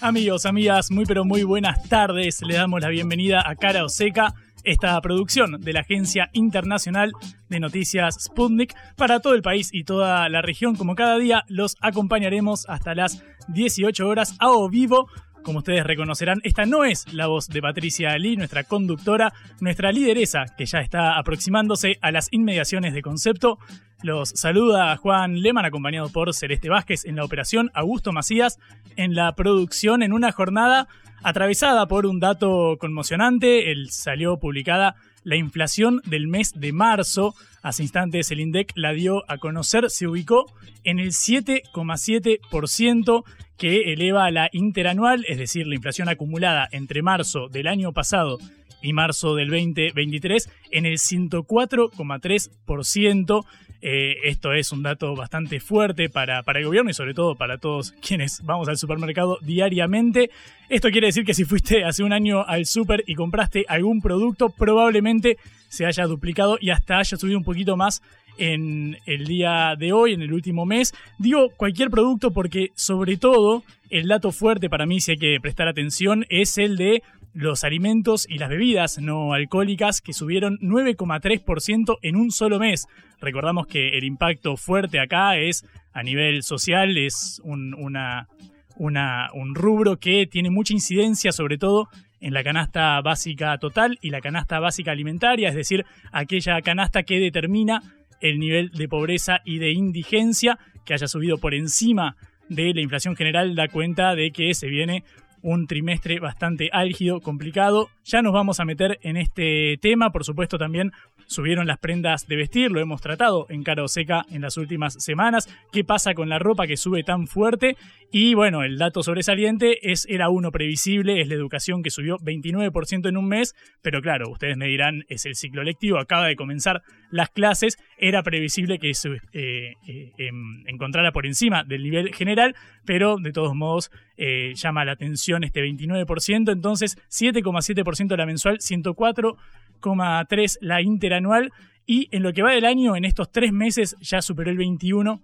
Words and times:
Amigos, 0.00 0.46
amigas, 0.46 0.92
muy 0.92 1.06
pero 1.06 1.24
muy 1.24 1.42
buenas 1.42 1.88
tardes. 1.88 2.40
Le 2.42 2.54
damos 2.54 2.80
la 2.80 2.88
bienvenida 2.88 3.42
a 3.44 3.56
Cara 3.56 3.84
o 3.84 3.88
Seca, 3.88 4.32
esta 4.62 5.00
producción 5.00 5.60
de 5.60 5.72
la 5.72 5.80
Agencia 5.80 6.30
Internacional 6.34 7.10
de 7.48 7.58
Noticias 7.58 8.16
Sputnik 8.20 8.76
para 8.94 9.18
todo 9.18 9.34
el 9.34 9.42
país 9.42 9.70
y 9.72 9.82
toda 9.82 10.28
la 10.28 10.40
región. 10.40 10.76
Como 10.76 10.94
cada 10.94 11.18
día, 11.18 11.44
los 11.48 11.76
acompañaremos 11.80 12.64
hasta 12.68 12.94
las 12.94 13.24
18 13.48 14.06
horas 14.06 14.36
a 14.38 14.52
o 14.52 14.68
vivo 14.68 15.08
como 15.48 15.60
ustedes 15.60 15.82
reconocerán, 15.82 16.40
esta 16.42 16.66
no 16.66 16.84
es 16.84 17.10
la 17.14 17.26
voz 17.26 17.48
de 17.48 17.62
Patricia 17.62 18.10
Ali, 18.10 18.36
nuestra 18.36 18.64
conductora, 18.64 19.32
nuestra 19.60 19.92
lideresa, 19.92 20.44
que 20.58 20.66
ya 20.66 20.80
está 20.80 21.16
aproximándose 21.16 21.96
a 22.02 22.10
las 22.10 22.28
inmediaciones 22.32 22.92
de 22.92 23.00
concepto. 23.00 23.58
Los 24.02 24.28
saluda 24.28 24.94
Juan 24.98 25.40
Leman, 25.40 25.64
acompañado 25.64 26.10
por 26.10 26.34
Celeste 26.34 26.68
Vázquez 26.68 27.06
en 27.06 27.16
la 27.16 27.24
operación, 27.24 27.70
Augusto 27.72 28.12
Macías 28.12 28.58
en 28.96 29.14
la 29.14 29.32
producción, 29.32 30.02
en 30.02 30.12
una 30.12 30.32
jornada 30.32 30.86
atravesada 31.22 31.88
por 31.88 32.04
un 32.04 32.20
dato 32.20 32.76
conmocionante. 32.78 33.72
El 33.72 33.90
salió 33.90 34.38
publicada 34.38 34.96
la 35.24 35.36
inflación 35.36 36.02
del 36.04 36.28
mes 36.28 36.60
de 36.60 36.74
marzo. 36.74 37.34
Hace 37.62 37.84
instantes 37.84 38.30
el 38.30 38.40
INDEC 38.40 38.72
la 38.74 38.92
dio 38.92 39.24
a 39.30 39.38
conocer, 39.38 39.88
se 39.88 40.06
ubicó 40.06 40.44
en 40.84 40.98
el 40.98 41.12
7,7% 41.12 43.24
que 43.58 43.92
eleva 43.92 44.30
la 44.30 44.48
interanual, 44.52 45.26
es 45.28 45.36
decir, 45.36 45.66
la 45.66 45.74
inflación 45.74 46.08
acumulada 46.08 46.66
entre 46.70 47.02
marzo 47.02 47.48
del 47.48 47.66
año 47.66 47.92
pasado 47.92 48.38
y 48.80 48.92
marzo 48.92 49.34
del 49.34 49.48
2023 49.48 50.48
en 50.70 50.86
el 50.86 50.98
104,3%. 50.98 53.44
Eh, 53.80 54.16
esto 54.24 54.52
es 54.52 54.72
un 54.72 54.82
dato 54.82 55.14
bastante 55.14 55.60
fuerte 55.60 56.08
para, 56.08 56.42
para 56.42 56.58
el 56.58 56.64
gobierno 56.64 56.90
y 56.90 56.94
sobre 56.94 57.14
todo 57.14 57.36
para 57.36 57.58
todos 57.58 57.92
quienes 57.92 58.42
vamos 58.42 58.68
al 58.68 58.76
supermercado 58.76 59.38
diariamente. 59.40 60.30
Esto 60.68 60.90
quiere 60.90 61.06
decir 61.08 61.24
que 61.24 61.34
si 61.34 61.44
fuiste 61.44 61.84
hace 61.84 62.02
un 62.02 62.12
año 62.12 62.44
al 62.44 62.66
super 62.66 63.04
y 63.06 63.14
compraste 63.14 63.64
algún 63.68 64.00
producto, 64.00 64.50
probablemente 64.50 65.38
se 65.68 65.86
haya 65.86 66.06
duplicado 66.06 66.58
y 66.60 66.70
hasta 66.70 66.98
haya 66.98 67.16
subido 67.16 67.38
un 67.38 67.44
poquito 67.44 67.76
más 67.76 68.02
en 68.38 68.96
el 69.06 69.26
día 69.26 69.74
de 69.78 69.92
hoy, 69.92 70.14
en 70.14 70.22
el 70.22 70.32
último 70.32 70.64
mes. 70.64 70.94
Digo 71.18 71.50
cualquier 71.56 71.90
producto 71.90 72.32
porque 72.32 72.70
sobre 72.74 73.16
todo 73.16 73.64
el 73.90 74.08
dato 74.08 74.32
fuerte 74.32 74.70
para 74.70 74.86
mí, 74.86 75.00
si 75.00 75.12
hay 75.12 75.18
que 75.18 75.38
prestar 75.40 75.68
atención, 75.68 76.24
es 76.28 76.58
el 76.58 76.76
de 76.76 77.02
los 77.34 77.64
alimentos 77.64 78.26
y 78.28 78.38
las 78.38 78.48
bebidas 78.48 78.98
no 78.98 79.32
alcohólicas 79.32 80.00
que 80.00 80.12
subieron 80.12 80.58
9,3% 80.58 81.98
en 82.02 82.16
un 82.16 82.30
solo 82.30 82.58
mes. 82.58 82.86
Recordamos 83.20 83.66
que 83.66 83.88
el 83.88 84.04
impacto 84.04 84.56
fuerte 84.56 85.00
acá 85.00 85.36
es 85.36 85.64
a 85.92 86.02
nivel 86.02 86.42
social, 86.42 86.96
es 86.96 87.40
un, 87.44 87.74
una, 87.74 88.28
un 88.76 89.54
rubro 89.54 89.98
que 89.98 90.26
tiene 90.26 90.50
mucha 90.50 90.72
incidencia 90.72 91.32
sobre 91.32 91.58
todo 91.58 91.88
en 92.20 92.34
la 92.34 92.42
canasta 92.42 93.00
básica 93.00 93.56
total 93.58 93.98
y 94.02 94.10
la 94.10 94.20
canasta 94.20 94.58
básica 94.58 94.90
alimentaria, 94.90 95.48
es 95.48 95.54
decir, 95.54 95.86
aquella 96.10 96.60
canasta 96.62 97.04
que 97.04 97.20
determina 97.20 97.82
el 98.20 98.38
nivel 98.38 98.70
de 98.70 98.88
pobreza 98.88 99.40
y 99.44 99.58
de 99.58 99.72
indigencia 99.72 100.58
que 100.84 100.94
haya 100.94 101.08
subido 101.08 101.38
por 101.38 101.54
encima 101.54 102.16
de 102.48 102.72
la 102.74 102.80
inflación 102.80 103.16
general 103.16 103.54
da 103.54 103.68
cuenta 103.68 104.14
de 104.14 104.30
que 104.30 104.54
se 104.54 104.68
viene 104.68 105.04
un 105.42 105.66
trimestre 105.66 106.20
bastante 106.20 106.70
álgido, 106.72 107.20
complicado. 107.20 107.88
Ya 108.04 108.22
nos 108.22 108.32
vamos 108.32 108.60
a 108.60 108.64
meter 108.64 108.98
en 109.02 109.16
este 109.16 109.78
tema, 109.80 110.10
por 110.10 110.24
supuesto 110.24 110.58
también 110.58 110.92
subieron 111.26 111.66
las 111.66 111.78
prendas 111.78 112.26
de 112.26 112.36
vestir, 112.36 112.70
lo 112.70 112.80
hemos 112.80 113.02
tratado 113.02 113.46
en 113.50 113.62
Cara 113.62 113.84
o 113.84 113.88
Seca 113.88 114.24
en 114.30 114.40
las 114.40 114.56
últimas 114.56 114.94
semanas, 114.94 115.48
qué 115.72 115.84
pasa 115.84 116.14
con 116.14 116.28
la 116.28 116.38
ropa 116.38 116.66
que 116.66 116.78
sube 116.78 117.02
tan 117.02 117.26
fuerte 117.26 117.76
y 118.10 118.32
bueno, 118.32 118.62
el 118.62 118.78
dato 118.78 119.02
sobresaliente 119.02 119.90
es 119.90 120.06
era 120.08 120.30
uno 120.30 120.50
previsible, 120.50 121.20
es 121.20 121.28
la 121.28 121.34
educación 121.34 121.82
que 121.82 121.90
subió 121.90 122.16
29% 122.16 123.06
en 123.06 123.16
un 123.18 123.28
mes, 123.28 123.54
pero 123.82 124.00
claro, 124.00 124.30
ustedes 124.30 124.56
me 124.56 124.66
dirán, 124.66 125.04
es 125.08 125.26
el 125.26 125.34
ciclo 125.34 125.62
lectivo, 125.62 125.98
acaba 125.98 126.26
de 126.26 126.36
comenzar 126.36 126.82
las 127.10 127.28
clases, 127.28 127.76
era 127.98 128.22
previsible 128.22 128.78
que 128.78 128.94
se 128.94 129.10
eh, 129.32 129.74
eh, 129.86 130.12
em, 130.16 130.66
encontrara 130.66 131.12
por 131.12 131.26
encima 131.26 131.64
del 131.64 131.82
nivel 131.82 132.14
general, 132.14 132.54
pero 132.86 133.16
de 133.18 133.32
todos 133.32 133.54
modos 133.54 133.90
eh, 134.16 134.52
llama 134.54 134.86
la 134.86 134.92
atención 134.92 135.27
este 135.36 135.62
29%, 135.62 136.52
entonces 136.52 136.96
7,7% 137.10 138.16
la 138.16 138.26
mensual, 138.26 138.58
104,3% 138.58 140.56
la 140.60 140.82
interanual 140.82 141.52
y 141.90 142.08
en 142.10 142.22
lo 142.22 142.34
que 142.34 142.42
va 142.42 142.52
del 142.52 142.66
año, 142.66 142.96
en 142.96 143.06
estos 143.06 143.32
tres 143.32 143.50
meses, 143.50 143.96
ya 144.00 144.20
superó 144.20 144.50
el 144.50 144.58
21%. 144.58 145.20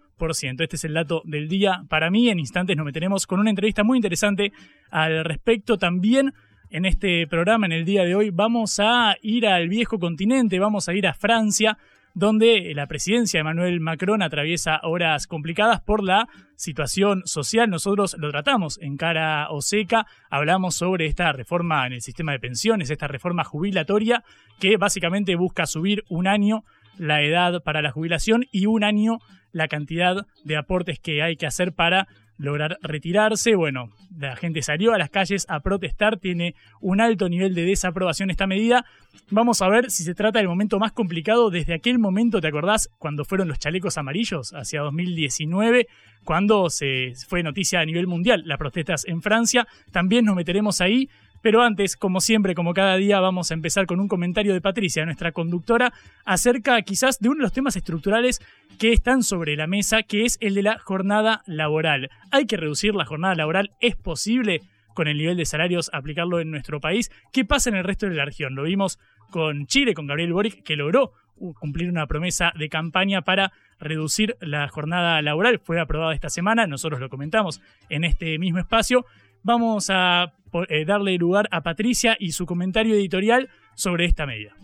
Este 0.63 0.77
es 0.77 0.85
el 0.85 0.95
dato 0.95 1.21
del 1.27 1.47
día. 1.47 1.85
Para 1.91 2.11
mí, 2.11 2.31
en 2.31 2.39
instantes 2.39 2.75
nos 2.75 2.87
meteremos 2.87 3.27
con 3.27 3.39
una 3.39 3.51
entrevista 3.51 3.85
muy 3.85 3.99
interesante 3.99 4.51
al 4.91 5.27
respecto. 5.27 5.77
También 5.77 6.33
en 6.71 6.87
este 6.87 7.27
programa, 7.27 7.67
en 7.67 7.73
el 7.73 7.85
día 7.85 8.05
de 8.05 8.15
hoy, 8.15 8.31
vamos 8.31 8.81
a 8.81 9.15
ir 9.21 9.47
al 9.47 9.69
viejo 9.69 9.99
continente, 9.99 10.59
vamos 10.59 10.89
a 10.89 10.95
ir 10.95 11.07
a 11.07 11.13
Francia 11.13 11.77
donde 12.15 12.73
la 12.75 12.87
presidencia 12.87 13.39
de 13.39 13.41
Emmanuel 13.43 13.81
Macron 13.81 14.23
atraviesa 14.23 14.81
horas 14.85 15.27
complicadas 15.27 15.81
por 15.81 16.03
la 16.03 16.29
situación 16.57 17.23
social. 17.27 17.69
Nosotros 17.69 18.17
lo 18.19 18.31
tratamos 18.31 18.79
en 18.81 18.97
cara 18.97 19.49
o 19.51 19.61
seca, 19.61 20.07
hablamos 20.31 20.77
sobre 20.77 21.07
esta 21.07 21.33
reforma 21.33 21.87
en 21.87 21.95
el 21.95 22.01
sistema 22.01 22.33
de 22.33 22.39
pensiones, 22.39 22.91
esta 22.91 23.09
reforma 23.09 23.45
jubilatoria 23.45 24.23
que 24.61 24.77
básicamente 24.77 25.35
busca 25.35 25.67
subir 25.67 26.05
un 26.09 26.29
año 26.29 26.63
la 26.97 27.23
edad 27.23 27.63
para 27.63 27.83
la 27.83 27.91
jubilación 27.91 28.45
y 28.53 28.67
un 28.67 28.85
año 28.85 29.19
la 29.51 29.69
cantidad 29.69 30.27
de 30.45 30.57
aportes 30.57 31.01
que 31.01 31.23
hay 31.23 31.37
que 31.37 31.47
hacer 31.47 31.73
para 31.73 32.07
lograr 32.39 32.79
retirarse. 32.83 33.55
Bueno, 33.55 33.91
la 34.17 34.37
gente 34.37 34.63
salió 34.63 34.93
a 34.93 34.99
las 34.99 35.11
calles 35.11 35.47
a 35.49 35.61
protestar, 35.61 36.19
tiene 36.19 36.55
un 36.81 37.01
alto 37.01 37.29
nivel 37.29 37.55
de 37.55 37.65
desaprobación 37.65 38.31
esta 38.31 38.47
medida. 38.47 38.85
Vamos 39.31 39.63
a 39.63 39.69
ver 39.69 39.91
si 39.91 40.03
se 40.03 40.15
trata 40.15 40.39
del 40.39 40.49
momento 40.49 40.79
más 40.79 40.93
complicado 40.93 41.51
desde 41.51 41.75
aquel 41.75 41.99
momento, 41.99 42.41
¿te 42.41 42.49
acordás? 42.49 42.91
Cuando 42.99 43.25
fueron 43.25 43.49
los 43.49 43.59
chalecos 43.59 43.97
amarillos, 43.97 44.53
hacia 44.53 44.81
2019, 44.83 45.87
cuando 46.25 46.71
se 46.71 47.13
fue 47.29 47.43
noticia 47.43 47.81
a 47.81 47.85
nivel 47.85 48.07
mundial 48.07 48.43
las 48.47 48.59
protestas 48.59 49.05
en 49.07 49.23
Francia. 49.23 49.67
También 49.93 50.25
nos 50.25 50.37
meteremos 50.37 50.81
ahí. 50.81 51.09
Pero 51.45 51.63
antes, 51.63 51.99
como 51.99 52.23
siempre, 52.23 52.55
como 52.55 52.73
cada 52.73 52.97
día, 52.97 53.21
vamos 53.21 53.51
a 53.51 53.55
empezar 53.55 53.85
con 53.85 54.01
un 54.01 54.09
comentario 54.09 54.55
de 54.55 54.63
Patricia, 54.63 55.05
nuestra 55.05 55.33
conductora, 55.33 55.93
acerca 56.25 56.81
quizás 56.81 57.21
de 57.21 57.29
uno 57.29 57.37
de 57.37 57.43
los 57.43 57.53
temas 57.53 57.77
estructurales 57.77 58.41
que 58.79 58.95
están 58.95 59.23
sobre 59.23 59.55
la 59.55 59.67
mesa, 59.67 60.05
que 60.05 60.25
es 60.25 60.39
el 60.41 60.55
de 60.55 60.63
la 60.63 60.79
jornada 60.79 61.43
laboral. 61.45 62.09
¿Hay 62.31 62.47
que 62.47 62.57
reducir 62.57 62.95
la 62.95 63.05
jornada 63.05 63.35
laboral? 63.35 63.73
¿Es 63.81 63.95
posible? 63.95 64.63
con 64.95 65.09
el 65.09 65.19
nivel 65.19 65.37
de 65.37 65.45
salarios 65.45 65.91
aplicarlo 65.93 66.39
en 66.39 66.53
nuestro 66.53 66.81
país. 66.81 67.11
¿Qué 67.33 67.45
pasa 67.45 67.69
en 67.69 67.75
el 67.75 67.83
resto 67.83 68.07
de 68.09 68.15
la 68.15 68.25
región? 68.25 68.55
Lo 68.55 68.63
vimos 68.63 69.01
con 69.31 69.67
Chile, 69.67 69.93
con 69.93 70.07
Gabriel 70.07 70.33
Boric, 70.33 70.63
que 70.63 70.77
logró 70.77 71.13
uh, 71.35 71.53
cumplir 71.55 71.91
una 71.91 72.07
promesa 72.07 72.53
de 72.57 72.69
campaña 72.69 73.23
para 73.23 73.53
reducir 73.81 74.37
la 74.41 74.69
jornada 74.69 75.21
laboral. 75.21 75.59
Fue 75.59 75.81
aprobada 75.81 76.15
esta 76.15 76.31
semana, 76.31 76.69
nosotros 76.69 77.01
lo 77.01 77.09
comentamos 77.09 77.61
en 77.89 78.05
este 78.05 78.39
mismo 78.39 78.61
espacio. 78.61 79.05
Vamos 79.45 79.91
a 79.91 80.33
eh, 80.71 80.87
darle 80.87 81.19
lugar 81.19 81.49
a 81.51 81.63
Patricia 81.63 82.17
y 82.19 82.33
su 82.33 82.47
comentario 82.47 82.95
editorial 82.95 83.51
sobre 83.75 84.07
esta 84.07 84.25
medida. 84.25 84.57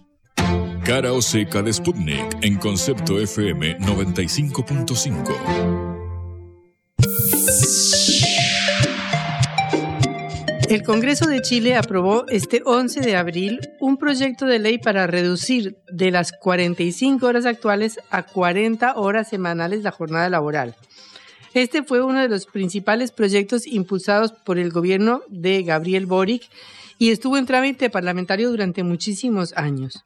Cara 0.85 1.13
o 1.13 1.21
seca 1.21 1.61
de 1.63 1.71
Sputnik 1.71 2.39
en 2.41 2.57
concepto 2.57 3.21
FM 3.21 3.77
95.5. 3.79 5.91
El 10.71 10.83
Congreso 10.83 11.27
de 11.27 11.43
Chile 11.43 11.77
aprobó 11.77 12.25
este 12.29 12.63
11 12.65 13.01
de 13.01 13.17
abril 13.17 13.61
un 13.81 13.99
proyecto 13.99 14.47
de 14.47 14.61
ley 14.61 14.79
para 14.79 15.07
reducir 15.07 15.77
de 15.93 16.11
las 16.11 16.33
45 16.33 17.27
horas 17.27 17.45
actuales 17.45 18.01
a 18.11 18.23
40 18.23 18.95
horas 18.95 19.29
semanales 19.29 19.83
la 19.83 19.91
jornada 19.91 20.31
laboral. 20.31 20.75
Este 21.53 21.83
fue 21.83 22.03
uno 22.03 22.21
de 22.21 22.29
los 22.29 22.47
principales 22.47 23.11
proyectos 23.11 23.67
impulsados 23.67 24.33
por 24.33 24.59
el 24.59 24.71
gobierno 24.71 25.23
de 25.29 25.63
Gabriel 25.63 26.07
Boric 26.07 26.49
y 26.99 27.11
estuvo 27.11 27.37
en 27.37 27.47
trámite 27.47 27.91
parlamentario 27.91 28.51
durante 28.51 28.85
muchísimos 28.85 29.53
años. 29.57 30.05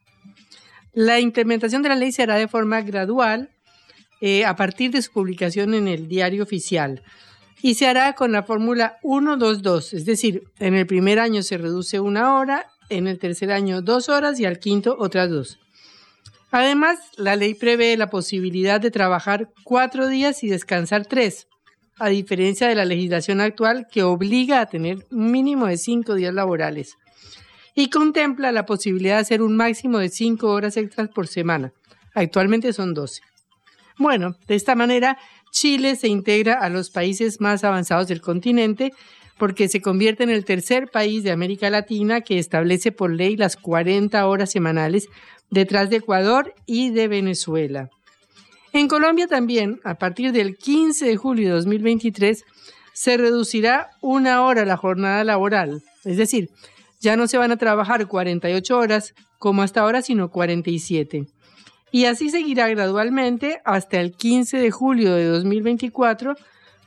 La 0.95 1.21
implementación 1.21 1.83
de 1.83 1.91
la 1.91 1.97
ley 1.97 2.13
se 2.13 2.23
hará 2.23 2.37
de 2.37 2.49
forma 2.49 2.81
gradual 2.81 3.51
eh, 4.21 4.45
a 4.45 4.57
partir 4.57 4.91
de 4.91 5.03
su 5.03 5.13
publicación 5.13 5.75
en 5.75 5.89
el 5.89 6.09
diario 6.09 6.43
oficial 6.43 7.03
y 7.61 7.75
se 7.75 7.89
hará 7.89 8.15
con 8.15 8.31
la 8.31 8.43
fórmula 8.43 8.99
122, 9.03 9.95
es 9.95 10.05
decir, 10.05 10.45
en 10.59 10.75
el 10.75 10.87
primer 10.87 11.19
año 11.19 11.43
se 11.43 11.59
reduce 11.59 11.99
una 11.99 12.37
hora, 12.37 12.67
en 12.91 13.07
el 13.07 13.19
tercer 13.19 13.51
año 13.51 13.83
dos 13.83 14.09
horas 14.09 14.39
y 14.39 14.45
al 14.45 14.59
quinto 14.59 14.97
otras 14.99 15.31
dos. 15.31 15.59
Además, 16.55 17.01
la 17.17 17.35
ley 17.35 17.55
prevé 17.55 17.97
la 17.97 18.11
posibilidad 18.11 18.81
de 18.81 18.93
trabajar 18.93 19.51
cuatro 19.65 20.07
días 20.07 20.45
y 20.45 20.49
descansar 20.49 21.05
tres, 21.05 21.49
a 21.99 22.09
diferencia 22.09 22.69
de 22.69 22.77
la 22.77 22.85
legislación 22.85 23.41
actual 23.41 23.89
que 23.91 24.05
obliga 24.05 24.61
a 24.61 24.67
tener 24.67 25.05
un 25.11 25.33
mínimo 25.33 25.67
de 25.67 25.77
cinco 25.79 26.15
días 26.15 26.33
laborales 26.33 26.95
y 27.75 27.91
contempla 27.91 28.53
la 28.53 28.67
posibilidad 28.67 29.17
de 29.17 29.23
hacer 29.23 29.43
un 29.43 29.57
máximo 29.57 29.99
de 29.99 30.11
cinco 30.11 30.51
horas 30.51 30.77
extras 30.77 31.09
por 31.09 31.27
semana. 31.27 31.73
Actualmente 32.15 32.73
son 32.73 32.95
12. 32.95 33.21
Bueno, 33.99 34.37
de 34.47 34.55
esta 34.55 34.77
manera 34.77 35.19
Chile 35.51 35.97
se 35.97 36.07
integra 36.07 36.55
a 36.61 36.69
los 36.69 36.91
países 36.91 37.41
más 37.41 37.65
avanzados 37.65 38.07
del 38.07 38.21
continente 38.21 38.93
porque 39.39 39.69
se 39.69 39.81
convierte 39.81 40.23
en 40.23 40.31
el 40.31 40.45
tercer 40.45 40.89
país 40.91 41.25
de 41.25 41.33
América 41.33 41.69
Latina 41.69 42.21
que 42.21 42.39
establece 42.39 42.93
por 42.93 43.13
ley 43.13 43.37
las 43.37 43.57
40 43.57 44.25
horas 44.27 44.53
semanales 44.53 45.09
detrás 45.51 45.91
de 45.91 45.97
Ecuador 45.97 46.55
y 46.67 46.91
de 46.91 47.09
Venezuela. 47.09 47.91
En 48.73 48.89
Colombia 48.89 49.29
también, 49.29 49.81
a 49.85 49.95
partir 49.95 50.33
del 50.33 50.57
15 50.57 51.07
de 51.07 51.17
julio 51.17 51.49
de 51.49 51.55
2023, 51.55 52.45
se 52.93 53.17
reducirá 53.17 53.91
una 54.01 54.43
hora 54.43 54.65
la 54.65 54.77
jornada 54.77 55.23
laboral, 55.25 55.83
es 56.05 56.17
decir, 56.17 56.51
ya 57.01 57.17
no 57.17 57.27
se 57.29 57.39
van 57.39 57.53
a 57.53 57.57
trabajar 57.57 58.07
48 58.09 58.79
horas 58.79 59.15
como 59.39 59.63
hasta 59.63 59.83
ahora, 59.83 60.01
sino 60.01 60.31
47. 60.31 61.27
Y 61.93 62.07
así 62.07 62.31
seguirá 62.31 62.67
gradualmente 62.69 63.61
hasta 63.65 64.01
el 64.01 64.13
15 64.13 64.57
de 64.59 64.71
julio 64.71 65.15
de 65.15 65.27
2024, 65.27 66.35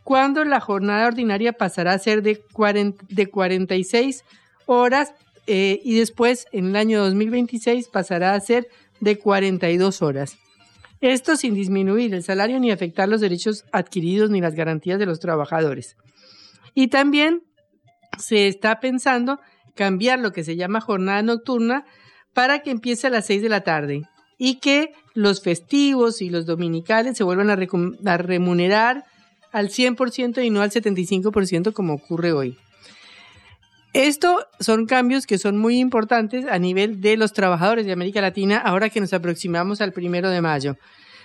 cuando 0.03 0.43
la 0.43 0.59
jornada 0.59 1.07
ordinaria 1.07 1.53
pasará 1.53 1.93
a 1.93 1.99
ser 1.99 2.23
de, 2.23 2.41
46 3.29 4.23
horas 4.65 5.13
eh, 5.47 5.79
y 5.83 5.97
después 5.97 6.45
en 6.51 6.67
el 6.67 6.75
año 6.75 7.03
2026 7.03 7.87
pasará 7.87 8.33
a 8.33 8.39
ser 8.39 8.67
de 8.99 9.17
42 9.17 10.01
horas. 10.01 10.37
Esto 10.99 11.35
sin 11.35 11.53
disminuir 11.53 12.13
el 12.13 12.23
salario 12.23 12.59
ni 12.59 12.71
afectar 12.71 13.07
los 13.07 13.21
derechos 13.21 13.65
adquiridos 13.71 14.29
ni 14.29 14.41
las 14.41 14.55
garantías 14.55 14.99
de 14.99 15.05
los 15.05 15.19
trabajadores. 15.19 15.95
Y 16.73 16.87
también 16.87 17.43
se 18.17 18.47
está 18.47 18.79
pensando 18.79 19.39
cambiar 19.75 20.19
lo 20.19 20.31
que 20.33 20.43
se 20.43 20.55
llama 20.55 20.81
jornada 20.81 21.21
nocturna 21.21 21.85
para 22.33 22.59
que 22.59 22.71
empiece 22.71 23.07
a 23.07 23.09
las 23.11 23.25
6 23.27 23.43
de 23.43 23.49
la 23.49 23.61
tarde 23.61 24.01
y 24.37 24.59
que 24.59 24.93
los 25.13 25.41
festivos 25.41 26.21
y 26.21 26.29
los 26.29 26.45
dominicales 26.45 27.17
se 27.17 27.23
vuelvan 27.23 27.49
a, 27.49 28.17
remunerar 28.17 29.05
al 29.51 29.69
100% 29.69 30.43
y 30.43 30.49
no 30.49 30.61
al 30.61 30.71
75% 30.71 31.73
como 31.73 31.93
ocurre 31.93 32.33
hoy. 32.33 32.57
Esto 33.93 34.45
son 34.59 34.85
cambios 34.85 35.25
que 35.25 35.37
son 35.37 35.57
muy 35.57 35.79
importantes 35.79 36.45
a 36.45 36.59
nivel 36.59 37.01
de 37.01 37.17
los 37.17 37.33
trabajadores 37.33 37.85
de 37.85 37.93
América 37.93 38.21
Latina 38.21 38.57
ahora 38.57 38.89
que 38.89 38.99
nos 38.99 39.13
aproximamos 39.13 39.81
al 39.81 39.93
primero 39.93 40.29
de 40.29 40.41
mayo. 40.41 40.77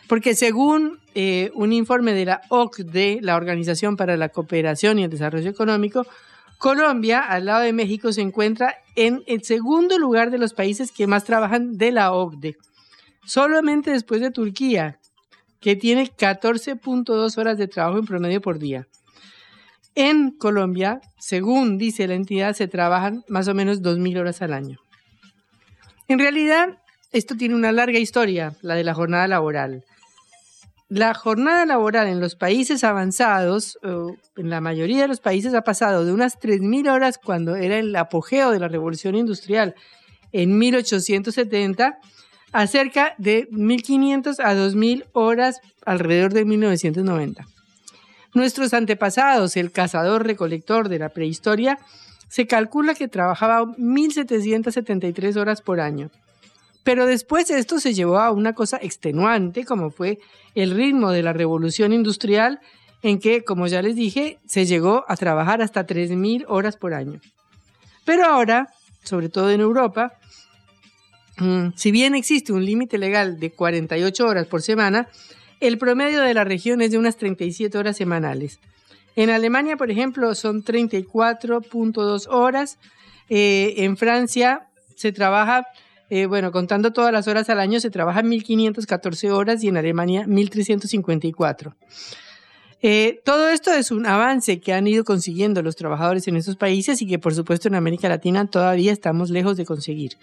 Porque 0.08 0.34
según 0.34 0.98
eh, 1.14 1.50
un 1.54 1.72
informe 1.72 2.12
de 2.12 2.24
la 2.24 2.42
OCDE, 2.48 3.18
la 3.20 3.36
Organización 3.36 3.96
para 3.96 4.16
la 4.16 4.28
Cooperación 4.28 4.98
y 4.98 5.04
el 5.04 5.10
Desarrollo 5.10 5.50
Económico, 5.50 6.06
Colombia, 6.58 7.20
al 7.20 7.46
lado 7.46 7.62
de 7.62 7.72
México, 7.72 8.12
se 8.12 8.20
encuentra 8.20 8.76
en 8.94 9.22
el 9.26 9.42
segundo 9.42 9.98
lugar 9.98 10.30
de 10.30 10.38
los 10.38 10.54
países 10.54 10.92
que 10.92 11.06
más 11.06 11.24
trabajan 11.24 11.76
de 11.76 11.92
la 11.92 12.12
OCDE. 12.12 12.56
Solamente 13.24 13.90
después 13.90 14.20
de 14.20 14.30
Turquía, 14.30 14.98
que 15.60 15.76
tiene 15.76 16.10
14.2 16.10 17.38
horas 17.38 17.58
de 17.58 17.68
trabajo 17.68 17.98
en 17.98 18.06
promedio 18.06 18.40
por 18.40 18.58
día. 18.58 18.86
En 19.94 20.30
Colombia, 20.30 21.00
según 21.18 21.76
dice 21.76 22.08
la 22.08 22.14
entidad, 22.14 22.54
se 22.54 22.66
trabajan 22.66 23.24
más 23.28 23.48
o 23.48 23.54
menos 23.54 23.82
2.000 23.82 24.20
horas 24.20 24.40
al 24.40 24.54
año. 24.54 24.78
En 26.08 26.18
realidad, 26.18 26.78
esto 27.12 27.36
tiene 27.36 27.54
una 27.54 27.72
larga 27.72 27.98
historia, 27.98 28.56
la 28.62 28.74
de 28.74 28.84
la 28.84 28.94
jornada 28.94 29.28
laboral. 29.28 29.84
La 30.88 31.14
jornada 31.14 31.66
laboral 31.66 32.06
en 32.06 32.20
los 32.20 32.36
países 32.36 32.84
avanzados, 32.84 33.78
en 34.36 34.50
la 34.50 34.60
mayoría 34.60 35.02
de 35.02 35.08
los 35.08 35.20
países, 35.20 35.54
ha 35.54 35.62
pasado 35.62 36.04
de 36.04 36.12
unas 36.12 36.38
3.000 36.38 36.90
horas 36.90 37.18
cuando 37.18 37.56
era 37.56 37.78
el 37.78 37.94
apogeo 37.96 38.50
de 38.50 38.60
la 38.60 38.68
revolución 38.68 39.14
industrial 39.14 39.74
en 40.32 40.58
1870 40.58 41.98
a 42.52 42.66
cerca 42.66 43.14
de 43.18 43.48
1.500 43.50 44.40
a 44.40 44.54
2.000 44.54 45.06
horas 45.12 45.60
alrededor 45.84 46.32
de 46.32 46.44
1990. 46.44 47.46
Nuestros 48.34 48.72
antepasados, 48.72 49.56
el 49.56 49.72
cazador-recolector 49.72 50.88
de 50.88 50.98
la 50.98 51.10
prehistoria, 51.10 51.78
se 52.28 52.46
calcula 52.46 52.94
que 52.94 53.08
trabajaba 53.08 53.62
1.773 53.62 55.36
horas 55.36 55.60
por 55.60 55.80
año. 55.80 56.10
Pero 56.82 57.06
después 57.06 57.50
esto 57.50 57.78
se 57.78 57.92
llevó 57.92 58.18
a 58.18 58.30
una 58.30 58.54
cosa 58.54 58.78
extenuante, 58.80 59.64
como 59.64 59.90
fue 59.90 60.18
el 60.54 60.70
ritmo 60.70 61.10
de 61.10 61.22
la 61.22 61.32
revolución 61.32 61.92
industrial, 61.92 62.60
en 63.02 63.18
que, 63.18 63.44
como 63.44 63.66
ya 63.66 63.82
les 63.82 63.96
dije, 63.96 64.38
se 64.46 64.64
llegó 64.64 65.04
a 65.08 65.16
trabajar 65.16 65.60
hasta 65.60 65.86
3.000 65.86 66.46
horas 66.48 66.76
por 66.76 66.94
año. 66.94 67.20
Pero 68.04 68.24
ahora, 68.24 68.68
sobre 69.02 69.28
todo 69.28 69.50
en 69.50 69.60
Europa, 69.60 70.14
mm, 71.38 71.68
si 71.76 71.90
bien 71.90 72.14
existe 72.14 72.52
un 72.52 72.64
límite 72.64 72.98
legal 72.98 73.38
de 73.38 73.50
48 73.50 74.26
horas 74.26 74.46
por 74.46 74.62
semana, 74.62 75.08
el 75.62 75.78
promedio 75.78 76.20
de 76.20 76.34
la 76.34 76.44
región 76.44 76.82
es 76.82 76.90
de 76.90 76.98
unas 76.98 77.16
37 77.16 77.76
horas 77.78 77.96
semanales. 77.96 78.58
En 79.16 79.30
Alemania, 79.30 79.76
por 79.76 79.90
ejemplo, 79.90 80.34
son 80.34 80.64
34.2 80.64 82.26
horas. 82.28 82.78
Eh, 83.28 83.74
en 83.78 83.96
Francia 83.96 84.68
se 84.96 85.12
trabaja 85.12 85.66
eh, 86.14 86.26
bueno, 86.26 86.52
contando 86.52 86.92
todas 86.92 87.10
las 87.10 87.26
horas 87.26 87.48
al 87.48 87.58
año, 87.58 87.80
se 87.80 87.88
trabaja 87.88 88.22
1.514 88.22 89.30
horas 89.30 89.64
y 89.64 89.68
en 89.68 89.78
Alemania 89.78 90.26
1.354. 90.26 91.74
Eh, 92.82 93.22
todo 93.24 93.48
esto 93.48 93.72
es 93.72 93.90
un 93.90 94.04
avance 94.04 94.60
que 94.60 94.74
han 94.74 94.86
ido 94.86 95.04
consiguiendo 95.04 95.62
los 95.62 95.74
trabajadores 95.74 96.28
en 96.28 96.36
estos 96.36 96.56
países 96.56 97.00
y 97.00 97.06
que 97.06 97.18
por 97.18 97.34
supuesto 97.34 97.68
en 97.68 97.76
América 97.76 98.10
Latina 98.10 98.44
todavía 98.46 98.92
estamos 98.92 99.30
lejos 99.30 99.56
de 99.56 99.64
conseguir. 99.64 100.18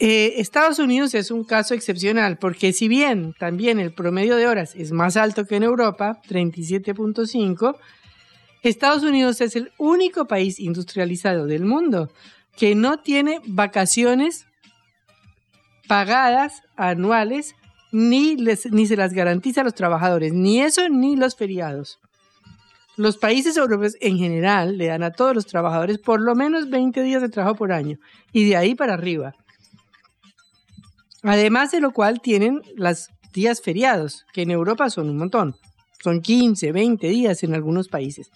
Eh, 0.00 0.34
Estados 0.38 0.80
Unidos 0.80 1.14
es 1.14 1.30
un 1.30 1.44
caso 1.44 1.72
excepcional 1.72 2.36
porque 2.38 2.72
si 2.72 2.88
bien 2.88 3.32
también 3.38 3.78
el 3.78 3.92
promedio 3.92 4.36
de 4.36 4.48
horas 4.48 4.74
es 4.74 4.90
más 4.90 5.16
alto 5.16 5.46
que 5.46 5.56
en 5.56 5.62
Europa, 5.62 6.20
37.5, 6.28 7.76
Estados 8.62 9.04
Unidos 9.04 9.40
es 9.40 9.54
el 9.56 9.70
único 9.78 10.26
país 10.26 10.58
industrializado 10.58 11.46
del 11.46 11.64
mundo 11.64 12.10
que 12.56 12.74
no 12.74 12.98
tiene 12.98 13.40
vacaciones 13.46 14.46
pagadas 15.86 16.62
anuales 16.76 17.54
ni, 17.92 18.36
ni 18.36 18.86
se 18.86 18.96
las 18.96 19.12
garantiza 19.12 19.60
a 19.60 19.64
los 19.64 19.74
trabajadores, 19.74 20.32
ni 20.32 20.60
eso 20.60 20.88
ni 20.88 21.14
los 21.14 21.36
feriados. 21.36 22.00
Los 22.96 23.18
países 23.18 23.56
europeos 23.56 23.96
en 24.00 24.18
general 24.18 24.78
le 24.78 24.86
dan 24.86 25.02
a 25.02 25.12
todos 25.12 25.34
los 25.34 25.46
trabajadores 25.46 25.98
por 25.98 26.20
lo 26.20 26.34
menos 26.34 26.70
20 26.70 27.02
días 27.02 27.22
de 27.22 27.28
trabajo 27.28 27.56
por 27.56 27.72
año 27.72 27.98
y 28.32 28.48
de 28.48 28.56
ahí 28.56 28.74
para 28.74 28.94
arriba. 28.94 29.34
Además 31.24 31.72
de 31.72 31.80
lo 31.80 31.92
cual 31.92 32.20
tienen 32.20 32.60
los 32.76 33.08
días 33.32 33.60
feriados, 33.62 34.26
que 34.32 34.42
en 34.42 34.50
Europa 34.50 34.90
son 34.90 35.08
un 35.08 35.16
montón. 35.16 35.56
Son 36.02 36.20
15, 36.20 36.70
20 36.70 37.08
días 37.08 37.42
en 37.42 37.54
algunos 37.54 37.88
países. 37.88 38.30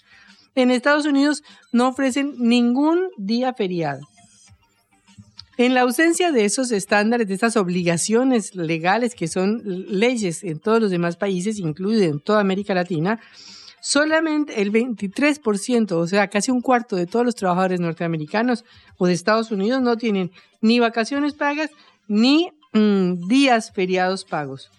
En 0.54 0.70
Estados 0.70 1.04
Unidos 1.04 1.44
no 1.70 1.88
ofrecen 1.88 2.34
ningún 2.38 3.10
día 3.18 3.52
feriado. 3.52 4.00
En 5.58 5.74
la 5.74 5.82
ausencia 5.82 6.32
de 6.32 6.44
esos 6.44 6.72
estándares, 6.72 7.28
de 7.28 7.34
estas 7.34 7.56
obligaciones 7.56 8.54
legales 8.54 9.14
que 9.14 9.28
son 9.28 9.60
leyes 9.64 10.42
en 10.44 10.58
todos 10.58 10.80
los 10.80 10.90
demás 10.90 11.16
países, 11.16 11.58
incluido 11.58 12.04
en 12.04 12.20
toda 12.20 12.40
América 12.40 12.74
Latina, 12.74 13.20
solamente 13.80 14.62
el 14.62 14.72
23%, 14.72 15.92
o 15.92 16.06
sea, 16.06 16.28
casi 16.28 16.50
un 16.50 16.60
cuarto 16.60 16.96
de 16.96 17.06
todos 17.06 17.26
los 17.26 17.34
trabajadores 17.34 17.80
norteamericanos 17.80 18.64
o 18.96 19.06
de 19.06 19.12
Estados 19.12 19.50
Unidos 19.50 19.82
no 19.82 19.96
tienen 19.96 20.30
ni 20.60 20.78
vacaciones 20.78 21.34
pagas 21.34 21.70
ni 22.06 22.50
mm, 22.78 23.28
días 23.28 23.72
feriados 23.72 24.24
pagos. 24.24 24.70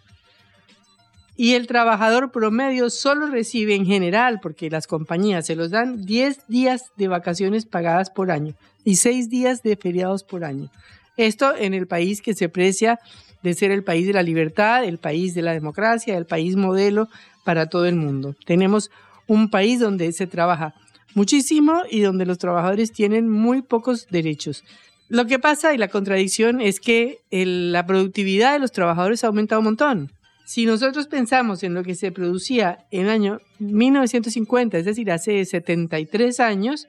y 1.35 1.53
el 1.53 1.67
trabajador 1.67 2.31
promedio 2.33 2.89
solo 2.89 3.27
recibe 3.27 3.73
en 3.73 3.85
general, 3.85 4.39
porque 4.41 4.69
las 4.69 4.87
compañías 4.87 5.45
se 5.45 5.55
los 5.55 5.71
dan 5.71 6.05
10 6.05 6.47
días 6.49 6.91
de 6.97 7.07
vacaciones 7.07 7.65
pagadas 7.65 8.09
por 8.09 8.29
año 8.29 8.55
y 8.83 8.97
6 8.97 9.29
días 9.29 9.63
de 9.63 9.77
feriados 9.77 10.25
por 10.25 10.43
año. 10.43 10.69
Esto 11.15 11.55
en 11.55 11.73
el 11.73 11.87
país 11.87 12.21
que 12.21 12.33
se 12.33 12.49
precia 12.49 12.99
de 13.41 13.53
ser 13.53 13.71
el 13.71 13.83
país 13.83 14.05
de 14.07 14.13
la 14.13 14.23
libertad, 14.23 14.83
el 14.83 14.97
país 14.97 15.33
de 15.33 15.41
la 15.41 15.53
democracia, 15.53 16.17
el 16.17 16.25
país 16.25 16.55
modelo 16.55 17.07
para 17.45 17.67
todo 17.67 17.85
el 17.85 17.95
mundo. 17.95 18.35
Tenemos 18.45 18.91
un 19.27 19.49
país 19.49 19.79
donde 19.79 20.11
se 20.11 20.27
trabaja 20.27 20.73
muchísimo 21.15 21.83
y 21.89 22.01
donde 22.01 22.25
los 22.25 22.37
trabajadores 22.37 22.91
tienen 22.91 23.29
muy 23.29 23.61
pocos 23.61 24.07
derechos. 24.09 24.63
Lo 25.09 25.25
que 25.25 25.39
pasa 25.39 25.73
y 25.73 25.77
la 25.79 25.87
contradicción 25.87 26.61
es 26.61 26.79
que 26.79 27.19
la 27.31 27.85
productividad 27.87 28.53
de 28.53 28.59
los 28.59 28.71
trabajadores 28.71 29.23
ha 29.23 29.27
aumentado 29.27 29.59
un 29.59 29.65
montón. 29.65 30.11
Si 30.45 30.67
nosotros 30.67 31.07
pensamos 31.07 31.63
en 31.63 31.73
lo 31.73 31.83
que 31.83 31.95
se 31.95 32.11
producía 32.11 32.85
en 32.91 33.01
el 33.05 33.09
año 33.09 33.39
1950, 33.57 34.77
es 34.77 34.85
decir, 34.85 35.11
hace 35.11 35.43
73 35.45 36.39
años, 36.39 36.87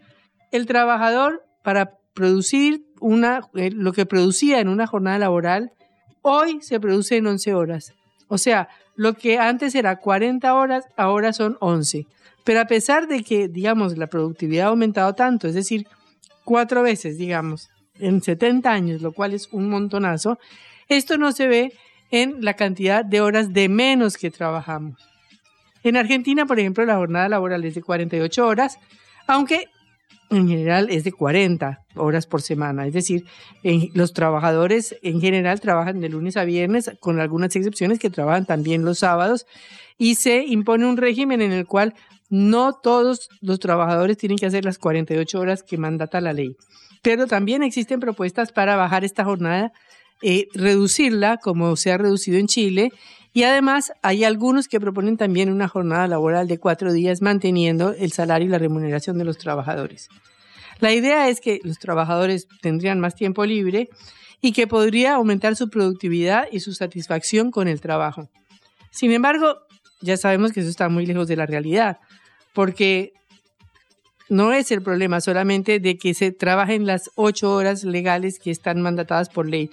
el 0.52 0.66
trabajador 0.66 1.42
para 1.62 1.98
producir 2.12 2.84
una, 3.00 3.40
eh, 3.54 3.70
lo 3.70 3.92
que 3.94 4.04
producía 4.04 4.60
en 4.60 4.68
una 4.68 4.86
jornada 4.86 5.18
laboral, 5.18 5.72
hoy 6.20 6.60
se 6.60 6.78
produce 6.78 7.16
en 7.16 7.26
11 7.26 7.54
horas. 7.54 7.94
O 8.28 8.36
sea, 8.36 8.68
lo 8.96 9.14
que 9.14 9.38
antes 9.38 9.74
era 9.74 9.96
40 9.96 10.54
horas, 10.54 10.84
ahora 10.96 11.32
son 11.32 11.56
11. 11.60 12.06
Pero 12.44 12.60
a 12.60 12.66
pesar 12.66 13.08
de 13.08 13.22
que, 13.22 13.48
digamos, 13.48 13.96
la 13.96 14.08
productividad 14.08 14.66
ha 14.66 14.70
aumentado 14.70 15.14
tanto, 15.14 15.48
es 15.48 15.54
decir, 15.54 15.86
cuatro 16.44 16.82
veces, 16.82 17.16
digamos, 17.16 17.70
en 18.00 18.22
70 18.22 18.70
años, 18.70 19.02
lo 19.02 19.12
cual 19.12 19.34
es 19.34 19.48
un 19.52 19.68
montonazo, 19.68 20.38
esto 20.88 21.18
no 21.18 21.32
se 21.32 21.46
ve 21.46 21.72
en 22.10 22.44
la 22.44 22.54
cantidad 22.54 23.04
de 23.04 23.20
horas 23.20 23.52
de 23.52 23.68
menos 23.68 24.16
que 24.16 24.30
trabajamos. 24.30 25.00
En 25.82 25.96
Argentina, 25.96 26.46
por 26.46 26.58
ejemplo, 26.58 26.84
la 26.84 26.96
jornada 26.96 27.28
laboral 27.28 27.64
es 27.64 27.74
de 27.74 27.82
48 27.82 28.46
horas, 28.46 28.78
aunque 29.26 29.68
en 30.30 30.48
general 30.48 30.88
es 30.90 31.04
de 31.04 31.12
40 31.12 31.84
horas 31.96 32.26
por 32.26 32.42
semana. 32.42 32.86
Es 32.86 32.92
decir, 32.92 33.24
los 33.94 34.12
trabajadores 34.12 34.96
en 35.02 35.20
general 35.20 35.60
trabajan 35.60 36.00
de 36.00 36.08
lunes 36.08 36.36
a 36.36 36.44
viernes, 36.44 36.92
con 37.00 37.20
algunas 37.20 37.54
excepciones 37.56 37.98
que 37.98 38.10
trabajan 38.10 38.46
también 38.46 38.84
los 38.84 39.00
sábados, 39.00 39.46
y 39.98 40.14
se 40.14 40.44
impone 40.44 40.86
un 40.86 40.96
régimen 40.96 41.42
en 41.42 41.52
el 41.52 41.66
cual 41.66 41.94
no 42.28 42.74
todos 42.74 43.28
los 43.40 43.58
trabajadores 43.58 44.16
tienen 44.16 44.38
que 44.38 44.46
hacer 44.46 44.64
las 44.64 44.78
48 44.78 45.40
horas 45.40 45.62
que 45.64 45.76
mandata 45.76 46.20
la 46.20 46.32
ley. 46.32 46.56
Pero 47.02 47.26
también 47.26 47.62
existen 47.62 48.00
propuestas 48.00 48.52
para 48.52 48.76
bajar 48.76 49.04
esta 49.04 49.24
jornada, 49.24 49.72
eh, 50.22 50.48
reducirla 50.54 51.38
como 51.38 51.76
se 51.76 51.92
ha 51.92 51.98
reducido 51.98 52.38
en 52.38 52.46
Chile. 52.46 52.90
Y 53.32 53.44
además 53.44 53.92
hay 54.02 54.24
algunos 54.24 54.68
que 54.68 54.80
proponen 54.80 55.16
también 55.16 55.50
una 55.50 55.68
jornada 55.68 56.06
laboral 56.08 56.48
de 56.48 56.58
cuatro 56.58 56.92
días 56.92 57.22
manteniendo 57.22 57.92
el 57.92 58.12
salario 58.12 58.48
y 58.48 58.50
la 58.50 58.58
remuneración 58.58 59.18
de 59.18 59.24
los 59.24 59.38
trabajadores. 59.38 60.08
La 60.80 60.92
idea 60.92 61.28
es 61.28 61.40
que 61.40 61.60
los 61.62 61.78
trabajadores 61.78 62.48
tendrían 62.60 63.00
más 63.00 63.14
tiempo 63.14 63.44
libre 63.44 63.88
y 64.40 64.52
que 64.52 64.66
podría 64.66 65.14
aumentar 65.14 65.54
su 65.54 65.68
productividad 65.68 66.44
y 66.50 66.60
su 66.60 66.72
satisfacción 66.72 67.50
con 67.50 67.68
el 67.68 67.80
trabajo. 67.80 68.28
Sin 68.90 69.12
embargo, 69.12 69.58
ya 70.00 70.16
sabemos 70.16 70.52
que 70.52 70.60
eso 70.60 70.70
está 70.70 70.88
muy 70.88 71.06
lejos 71.06 71.28
de 71.28 71.36
la 71.36 71.46
realidad 71.46 71.98
porque 72.52 73.12
no 74.30 74.52
es 74.52 74.70
el 74.70 74.80
problema 74.80 75.20
solamente 75.20 75.80
de 75.80 75.98
que 75.98 76.14
se 76.14 76.32
trabajen 76.32 76.86
las 76.86 77.10
ocho 77.16 77.52
horas 77.52 77.84
legales 77.84 78.38
que 78.38 78.50
están 78.50 78.80
mandatadas 78.80 79.28
por 79.28 79.48
ley, 79.48 79.70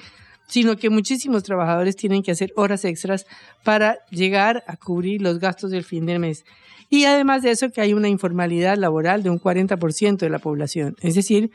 sino 0.48 0.76
que 0.78 0.90
muchísimos 0.90 1.44
trabajadores 1.44 1.96
tienen 1.96 2.24
que 2.24 2.32
hacer 2.32 2.52
horas 2.56 2.84
extras 2.84 3.26
para 3.64 4.00
llegar 4.10 4.64
a 4.68 4.76
cubrir 4.76 5.22
los 5.22 5.40
gastos 5.40 5.72
del 5.72 5.84
fin 5.84 6.06
del 6.06 6.20
mes. 6.20 6.44
Y 6.90 7.06
además 7.06 7.44
de 7.44 7.52
eso, 7.52 7.70
que 7.70 7.82
hay 7.82 7.94
una 7.94 8.10
informalidad 8.10 8.78
laboral 8.78 9.22
de 9.22 9.30
un 9.30 9.40
40% 9.40 10.18
de 10.18 10.30
la 10.30 10.40
población. 10.40 10.96
Es 11.02 11.16
decir, 11.16 11.52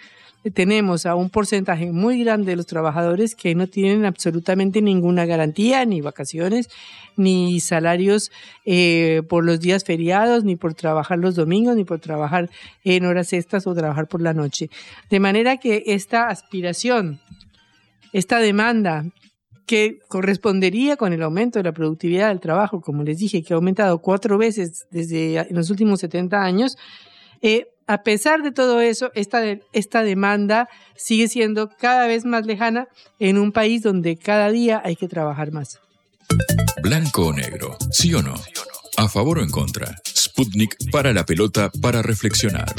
tenemos 0.51 1.07
a 1.07 1.15
un 1.15 1.31
porcentaje 1.31 1.93
muy 1.93 2.25
grande 2.25 2.51
de 2.51 2.57
los 2.57 2.67
trabajadores 2.67 3.37
que 3.37 3.55
no 3.55 3.69
tienen 3.69 4.05
absolutamente 4.05 4.83
ninguna 4.83 5.25
garantía, 5.25 5.85
ni 5.85 6.01
vacaciones, 6.01 6.69
ni 7.17 7.61
salarios 7.61 8.33
eh, 8.65 9.23
por 9.29 9.45
los 9.45 9.61
días 9.61 9.85
feriados, 9.85 10.43
ni 10.45 10.57
por 10.57 10.75
trabajar 10.75 11.19
los 11.19 11.37
domingos, 11.37 11.77
ni 11.77 11.85
por 11.85 12.01
trabajar 12.01 12.51
en 12.83 13.05
horas 13.05 13.33
extras 13.33 13.67
o 13.67 13.75
trabajar 13.75 14.09
por 14.09 14.21
la 14.21 14.35
noche. 14.35 14.69
De 15.11 15.21
manera 15.21 15.59
que 15.59 15.85
esta 15.87 16.29
aspiración, 16.29 17.21
esta 18.13 18.39
demanda 18.39 19.05
que 19.67 20.01
correspondería 20.09 20.97
con 20.97 21.13
el 21.13 21.23
aumento 21.23 21.59
de 21.59 21.65
la 21.65 21.73
productividad 21.73 22.29
del 22.29 22.41
trabajo, 22.41 22.81
como 22.81 23.05
les 23.05 23.19
dije, 23.19 23.43
que 23.43 23.55
ha 23.55 23.57
aumentado 23.57 23.99
cuatro 23.99 24.39
veces 24.39 24.87
desde 24.91 25.47
los 25.51 25.71
últimos 25.71 26.01
70 26.01 26.43
años, 26.43 26.77
eh, 27.43 27.69
a 27.87 28.03
pesar 28.03 28.43
de 28.43 28.53
todo 28.53 28.81
eso, 28.81 29.11
esta, 29.15 29.43
esta 29.73 30.03
demanda 30.03 30.69
sigue 30.97 31.29
siendo 31.29 31.69
cada 31.69 32.07
vez 32.07 32.25
más 32.25 32.47
lejana 32.47 32.89
en 33.19 33.39
un 33.39 33.53
país 33.53 33.83
donde 33.83 34.17
cada 34.17 34.51
día 34.51 34.81
hay 34.85 34.97
que 34.97 35.09
trabajar 35.09 35.53
más. 35.53 35.81
Blanco 36.83 37.27
o 37.27 37.33
negro, 37.33 37.77
sí 37.91 38.15
o 38.15 38.23
no. 38.23 38.35
A 38.97 39.09
favor 39.09 39.39
o 39.39 39.43
en 39.43 39.51
contra. 39.51 39.97
Sputnik 40.07 40.77
para 40.91 41.13
la 41.13 41.25
pelota 41.25 41.71
para 41.81 42.03
reflexionar. 42.03 42.75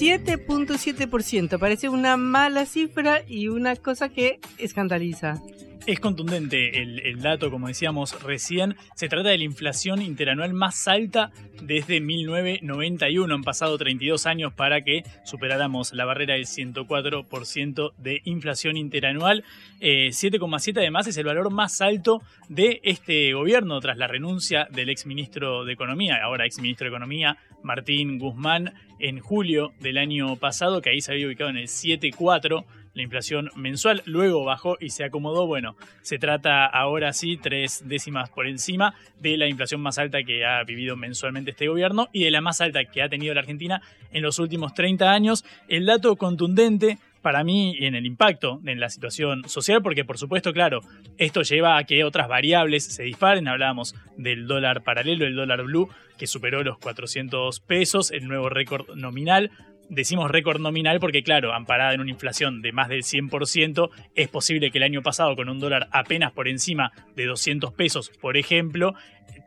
...7.7%. 0.00 1.58
Parece 1.58 1.90
una 1.90 2.16
mala 2.16 2.64
cifra 2.64 3.22
y 3.28 3.48
una 3.48 3.76
cosa 3.76 4.08
que 4.08 4.40
escandaliza. 4.56 5.42
Es 5.86 5.98
contundente 5.98 6.82
el, 6.82 7.22
dato, 7.22 7.50
como 7.50 7.66
decíamos 7.66 8.22
recién. 8.22 8.76
Se 8.94 9.08
trata 9.08 9.30
de 9.30 9.38
la 9.38 9.44
inflación 9.44 10.02
interanual 10.02 10.52
más 10.52 10.86
alta 10.86 11.32
desde 11.62 12.00
1991. 12.00 13.34
Han 13.34 13.42
pasado 13.42 13.78
32 13.78 14.26
años 14.26 14.52
para 14.52 14.82
que 14.82 15.04
superáramos 15.24 15.92
la 15.94 16.04
barrera 16.04 16.34
del 16.34 16.44
104% 16.44 17.92
de 17.96 18.20
inflación 18.24 18.76
interanual. 18.76 19.42
7,7 19.80 20.68
eh, 20.68 20.80
además 20.80 21.06
es 21.06 21.16
el 21.16 21.24
valor 21.24 21.50
más 21.50 21.80
alto 21.80 22.22
de 22.48 22.80
este 22.84 23.32
gobierno 23.32 23.80
tras 23.80 23.96
la 23.96 24.06
renuncia 24.06 24.68
del 24.70 24.90
exministro 24.90 25.64
de 25.64 25.72
Economía, 25.72 26.18
ahora 26.22 26.44
exministro 26.44 26.84
de 26.84 26.90
Economía, 26.90 27.38
Martín 27.62 28.18
Guzmán, 28.18 28.74
en 28.98 29.18
julio 29.18 29.72
del 29.80 29.98
año 29.98 30.36
pasado, 30.36 30.82
que 30.82 30.90
ahí 30.90 31.00
se 31.00 31.12
había 31.12 31.26
ubicado 31.26 31.50
en 31.50 31.56
el 31.56 31.68
7,4 31.68 32.64
la 32.94 33.02
inflación 33.02 33.50
mensual, 33.54 34.02
luego 34.04 34.44
bajó 34.44 34.76
y 34.80 34.90
se 34.90 35.04
acomodó. 35.04 35.46
Bueno, 35.46 35.76
se 36.02 36.18
trata 36.18 36.66
ahora 36.66 37.12
sí 37.12 37.36
tres 37.36 37.82
décimas 37.86 38.30
por 38.30 38.46
encima 38.46 38.94
de 39.20 39.36
la 39.36 39.48
inflación 39.48 39.80
más 39.80 39.98
alta 39.98 40.22
que 40.22 40.44
ha 40.44 40.62
vivido 40.64 40.96
mensualmente 40.96 41.52
este 41.52 41.68
gobierno 41.68 42.08
y 42.12 42.24
de 42.24 42.30
la 42.30 42.40
más 42.40 42.60
alta 42.60 42.84
que 42.84 43.02
ha 43.02 43.08
tenido 43.08 43.34
la 43.34 43.40
Argentina 43.40 43.80
en 44.12 44.22
los 44.22 44.38
últimos 44.38 44.74
30 44.74 45.10
años. 45.10 45.44
El 45.68 45.86
dato 45.86 46.16
contundente 46.16 46.98
para 47.22 47.44
mí 47.44 47.76
en 47.80 47.94
el 47.94 48.06
impacto 48.06 48.60
en 48.64 48.80
la 48.80 48.88
situación 48.88 49.48
social, 49.48 49.82
porque 49.82 50.04
por 50.04 50.18
supuesto, 50.18 50.52
claro, 50.52 50.80
esto 51.18 51.42
lleva 51.42 51.76
a 51.76 51.84
que 51.84 52.04
otras 52.04 52.28
variables 52.28 52.84
se 52.84 53.02
disparen. 53.02 53.48
Hablábamos 53.48 53.94
del 54.16 54.46
dólar 54.46 54.82
paralelo, 54.82 55.26
el 55.26 55.34
dólar 55.34 55.62
blue, 55.64 55.88
que 56.18 56.26
superó 56.26 56.62
los 56.62 56.78
400 56.78 57.60
pesos, 57.60 58.10
el 58.10 58.26
nuevo 58.26 58.48
récord 58.48 58.94
nominal 58.94 59.50
decimos 59.90 60.30
récord 60.30 60.60
nominal 60.60 61.00
porque, 61.00 61.22
claro, 61.22 61.52
amparada 61.52 61.92
en 61.92 62.00
una 62.00 62.10
inflación 62.10 62.62
de 62.62 62.72
más 62.72 62.88
del 62.88 63.02
100%, 63.02 63.90
es 64.14 64.28
posible 64.28 64.70
que 64.70 64.78
el 64.78 64.84
año 64.84 65.02
pasado, 65.02 65.36
con 65.36 65.48
un 65.48 65.58
dólar 65.58 65.88
apenas 65.92 66.32
por 66.32 66.48
encima 66.48 66.92
de 67.16 67.26
200 67.26 67.72
pesos, 67.74 68.10
por 68.20 68.36
ejemplo, 68.36 68.94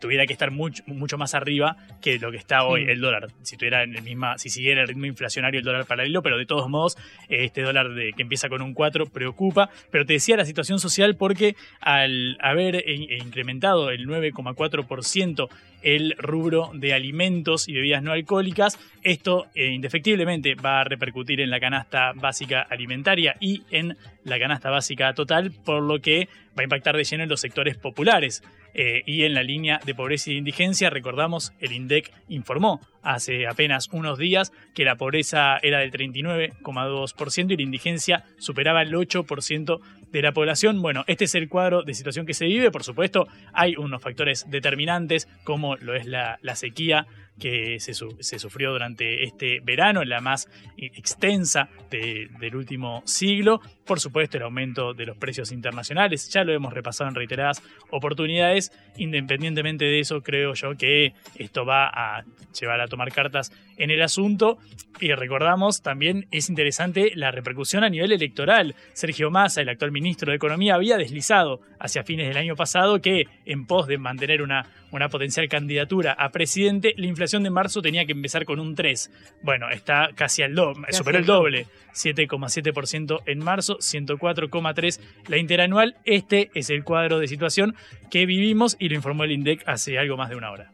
tuviera 0.03 0.25
que 0.25 0.33
estar 0.33 0.51
mucho, 0.51 0.83
mucho 0.85 1.17
más 1.17 1.33
arriba 1.33 1.77
que 2.01 2.19
lo 2.19 2.29
que 2.29 2.35
está 2.35 2.65
hoy 2.65 2.83
el 2.89 2.99
dólar. 2.99 3.27
Si 3.41 3.55
tuviera 3.55 3.83
en 3.83 3.95
el 3.95 4.03
misma, 4.03 4.37
si 4.37 4.49
siguiera 4.49 4.81
el 4.81 4.89
ritmo 4.89 5.05
inflacionario 5.05 5.61
el 5.61 5.65
dólar 5.65 5.85
paralelo, 5.85 6.21
pero 6.21 6.37
de 6.37 6.45
todos 6.45 6.69
modos, 6.69 6.97
este 7.29 7.61
dólar 7.61 7.93
de, 7.93 8.11
que 8.11 8.21
empieza 8.21 8.49
con 8.49 8.61
un 8.61 8.73
4 8.73 9.05
preocupa. 9.05 9.69
Pero 9.91 10.05
te 10.05 10.11
decía 10.11 10.35
la 10.35 10.43
situación 10.43 10.79
social 10.79 11.15
porque 11.15 11.55
al 11.79 12.37
haber 12.41 12.83
incrementado 12.89 13.91
el 13.91 14.05
9,4% 14.05 15.47
el 15.83 16.15
rubro 16.17 16.71
de 16.73 16.93
alimentos 16.93 17.69
y 17.69 17.73
bebidas 17.73 18.03
no 18.03 18.11
alcohólicas, 18.11 18.77
esto 19.03 19.45
eh, 19.55 19.67
indefectiblemente 19.67 20.55
va 20.55 20.81
a 20.81 20.83
repercutir 20.83 21.39
en 21.39 21.49
la 21.49 21.61
canasta 21.61 22.11
básica 22.13 22.61
alimentaria 22.61 23.35
y 23.39 23.63
en 23.71 23.97
la 24.25 24.37
canasta 24.37 24.69
básica 24.69 25.13
total, 25.13 25.51
por 25.63 25.81
lo 25.81 25.99
que 25.99 26.27
va 26.57 26.61
a 26.61 26.63
impactar 26.63 26.97
de 26.97 27.05
lleno 27.05 27.23
en 27.23 27.29
los 27.29 27.39
sectores 27.39 27.77
populares. 27.77 28.43
Eh, 28.73 29.03
y 29.05 29.23
en 29.23 29.33
la 29.33 29.43
línea 29.43 29.79
de 29.85 29.95
pobreza 29.95 30.31
y 30.31 30.37
indigencia, 30.37 30.89
recordamos, 30.89 31.53
el 31.59 31.71
INDEC 31.71 32.11
informó 32.29 32.81
hace 33.01 33.47
apenas 33.47 33.89
unos 33.91 34.17
días 34.17 34.51
que 34.73 34.85
la 34.85 34.95
pobreza 34.95 35.57
era 35.61 35.79
del 35.79 35.91
39,2% 35.91 37.51
y 37.51 37.57
la 37.57 37.63
indigencia 37.63 38.25
superaba 38.37 38.81
el 38.81 38.93
8% 38.93 39.79
de 40.11 40.21
la 40.21 40.31
población. 40.31 40.81
Bueno, 40.81 41.03
este 41.07 41.25
es 41.25 41.35
el 41.35 41.49
cuadro 41.49 41.83
de 41.83 41.93
situación 41.93 42.25
que 42.25 42.33
se 42.33 42.45
vive. 42.45 42.71
Por 42.71 42.83
supuesto, 42.83 43.27
hay 43.51 43.75
unos 43.75 44.01
factores 44.01 44.49
determinantes, 44.49 45.27
como 45.43 45.75
lo 45.77 45.95
es 45.95 46.05
la 46.05 46.55
sequía 46.55 47.07
que 47.39 47.79
se, 47.79 47.93
sufrió 47.93 48.71
durante 48.71 49.23
este 49.23 49.59
verano, 49.61 50.03
la 50.03 50.21
más 50.21 50.47
extensa 50.77 51.69
del 51.89 52.55
último 52.55 53.01
siglo. 53.05 53.61
Por 53.85 53.99
supuesto, 53.99 54.37
el 54.37 54.43
aumento 54.43 54.93
de 54.93 55.05
los 55.05 55.17
precios 55.17 55.51
internacionales, 55.51 56.29
ya 56.29 56.43
lo 56.43 56.53
hemos 56.53 56.73
repasado 56.73 57.09
en 57.09 57.15
reiteradas 57.15 57.61
oportunidades. 57.89 58.71
Independientemente 58.97 59.85
de 59.85 59.99
eso, 59.99 60.21
creo 60.21 60.53
yo 60.53 60.75
que 60.77 61.13
esto 61.35 61.65
va 61.65 61.87
a 61.87 62.23
llevar 62.59 62.81
a 62.81 62.87
tomar 62.87 63.11
cartas 63.11 63.51
en 63.77 63.91
el 63.91 64.01
asunto. 64.01 64.57
Y 64.99 65.11
recordamos 65.13 65.81
también 65.81 66.27
es 66.31 66.49
interesante 66.49 67.11
la 67.15 67.31
repercusión 67.31 67.83
a 67.83 67.89
nivel 67.89 68.11
electoral. 68.11 68.75
Sergio 68.93 69.31
Massa, 69.31 69.61
el 69.61 69.69
actual 69.69 69.91
ministro 69.91 70.31
de 70.31 70.37
Economía, 70.37 70.75
había 70.75 70.97
deslizado 70.97 71.61
hacia 71.79 72.03
fines 72.03 72.27
del 72.27 72.37
año 72.37 72.55
pasado 72.55 73.01
que 73.01 73.27
en 73.45 73.65
pos 73.65 73.87
de 73.87 73.97
mantener 73.97 74.41
una, 74.41 74.67
una 74.93 75.09
potencial 75.09 75.49
candidatura 75.49 76.13
a 76.13 76.29
presidente, 76.29 76.93
la 76.97 77.07
inflación 77.07 77.43
de 77.43 77.49
marzo 77.49 77.81
tenía 77.81 78.05
que 78.05 78.11
empezar 78.11 78.45
con 78.45 78.59
un 78.59 78.75
3. 78.75 79.11
Bueno, 79.41 79.69
está 79.71 80.11
casi 80.15 80.43
al 80.43 80.53
doble, 80.53 80.85
superó 80.91 81.17
el 81.17 81.25
doble. 81.25 81.65
7,7% 81.93 83.21
en 83.25 83.39
marzo, 83.39 83.77
104,3% 83.79 84.99
la 85.27 85.37
interanual. 85.37 85.95
Este 86.05 86.51
es 86.53 86.69
el 86.69 86.83
cuadro 86.83 87.19
de 87.19 87.27
situación 87.27 87.75
que 88.11 88.25
vivimos 88.25 88.77
y 88.79 88.89
lo 88.89 88.95
informó 88.95 89.23
el 89.23 89.31
INDEC 89.31 89.63
hace 89.65 89.97
algo 89.97 90.15
más 90.15 90.29
de 90.29 90.35
una 90.35 90.51
hora. 90.51 90.71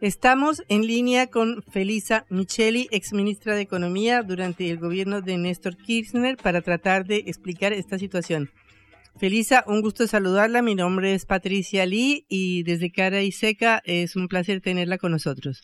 Estamos 0.00 0.62
en 0.68 0.86
línea 0.86 1.28
con 1.28 1.62
Felisa 1.62 2.26
Micheli, 2.28 2.88
exministra 2.90 3.54
de 3.54 3.62
Economía 3.62 4.22
durante 4.22 4.68
el 4.70 4.78
gobierno 4.78 5.20
de 5.20 5.38
Néstor 5.38 5.76
Kirchner, 5.76 6.36
para 6.36 6.62
tratar 6.62 7.06
de 7.06 7.18
explicar 7.26 7.72
esta 7.72 7.98
situación. 7.98 8.50
Felisa, 9.16 9.64
un 9.66 9.80
gusto 9.80 10.06
saludarla. 10.06 10.62
Mi 10.62 10.74
nombre 10.74 11.14
es 11.14 11.26
Patricia 11.26 11.86
Lee 11.86 12.26
y 12.28 12.62
desde 12.64 12.92
Cara 12.92 13.22
y 13.22 13.32
Seca 13.32 13.80
es 13.84 14.16
un 14.16 14.28
placer 14.28 14.60
tenerla 14.60 14.98
con 14.98 15.12
nosotros. 15.12 15.62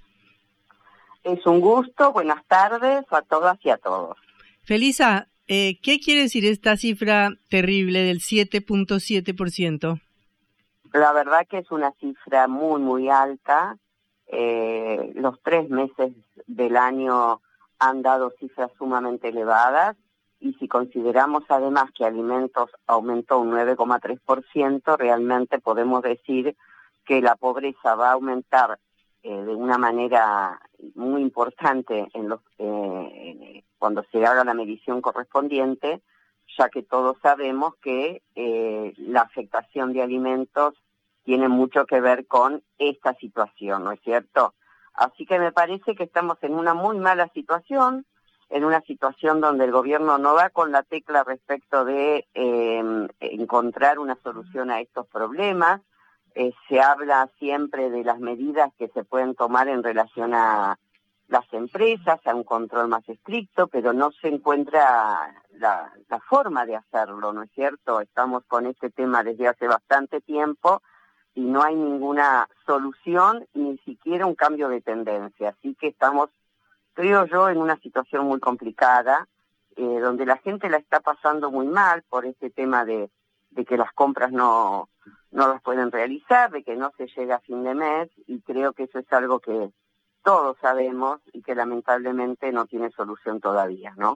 Es 1.24 1.44
un 1.46 1.60
gusto. 1.60 2.12
Buenas 2.12 2.44
tardes 2.46 3.04
a 3.10 3.22
todas 3.22 3.58
y 3.64 3.70
a 3.70 3.76
todos. 3.76 4.16
Felisa, 4.62 5.28
eh, 5.48 5.78
¿qué 5.82 5.98
quiere 6.00 6.22
decir 6.22 6.44
esta 6.46 6.76
cifra 6.76 7.30
terrible 7.48 8.00
del 8.00 8.20
7.7%? 8.20 10.00
La 10.92 11.12
verdad 11.12 11.46
que 11.48 11.58
es 11.58 11.70
una 11.70 11.92
cifra 12.00 12.48
muy, 12.48 12.80
muy 12.80 13.08
alta 13.08 13.76
eh, 14.32 15.12
los 15.16 15.40
tres 15.42 15.68
meses 15.68 16.12
del 16.46 16.76
año 16.76 17.40
han 17.80 18.02
dado 18.02 18.32
cifras 18.38 18.70
sumamente 18.78 19.28
elevadas 19.28 19.96
y 20.40 20.54
si 20.54 20.68
consideramos 20.68 21.44
además 21.48 21.90
que 21.94 22.04
alimentos 22.04 22.70
aumentó 22.86 23.38
un 23.38 23.52
9,3%, 23.52 24.96
realmente 24.96 25.58
podemos 25.58 26.02
decir 26.02 26.56
que 27.04 27.20
la 27.20 27.36
pobreza 27.36 27.94
va 27.94 28.10
a 28.10 28.12
aumentar 28.12 28.78
eh, 29.22 29.30
de 29.30 29.54
una 29.54 29.76
manera 29.76 30.58
muy 30.94 31.20
importante 31.20 32.08
en 32.14 32.28
los, 32.30 32.40
eh, 32.58 33.62
cuando 33.78 34.02
se 34.10 34.24
haga 34.24 34.44
la 34.44 34.54
medición 34.54 35.02
correspondiente, 35.02 36.00
ya 36.56 36.70
que 36.70 36.82
todos 36.82 37.18
sabemos 37.22 37.74
que 37.82 38.22
eh, 38.34 38.94
la 38.96 39.20
afectación 39.20 39.92
de 39.92 40.02
alimentos 40.02 40.74
tiene 41.22 41.48
mucho 41.48 41.84
que 41.84 42.00
ver 42.00 42.26
con 42.26 42.62
esta 42.78 43.14
situación, 43.14 43.84
¿no 43.84 43.92
es 43.92 44.00
cierto? 44.00 44.54
Así 44.94 45.26
que 45.26 45.38
me 45.38 45.52
parece 45.52 45.94
que 45.94 46.04
estamos 46.04 46.38
en 46.42 46.54
una 46.54 46.72
muy 46.72 46.98
mala 46.98 47.28
situación, 47.28 48.06
en 48.50 48.64
una 48.64 48.80
situación 48.82 49.40
donde 49.40 49.64
el 49.64 49.72
gobierno 49.72 50.18
no 50.18 50.34
va 50.34 50.50
con 50.50 50.72
la 50.72 50.82
tecla 50.82 51.24
respecto 51.24 51.84
de 51.84 52.26
em, 52.34 53.08
encontrar 53.20 53.98
una 53.98 54.16
solución 54.22 54.70
a 54.70 54.80
estos 54.80 55.06
problemas. 55.06 55.80
Eh, 56.34 56.52
se 56.68 56.80
habla 56.80 57.28
siempre 57.38 57.90
de 57.90 58.04
las 58.04 58.18
medidas 58.18 58.72
que 58.78 58.88
se 58.88 59.04
pueden 59.04 59.34
tomar 59.34 59.68
en 59.68 59.82
relación 59.82 60.34
a 60.34 60.78
las 61.28 61.52
empresas, 61.52 62.20
a 62.26 62.34
un 62.34 62.42
control 62.42 62.88
más 62.88 63.08
estricto, 63.08 63.68
pero 63.68 63.92
no 63.92 64.10
se 64.20 64.28
encuentra 64.28 65.32
la, 65.52 65.92
la 66.08 66.20
forma 66.20 66.66
de 66.66 66.74
hacerlo, 66.74 67.32
¿no 67.32 67.44
es 67.44 67.50
cierto? 67.52 68.00
Estamos 68.00 68.42
con 68.48 68.66
este 68.66 68.90
tema 68.90 69.22
desde 69.22 69.46
hace 69.46 69.68
bastante 69.68 70.20
tiempo 70.20 70.82
y 71.34 71.42
no 71.42 71.62
hay 71.62 71.76
ninguna 71.76 72.48
solución, 72.66 73.46
ni 73.54 73.78
siquiera 73.78 74.26
un 74.26 74.34
cambio 74.34 74.68
de 74.68 74.80
tendencia. 74.80 75.50
Así 75.50 75.76
que 75.76 75.88
estamos, 75.88 76.30
creo 77.00 77.24
yo, 77.24 77.48
en 77.48 77.56
una 77.56 77.78
situación 77.78 78.26
muy 78.26 78.40
complicada, 78.40 79.26
eh, 79.76 80.00
donde 80.00 80.26
la 80.26 80.36
gente 80.36 80.68
la 80.68 80.76
está 80.76 81.00
pasando 81.00 81.50
muy 81.50 81.66
mal 81.66 82.02
por 82.10 82.26
este 82.26 82.50
tema 82.50 82.84
de, 82.84 83.10
de 83.50 83.64
que 83.64 83.78
las 83.78 83.90
compras 83.92 84.32
no, 84.32 84.90
no 85.30 85.48
las 85.48 85.62
pueden 85.62 85.90
realizar, 85.90 86.50
de 86.50 86.62
que 86.62 86.76
no 86.76 86.92
se 86.98 87.06
llega 87.06 87.36
a 87.36 87.40
fin 87.40 87.64
de 87.64 87.74
mes, 87.74 88.10
y 88.26 88.42
creo 88.42 88.74
que 88.74 88.82
eso 88.82 88.98
es 88.98 89.10
algo 89.14 89.40
que 89.40 89.70
todos 90.22 90.58
sabemos 90.60 91.20
y 91.32 91.40
que 91.40 91.54
lamentablemente 91.54 92.52
no 92.52 92.66
tiene 92.66 92.90
solución 92.90 93.40
todavía, 93.40 93.94
¿no? 93.96 94.14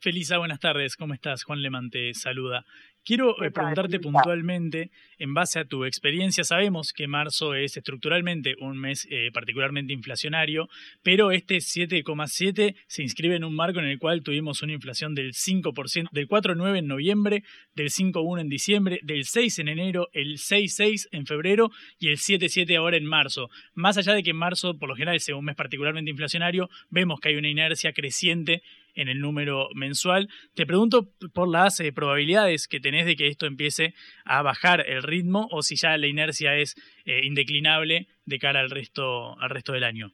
Felisa, 0.00 0.38
buenas 0.38 0.60
tardes, 0.60 0.94
¿cómo 0.94 1.12
estás? 1.12 1.42
Juan 1.42 1.60
Lemán 1.60 1.90
te 1.90 2.14
saluda. 2.14 2.64
Quiero 3.04 3.42
eh, 3.42 3.50
preguntarte 3.50 3.98
puntualmente, 3.98 4.92
en 5.18 5.34
base 5.34 5.58
a 5.58 5.64
tu 5.64 5.84
experiencia, 5.84 6.44
sabemos 6.44 6.92
que 6.92 7.08
marzo 7.08 7.54
es 7.54 7.76
estructuralmente 7.76 8.54
un 8.60 8.78
mes 8.78 9.08
eh, 9.10 9.30
particularmente 9.32 9.92
inflacionario, 9.92 10.68
pero 11.02 11.32
este 11.32 11.56
7,7 11.56 12.76
se 12.86 13.02
inscribe 13.02 13.34
en 13.34 13.42
un 13.42 13.56
marco 13.56 13.80
en 13.80 13.86
el 13.86 13.98
cual 13.98 14.22
tuvimos 14.22 14.62
una 14.62 14.74
inflación 14.74 15.16
del 15.16 15.32
5%, 15.32 16.10
del 16.12 16.28
4,9 16.28 16.78
en 16.78 16.86
noviembre, 16.86 17.42
del 17.74 17.88
5,1 17.88 18.40
en 18.42 18.48
diciembre, 18.48 19.00
del 19.02 19.24
6 19.24 19.58
en 19.58 19.68
enero, 19.68 20.10
el 20.12 20.36
6,6 20.36 21.08
en 21.10 21.26
febrero 21.26 21.70
y 21.98 22.08
el 22.08 22.18
7,7 22.18 22.76
ahora 22.76 22.98
en 22.98 23.06
marzo. 23.06 23.48
Más 23.74 23.96
allá 23.96 24.12
de 24.12 24.22
que 24.22 24.30
en 24.30 24.36
marzo, 24.36 24.78
por 24.78 24.90
lo 24.90 24.94
general, 24.94 25.16
es 25.16 25.28
un 25.30 25.44
mes 25.44 25.56
particularmente 25.56 26.10
inflacionario, 26.10 26.68
vemos 26.88 27.18
que 27.18 27.30
hay 27.30 27.36
una 27.36 27.48
inercia 27.48 27.92
creciente 27.92 28.62
en 28.98 29.08
el 29.08 29.20
número 29.20 29.68
mensual. 29.74 30.28
Te 30.54 30.66
pregunto 30.66 31.08
por 31.32 31.48
las 31.48 31.80
eh, 31.80 31.92
probabilidades 31.92 32.66
que 32.68 32.80
tenés 32.80 33.06
de 33.06 33.16
que 33.16 33.28
esto 33.28 33.46
empiece 33.46 33.94
a 34.24 34.42
bajar 34.42 34.84
el 34.86 35.02
ritmo 35.02 35.48
o 35.50 35.62
si 35.62 35.76
ya 35.76 35.96
la 35.96 36.08
inercia 36.08 36.56
es 36.56 36.74
eh, 37.04 37.24
indeclinable 37.24 38.08
de 38.26 38.38
cara 38.38 38.60
al 38.60 38.70
resto, 38.70 39.38
al 39.40 39.50
resto 39.50 39.72
del 39.72 39.84
año. 39.84 40.10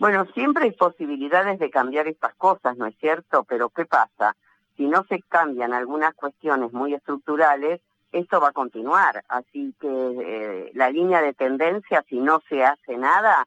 Bueno, 0.00 0.26
siempre 0.32 0.64
hay 0.64 0.72
posibilidades 0.72 1.58
de 1.58 1.70
cambiar 1.70 2.06
estas 2.08 2.34
cosas, 2.36 2.76
¿no 2.76 2.86
es 2.86 2.96
cierto? 2.98 3.44
Pero 3.44 3.68
¿qué 3.68 3.84
pasa? 3.84 4.34
Si 4.76 4.86
no 4.86 5.04
se 5.08 5.20
cambian 5.22 5.72
algunas 5.72 6.14
cuestiones 6.14 6.72
muy 6.72 6.94
estructurales, 6.94 7.80
esto 8.12 8.40
va 8.40 8.48
a 8.48 8.52
continuar. 8.52 9.24
Así 9.28 9.74
que 9.80 9.88
eh, 9.88 10.70
la 10.74 10.90
línea 10.90 11.20
de 11.20 11.34
tendencia, 11.34 12.04
si 12.08 12.18
no 12.20 12.40
se 12.48 12.64
hace 12.64 12.96
nada, 12.96 13.46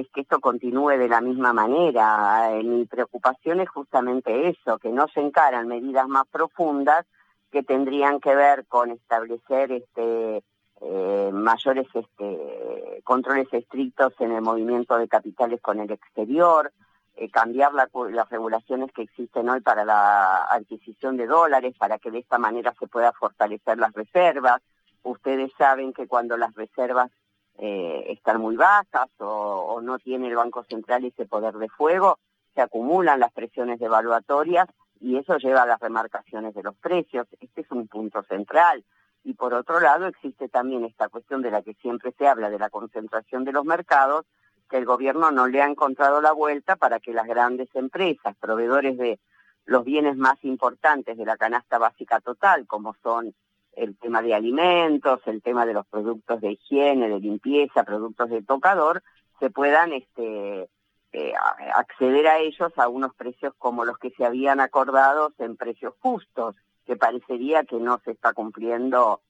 es 0.00 0.08
que 0.10 0.20
esto 0.20 0.40
continúe 0.40 0.96
de 0.96 1.08
la 1.08 1.20
misma 1.20 1.52
manera. 1.52 2.52
Eh, 2.52 2.62
mi 2.62 2.86
preocupación 2.86 3.60
es 3.60 3.68
justamente 3.68 4.48
eso, 4.48 4.78
que 4.78 4.90
no 4.90 5.08
se 5.08 5.20
encaran 5.20 5.66
medidas 5.66 6.06
más 6.06 6.26
profundas 6.28 7.04
que 7.50 7.62
tendrían 7.62 8.20
que 8.20 8.34
ver 8.34 8.66
con 8.66 8.90
establecer 8.90 9.72
este 9.72 10.42
eh, 10.80 11.30
mayores 11.32 11.88
este, 11.92 13.00
controles 13.02 13.52
estrictos 13.52 14.12
en 14.20 14.30
el 14.32 14.42
movimiento 14.42 14.96
de 14.96 15.08
capitales 15.08 15.60
con 15.60 15.80
el 15.80 15.90
exterior, 15.90 16.72
eh, 17.16 17.28
cambiar 17.30 17.72
las 17.74 18.28
regulaciones 18.30 18.92
que 18.92 19.02
existen 19.02 19.48
hoy 19.48 19.60
para 19.60 19.84
la 19.84 20.44
adquisición 20.44 21.16
de 21.16 21.26
dólares 21.26 21.74
para 21.76 21.98
que 21.98 22.12
de 22.12 22.20
esta 22.20 22.38
manera 22.38 22.72
se 22.78 22.86
pueda 22.86 23.12
fortalecer 23.12 23.78
las 23.78 23.92
reservas. 23.92 24.62
Ustedes 25.02 25.50
saben 25.58 25.92
que 25.92 26.06
cuando 26.06 26.36
las 26.36 26.54
reservas 26.54 27.10
eh, 27.58 28.04
están 28.08 28.40
muy 28.40 28.56
bajas 28.56 29.08
o, 29.18 29.80
no 29.82 29.98
tiene 29.98 30.28
el 30.28 30.36
Banco 30.36 30.64
Central 30.64 31.04
ese 31.04 31.26
poder 31.26 31.54
de 31.54 31.68
fuego, 31.68 32.18
se 32.54 32.60
acumulan 32.60 33.20
las 33.20 33.32
presiones 33.32 33.80
devaluatorias 33.80 34.68
y 35.00 35.16
eso 35.16 35.36
lleva 35.38 35.62
a 35.62 35.66
las 35.66 35.80
remarcaciones 35.80 36.54
de 36.54 36.62
los 36.62 36.76
precios. 36.76 37.26
Este 37.40 37.62
es 37.62 37.70
un 37.70 37.88
punto 37.88 38.22
central. 38.22 38.84
Y 39.24 39.34
por 39.34 39.54
otro 39.54 39.80
lado 39.80 40.06
existe 40.06 40.48
también 40.48 40.84
esta 40.84 41.08
cuestión 41.08 41.42
de 41.42 41.50
la 41.50 41.62
que 41.62 41.74
siempre 41.74 42.12
se 42.16 42.26
habla, 42.26 42.50
de 42.50 42.58
la 42.58 42.70
concentración 42.70 43.44
de 43.44 43.52
los 43.52 43.64
mercados, 43.64 44.24
que 44.68 44.76
el 44.76 44.84
gobierno 44.84 45.30
no 45.30 45.46
le 45.48 45.60
ha 45.60 45.66
encontrado 45.66 46.20
la 46.20 46.32
vuelta 46.32 46.76
para 46.76 47.00
que 47.00 47.12
las 47.12 47.26
grandes 47.26 47.68
empresas, 47.74 48.36
proveedores 48.38 48.96
de 48.98 49.18
los 49.64 49.84
bienes 49.84 50.16
más 50.16 50.42
importantes 50.44 51.16
de 51.16 51.24
la 51.24 51.36
canasta 51.36 51.78
básica 51.78 52.20
total, 52.20 52.66
como 52.66 52.94
son 53.02 53.34
el 53.72 53.96
tema 53.96 54.22
de 54.22 54.34
alimentos, 54.34 55.20
el 55.26 55.42
tema 55.42 55.66
de 55.66 55.74
los 55.74 55.86
productos 55.86 56.40
de 56.40 56.52
higiene, 56.52 57.08
de 57.08 57.20
limpieza, 57.20 57.84
productos 57.84 58.30
de 58.30 58.42
tocador, 58.42 59.02
se 59.38 59.50
puedan 59.50 59.92
este, 59.92 60.68
eh, 61.12 61.32
acceder 61.74 62.26
a 62.26 62.38
ellos 62.38 62.72
a 62.76 62.88
unos 62.88 63.14
precios 63.14 63.54
como 63.58 63.84
los 63.84 63.98
que 63.98 64.10
se 64.10 64.24
habían 64.24 64.60
acordado 64.60 65.32
en 65.38 65.56
precios 65.56 65.94
justos, 66.00 66.56
que 66.86 66.96
parecería 66.96 67.64
que 67.64 67.76
no 67.76 68.00
se 68.04 68.12
está 68.12 68.32
cumpliendo 68.32 69.20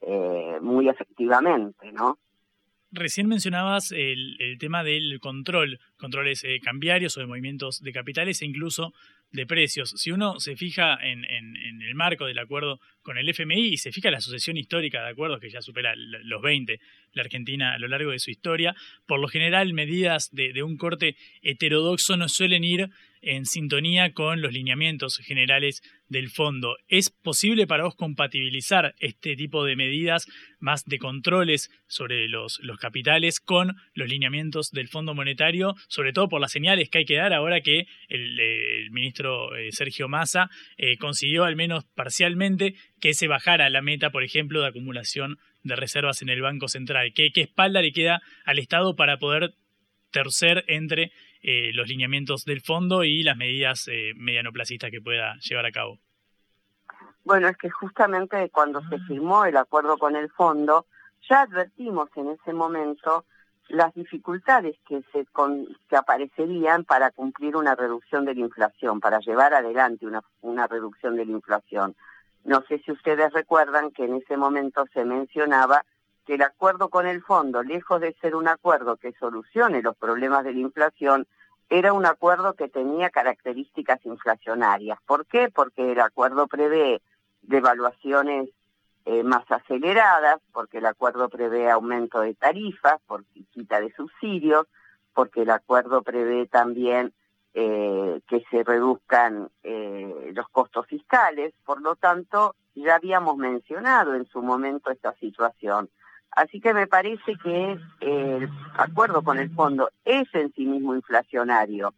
eh, 0.00 0.58
muy 0.60 0.88
efectivamente, 0.88 1.92
¿no? 1.92 2.18
Recién 2.90 3.28
mencionabas 3.28 3.92
el, 3.92 4.56
tema 4.58 4.82
del 4.82 5.20
control, 5.20 5.78
controles 5.98 6.42
eh, 6.44 6.58
cambiarios 6.62 7.16
o 7.16 7.20
de 7.20 7.26
movimientos 7.26 7.82
de 7.82 7.92
capitales 7.92 8.40
e 8.40 8.46
incluso 8.46 8.94
de 9.30 9.46
precios. 9.46 9.90
Si 9.96 10.10
uno 10.10 10.40
se 10.40 10.56
fija 10.56 10.98
en, 11.02 11.24
el 11.24 11.94
marco 11.94 12.26
del 12.26 12.38
acuerdo 12.38 12.80
con 13.02 13.18
el 13.18 13.28
FMI 13.28 13.68
y 13.68 13.76
se 13.76 13.92
fija 13.92 14.08
en 14.08 14.14
la 14.14 14.20
sucesión 14.20 14.56
histórica 14.56 15.02
de 15.02 15.10
acuerdos 15.10 15.40
que 15.40 15.50
ya 15.50 15.62
supera 15.62 15.94
los 15.96 16.42
20, 16.42 16.80
la 17.12 17.22
Argentina 17.22 17.74
a 17.74 17.78
lo 17.78 17.88
largo 17.88 18.10
de 18.10 18.18
su 18.18 18.30
historia, 18.30 18.74
por 19.06 19.20
lo 19.20 19.28
general 19.28 19.72
medidas 19.72 20.30
de, 20.32 20.52
de 20.52 20.62
un 20.62 20.76
corte 20.76 21.16
heterodoxo 21.42 22.16
no 22.16 22.28
suelen 22.28 22.64
ir 22.64 22.90
en 23.22 23.46
sintonía 23.46 24.12
con 24.12 24.40
los 24.42 24.52
lineamientos 24.52 25.18
generales 25.18 25.82
del 26.08 26.30
fondo. 26.30 26.76
¿Es 26.88 27.10
posible 27.10 27.66
para 27.66 27.84
vos 27.84 27.94
compatibilizar 27.94 28.94
este 28.98 29.36
tipo 29.36 29.64
de 29.64 29.76
medidas 29.76 30.26
más 30.58 30.84
de 30.84 30.98
controles 30.98 31.70
sobre 31.86 32.28
los, 32.28 32.60
capitales 32.80 33.40
con 33.40 33.76
los 33.94 34.08
lineamientos 34.08 34.70
del 34.70 34.88
Fondo 34.88 35.14
Monetario, 35.14 35.74
sobre 35.88 36.12
todo 36.12 36.28
por 36.28 36.40
las 36.40 36.52
señales 36.52 36.88
que 36.88 36.98
hay 36.98 37.04
que 37.04 37.16
dar 37.16 37.32
ahora 37.32 37.60
que 37.60 37.86
el, 38.08 38.90
ministro 38.90 39.54
eh, 39.56 39.72
Sergio 39.72 40.08
Massa 40.08 40.48
eh, 40.76 40.96
consiguió 40.96 41.44
al 41.44 41.56
menos 41.56 41.84
parcialmente 41.94 42.74
que 43.00 43.14
se 43.14 43.28
bajara 43.28 43.68
la 43.70 43.82
meta, 43.82 44.10
por 44.10 44.24
ejemplo, 44.24 44.62
de 44.62 44.68
acumulación 44.68 45.38
de 45.62 45.76
reservas 45.76 46.22
en 46.22 46.28
el 46.30 46.40
Banco 46.40 46.68
Central? 46.68 47.12
¿Qué, 47.14 47.30
qué 47.32 47.42
espalda 47.42 47.82
le 47.82 47.92
queda 47.92 48.22
al 48.44 48.58
Estado 48.58 48.96
para 48.96 49.18
poder 49.18 49.54
tercer 50.10 50.64
entre 50.68 51.12
eh, 51.42 51.70
los 51.72 51.88
lineamientos 51.88 52.44
del 52.44 52.60
fondo 52.60 53.04
y 53.04 53.22
las 53.22 53.36
medidas 53.36 53.88
eh, 53.88 54.12
medianoplacistas 54.16 54.90
que 54.90 55.00
pueda 55.00 55.36
llevar 55.40 55.66
a 55.66 55.72
cabo. 55.72 55.98
Bueno, 57.24 57.48
es 57.48 57.56
que 57.56 57.70
justamente 57.70 58.48
cuando 58.50 58.80
se 58.88 58.98
firmó 59.00 59.44
el 59.44 59.56
acuerdo 59.56 59.98
con 59.98 60.16
el 60.16 60.30
fondo, 60.30 60.86
ya 61.28 61.42
advertimos 61.42 62.08
en 62.16 62.30
ese 62.30 62.52
momento 62.52 63.24
las 63.68 63.94
dificultades 63.94 64.76
que 64.88 65.02
se 65.12 65.26
que 65.88 65.96
aparecerían 65.96 66.84
para 66.84 67.10
cumplir 67.10 67.54
una 67.54 67.74
reducción 67.74 68.24
de 68.24 68.34
la 68.34 68.40
inflación, 68.40 68.98
para 68.98 69.20
llevar 69.20 69.52
adelante 69.52 70.06
una, 70.06 70.22
una 70.40 70.66
reducción 70.66 71.16
de 71.16 71.26
la 71.26 71.32
inflación. 71.32 71.94
No 72.44 72.62
sé 72.66 72.78
si 72.78 72.92
ustedes 72.92 73.32
recuerdan 73.32 73.90
que 73.90 74.04
en 74.04 74.14
ese 74.16 74.36
momento 74.36 74.86
se 74.94 75.04
mencionaba 75.04 75.84
que 76.28 76.34
el 76.34 76.42
acuerdo 76.42 76.90
con 76.90 77.06
el 77.06 77.22
fondo, 77.22 77.62
lejos 77.62 78.02
de 78.02 78.12
ser 78.20 78.36
un 78.36 78.48
acuerdo 78.48 78.98
que 78.98 79.14
solucione 79.14 79.80
los 79.80 79.96
problemas 79.96 80.44
de 80.44 80.52
la 80.52 80.58
inflación, 80.58 81.26
era 81.70 81.94
un 81.94 82.04
acuerdo 82.04 82.52
que 82.52 82.68
tenía 82.68 83.08
características 83.08 84.04
inflacionarias. 84.04 84.98
¿Por 85.06 85.24
qué? 85.24 85.48
Porque 85.48 85.92
el 85.92 86.00
acuerdo 86.00 86.46
prevé 86.46 87.00
devaluaciones 87.40 88.50
eh, 89.06 89.22
más 89.22 89.50
aceleradas, 89.50 90.38
porque 90.52 90.78
el 90.78 90.86
acuerdo 90.86 91.30
prevé 91.30 91.70
aumento 91.70 92.20
de 92.20 92.34
tarifas, 92.34 93.00
por 93.06 93.24
quita 93.54 93.80
de 93.80 93.90
subsidios, 93.94 94.66
porque 95.14 95.42
el 95.42 95.50
acuerdo 95.50 96.02
prevé 96.02 96.46
también 96.46 97.14
eh, 97.54 98.20
que 98.28 98.44
se 98.50 98.64
reduzcan 98.64 99.48
eh, 99.62 100.30
los 100.34 100.46
costos 100.50 100.86
fiscales. 100.88 101.54
Por 101.64 101.80
lo 101.80 101.96
tanto, 101.96 102.54
ya 102.74 102.96
habíamos 102.96 103.38
mencionado 103.38 104.14
en 104.14 104.26
su 104.26 104.42
momento 104.42 104.90
esta 104.90 105.14
situación. 105.14 105.88
Así 106.38 106.60
que 106.60 106.72
me 106.72 106.86
parece 106.86 107.36
que 107.42 107.76
el 107.98 108.48
acuerdo 108.76 109.22
con 109.22 109.40
el 109.40 109.50
fondo 109.50 109.90
es 110.04 110.32
en 110.34 110.52
sí 110.54 110.66
mismo 110.66 110.94
inflacionario. 110.94 111.94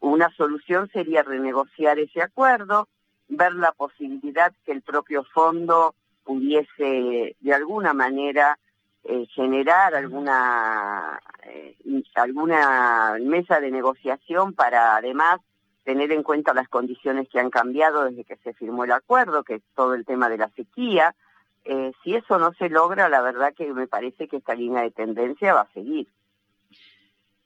Una 0.00 0.28
solución 0.36 0.90
sería 0.92 1.22
renegociar 1.22 1.98
ese 1.98 2.20
acuerdo, 2.20 2.86
ver 3.28 3.54
la 3.54 3.72
posibilidad 3.72 4.52
que 4.66 4.72
el 4.72 4.82
propio 4.82 5.24
fondo 5.24 5.94
pudiese 6.22 7.34
de 7.40 7.54
alguna 7.54 7.94
manera 7.94 8.58
eh, 9.04 9.26
generar 9.34 9.94
alguna 9.94 11.18
eh, 11.44 11.76
alguna 12.14 13.16
mesa 13.22 13.58
de 13.58 13.70
negociación 13.70 14.52
para 14.52 14.96
además 14.96 15.38
tener 15.82 16.12
en 16.12 16.22
cuenta 16.22 16.52
las 16.52 16.68
condiciones 16.68 17.26
que 17.30 17.40
han 17.40 17.48
cambiado 17.48 18.04
desde 18.04 18.24
que 18.24 18.36
se 18.36 18.52
firmó 18.52 18.84
el 18.84 18.92
acuerdo, 18.92 19.44
que 19.44 19.54
es 19.54 19.62
todo 19.74 19.94
el 19.94 20.04
tema 20.04 20.28
de 20.28 20.36
la 20.36 20.50
sequía, 20.50 21.14
eh, 21.68 21.92
si 22.02 22.14
eso 22.14 22.38
no 22.38 22.52
se 22.54 22.68
logra, 22.68 23.08
la 23.08 23.22
verdad 23.22 23.54
que 23.54 23.72
me 23.72 23.86
parece 23.86 24.28
que 24.28 24.36
esta 24.36 24.54
línea 24.54 24.82
de 24.82 24.90
tendencia 24.90 25.54
va 25.54 25.62
a 25.62 25.72
seguir. 25.72 26.08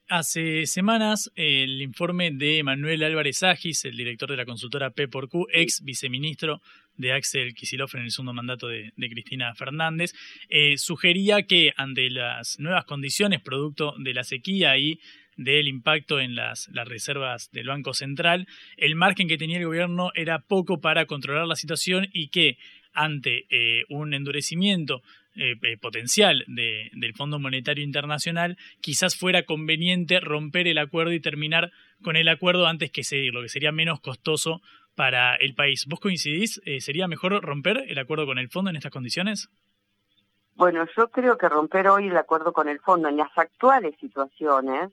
Hace 0.09 0.67
semanas, 0.67 1.31
el 1.37 1.81
informe 1.81 2.33
de 2.33 2.65
Manuel 2.65 3.05
Álvarez 3.05 3.45
Agis, 3.45 3.85
el 3.85 3.97
director 3.97 4.29
de 4.29 4.37
la 4.37 4.45
consultora 4.45 4.91
P 4.91 5.07
por 5.07 5.29
Q, 5.29 5.47
ex 5.53 5.83
viceministro 5.85 6.61
de 6.97 7.13
Axel 7.13 7.55
Kicillof 7.55 7.95
en 7.95 8.03
el 8.03 8.11
segundo 8.11 8.33
mandato 8.33 8.67
de, 8.67 8.93
Cristina 8.97 9.55
Fernández, 9.55 10.13
eh, 10.49 10.77
sugería 10.79 11.45
que 11.45 11.73
ante 11.77 12.11
las 12.11 12.59
nuevas 12.59 12.87
condiciones 12.87 13.41
producto 13.41 13.95
de 13.99 14.13
la 14.13 14.25
sequía 14.25 14.77
y 14.79 14.99
del 15.37 15.69
impacto 15.69 16.19
en 16.19 16.35
las, 16.35 16.69
las, 16.73 16.89
reservas 16.89 17.49
del 17.53 17.69
Banco 17.69 17.95
Central, 17.95 18.49
el 18.77 18.97
margen 18.97 19.29
que 19.29 19.39
tenía 19.39 19.59
el 19.59 19.67
gobierno 19.67 20.11
era 20.17 20.41
poco 20.41 20.81
para 20.81 21.07
controlar 21.07 21.47
la 21.47 21.55
situación 21.55 22.09
y 22.13 22.31
que 22.31 22.59
ante 22.93 23.47
eh, 23.51 23.85
un 23.89 24.15
endurecimiento 24.15 25.03
eh, 25.37 25.55
eh, 25.63 25.79
potencial 25.79 26.45
del 26.49 27.15
Fondo 27.15 27.39
Monetario 27.39 27.85
Internacional, 27.85 28.57
quizás 28.81 29.17
fuera 29.17 29.45
conveniente 29.45 30.21
romper 30.21 30.67
el 30.67 30.79
acuerdo 30.79 31.13
y 31.13 31.21
terminar 31.21 31.71
con 32.03 32.17
el 32.17 32.29
acuerdo 32.29 32.67
antes 32.67 32.91
que 32.91 33.05
seguirlo, 33.05 33.43
que 33.43 33.49
sería 33.49 33.73
menos 33.73 34.01
costoso 34.01 34.61
para 34.97 35.37
el 35.37 35.55
país. 35.55 35.87
¿Vos 35.89 36.01
coincidís? 36.01 36.61
¿Sería 36.81 37.07
mejor 37.07 37.41
romper 37.43 37.85
el 37.89 37.99
acuerdo 37.99 38.27
con 38.27 38.39
el 38.39 38.49
fondo 38.49 38.71
en 38.71 38.77
estas 38.77 38.93
condiciones? 38.93 39.49
Bueno, 40.57 40.85
yo 40.97 41.09
creo 41.09 41.39
que 41.39 41.49
romper 41.49 41.89
hoy 41.89 42.09
el 42.09 42.17
acuerdo 42.17 42.53
con 42.53 42.69
el 42.69 42.81
fondo 42.81 43.09
en 43.09 43.17
las 43.17 43.31
actuales 43.37 43.95
situaciones 43.99 44.91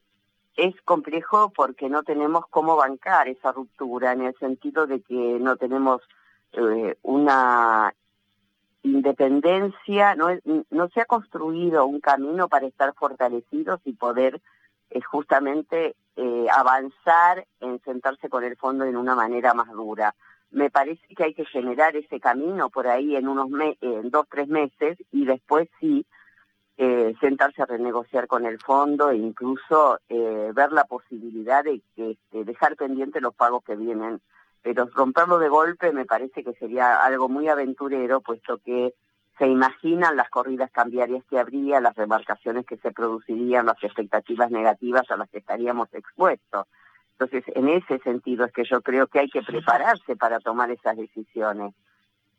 es 0.55 0.73
complejo 0.81 1.51
porque 1.55 1.87
no 1.89 2.03
tenemos 2.03 2.45
cómo 2.49 2.75
bancar 2.75 3.27
esa 3.27 3.51
ruptura 3.51 4.11
en 4.11 4.21
el 4.23 4.35
sentido 4.37 4.87
de 4.87 5.01
que 5.01 5.13
no 5.13 5.55
tenemos 5.55 6.01
eh, 6.53 6.97
una 7.03 7.93
independencia, 8.83 10.15
no, 10.15 10.29
no 10.69 10.89
se 10.89 11.01
ha 11.01 11.05
construido 11.05 11.85
un 11.85 11.99
camino 11.99 12.47
para 12.47 12.67
estar 12.67 12.93
fortalecidos 12.93 13.81
y 13.85 13.93
poder 13.93 14.41
eh, 14.89 15.01
justamente 15.01 15.95
eh, 16.15 16.47
avanzar 16.51 17.45
en 17.59 17.81
sentarse 17.83 18.29
con 18.29 18.43
el 18.43 18.55
fondo 18.55 18.85
en 18.85 18.95
una 18.95 19.13
manera 19.13 19.53
más 19.53 19.69
dura. 19.71 20.15
Me 20.49 20.69
parece 20.69 21.05
que 21.15 21.25
hay 21.25 21.33
que 21.33 21.45
generar 21.45 21.95
ese 21.97 22.19
camino 22.21 22.69
por 22.69 22.87
ahí 22.87 23.17
en 23.17 23.27
unos 23.27 23.49
en 23.81 24.09
dos, 24.09 24.27
tres 24.29 24.47
meses 24.47 24.97
y 25.11 25.25
después 25.25 25.67
sí 25.79 26.05
sentarse 27.19 27.63
a 27.63 27.65
renegociar 27.65 28.27
con 28.27 28.45
el 28.45 28.59
fondo 28.59 29.09
e 29.09 29.17
incluso 29.17 29.99
ver 30.07 30.71
la 30.71 30.85
posibilidad 30.85 31.63
de, 31.63 31.81
de 31.97 32.43
dejar 32.45 32.77
pendientes 32.77 33.21
los 33.21 33.33
pagos 33.33 33.63
que 33.63 33.75
vienen 33.75 34.21
pero 34.67 34.89
romperlo 34.93 35.39
de 35.39 35.47
golpe 35.47 35.93
me 35.93 36.03
parece 36.03 36.43
que 36.43 36.51
sería 36.55 37.01
algo 37.01 37.29
muy 37.29 37.47
aventurero, 37.47 38.19
puesto 38.19 38.57
que 38.57 38.93
se 39.37 39.47
imaginan 39.47 40.17
las 40.17 40.29
corridas 40.29 40.69
cambiarias 40.71 41.23
que 41.29 41.39
habría, 41.39 41.79
las 41.79 41.95
remarcaciones 41.95 42.65
que 42.65 42.75
se 42.75 42.91
producirían, 42.91 43.65
las 43.65 43.81
expectativas 43.81 44.51
negativas 44.51 45.09
a 45.09 45.15
las 45.15 45.29
que 45.29 45.37
estaríamos 45.37 45.87
expuestos. 45.93 46.67
Entonces, 47.13 47.45
en 47.55 47.69
ese 47.69 47.99
sentido 47.99 48.43
es 48.43 48.51
que 48.51 48.65
yo 48.65 48.81
creo 48.81 49.07
que 49.07 49.19
hay 49.19 49.29
que 49.29 49.41
prepararse 49.41 50.17
para 50.17 50.41
tomar 50.41 50.69
esas 50.69 50.97
decisiones. 50.97 51.73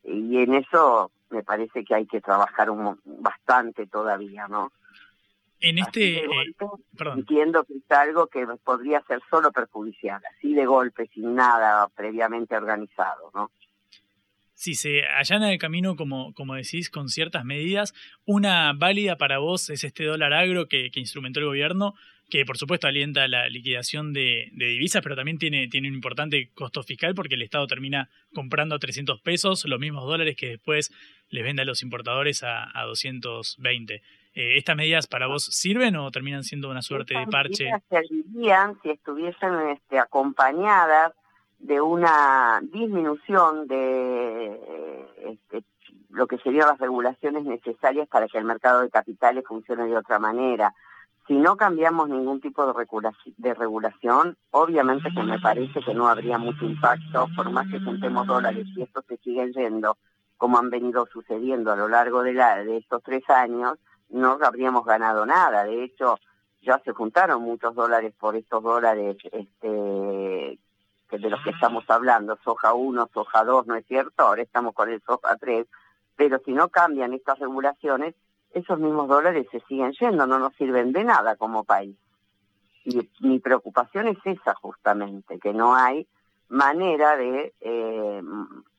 Y 0.05 0.43
en 0.43 0.53
eso 0.53 1.11
me 1.31 1.43
parece 1.43 1.83
que 1.83 1.95
hay 1.95 2.05
que 2.05 2.21
trabajar 2.21 2.69
un, 2.69 3.01
bastante 3.07 3.87
todavía, 3.87 4.49
¿no? 4.49 4.71
En 5.61 5.79
este. 5.79 6.25
Eh, 6.25 6.55
entiendo 7.15 7.65
que 7.65 7.75
es 7.75 7.91
algo 7.91 8.29
que 8.29 8.47
podría 8.65 9.03
ser 9.03 9.21
solo 9.29 9.51
perjudicial, 9.51 10.21
así 10.37 10.55
de 10.55 10.67
golpe, 10.67 11.09
sin 11.13 11.35
nada 11.35 11.89
previamente 11.97 12.57
organizado, 12.57 13.31
¿no? 13.35 13.51
Si 14.55 14.75
se 14.75 15.07
allana 15.07 15.53
el 15.53 15.59
camino, 15.59 15.95
como, 15.95 16.35
como 16.35 16.55
decís, 16.55 16.91
con 16.91 17.09
ciertas 17.09 17.45
medidas, 17.45 17.95
una 18.25 18.73
válida 18.73 19.17
para 19.17 19.39
vos 19.39 19.71
es 19.71 19.85
este 19.85 20.05
dólar 20.05 20.33
agro 20.33 20.67
que, 20.67 20.91
instrumentó 20.97 21.39
el 21.39 21.47
gobierno, 21.47 21.95
que 22.29 22.45
por 22.45 22.59
supuesto 22.59 22.89
alienta 22.89 23.29
la 23.29 23.49
liquidación 23.49 24.13
de, 24.13 24.51
divisas, 24.53 25.01
pero 25.01 25.15
también 25.15 25.39
tiene, 25.39 25.69
tiene 25.69 25.89
un 25.89 25.95
importante 25.95 26.51
costo 26.55 26.83
fiscal 26.83 27.15
porque 27.15 27.37
el 27.37 27.43
Estado 27.43 27.69
termina 27.69 28.11
comprando 28.35 28.75
a 28.75 28.81
300 28.81 29.21
pesos 29.21 29.65
los 29.65 29.79
mismos 29.79 30.05
dólares 30.07 30.35
que 30.35 30.49
después 30.49 30.91
les 31.31 31.45
vende 31.45 31.63
a 31.63 31.65
los 31.65 31.85
importadores 31.85 32.43
a, 32.43 32.69
a 32.77 32.85
220. 32.85 34.03
Eh, 34.39 34.57
¿Estas 34.57 34.77
medidas 34.77 35.09
para 35.09 35.27
vos 35.27 35.47
sirven 35.47 35.97
o 35.97 36.13
terminan 36.13 36.45
siendo 36.45 36.71
una 36.71 36.81
suerte 36.81 37.19
de 37.19 37.27
parche? 37.27 37.73
Servirían 37.89 38.81
si 38.83 38.91
estuviesen 38.91 39.71
este, 39.71 39.99
acompañadas 39.99 41.13
de 41.59 41.81
una 41.81 42.61
disminución 42.63 43.67
de 43.67 45.09
este, 45.25 45.65
lo 46.11 46.29
que 46.29 46.39
serían 46.39 46.69
las 46.69 46.79
regulaciones 46.79 47.47
necesarias 47.47 48.07
para 48.07 48.29
que 48.29 48.39
el 48.39 48.45
mercado 48.45 48.83
de 48.83 48.91
capitales 48.91 49.43
funcione 49.45 49.89
de 49.89 49.97
otra 49.97 50.21
manera. 50.21 50.73
Si 51.27 51.35
no 51.35 51.57
cambiamos 51.57 52.09
ningún 52.09 52.41
tipo 52.41 52.65
de, 52.65 52.75
regulación, 52.75 53.35
de 53.39 53.55
regulación, 53.55 54.37
obviamente 54.53 55.11
que 55.13 55.23
me 55.25 55.41
parece 55.41 55.81
que 55.81 55.95
no 55.95 56.07
habría 56.07 56.39
mucho 56.39 56.65
impacto, 56.65 57.27
por 57.35 57.51
más 57.51 57.67
que 57.73 57.81
juntemos 57.81 58.25
dólares 58.25 58.69
y 58.77 58.83
esto 58.83 59.03
se 59.09 59.17
sigue 59.17 59.51
yendo, 59.53 59.97
como 60.37 60.59
han 60.59 60.71
venido 60.71 61.09
sucediendo 61.13 61.73
a 61.73 61.77
lo 61.77 61.89
largo 61.89 62.23
de, 62.23 62.35
la, 62.35 62.63
de 62.63 62.77
estos 62.77 63.03
tres 63.03 63.29
años, 63.29 63.79
no 64.11 64.39
habríamos 64.43 64.85
ganado 64.85 65.27
nada. 65.27 65.65
De 65.65 65.85
hecho, 65.85 66.19
ya 66.63 66.81
se 66.85 66.93
juntaron 66.93 67.43
muchos 67.43 67.75
dólares 67.75 68.13
por 68.19 68.37
estos 68.37 68.63
dólares 68.63 69.17
este, 69.33 69.69
de 69.69 71.31
los 71.31 71.43
que 71.43 71.51
estamos 71.51 71.85
hablando, 71.89 72.39
soja 72.45 72.75
1, 72.75 73.11
soja 73.13 73.45
2, 73.45 73.67
¿no 73.67 73.77
es 73.77 73.87
cierto? 73.87 74.25
Ahora 74.25 74.43
estamos 74.43 74.75
con 74.75 74.91
el 74.91 75.01
soja 75.03 75.37
3, 75.37 75.67
pero 76.17 76.41
si 76.45 76.53
no 76.53 76.69
cambian 76.69 77.15
estas 77.15 77.39
regulaciones, 77.39 78.15
esos 78.53 78.79
mismos 78.79 79.09
dólares 79.09 79.47
se 79.51 79.61
siguen 79.61 79.93
yendo, 79.93 80.27
no 80.27 80.39
nos 80.39 80.55
sirven 80.57 80.93
de 80.93 81.05
nada 81.05 81.37
como 81.37 81.65
país. 81.65 81.97
Y 82.85 83.09
mi 83.21 83.39
preocupación 83.39 84.09
es 84.09 84.19
esa 84.25 84.55
justamente, 84.55 85.39
que 85.39 85.53
no 85.53 85.75
hay 85.75 86.07
manera 86.49 87.17
de 87.17 87.53
eh, 87.61 88.23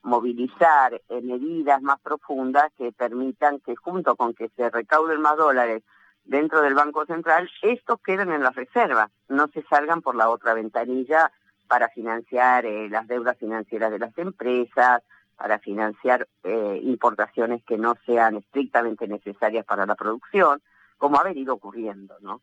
movilizar 0.02 0.94
eh, 0.94 1.20
medidas 1.22 1.80
más 1.82 2.00
profundas 2.00 2.72
que 2.76 2.92
permitan 2.92 3.60
que 3.60 3.76
junto 3.76 4.16
con 4.16 4.34
que 4.34 4.48
se 4.56 4.70
recauden 4.70 5.20
más 5.20 5.36
dólares 5.36 5.82
dentro 6.24 6.62
del 6.62 6.74
Banco 6.74 7.06
Central, 7.06 7.50
estos 7.62 8.00
queden 8.00 8.30
en 8.32 8.42
las 8.42 8.54
reservas, 8.54 9.10
no 9.28 9.48
se 9.48 9.62
salgan 9.62 10.02
por 10.02 10.14
la 10.14 10.28
otra 10.28 10.54
ventanilla 10.54 11.32
para 11.68 11.88
financiar 11.88 12.66
eh, 12.66 12.88
las 12.88 13.06
deudas 13.06 13.38
financieras 13.38 13.92
de 13.92 13.98
las 13.98 14.16
empresas, 14.18 15.02
para 15.36 15.58
financiar 15.58 16.28
eh, 16.44 16.80
importaciones 16.82 17.62
que 17.64 17.78
no 17.78 17.94
sean 18.04 18.36
estrictamente 18.36 19.08
necesarias 19.08 19.64
para 19.64 19.86
la 19.86 19.94
producción, 19.94 20.60
como 21.00 21.18
ha 21.18 21.24
venido 21.24 21.54
ocurriendo, 21.54 22.14
¿no? 22.20 22.42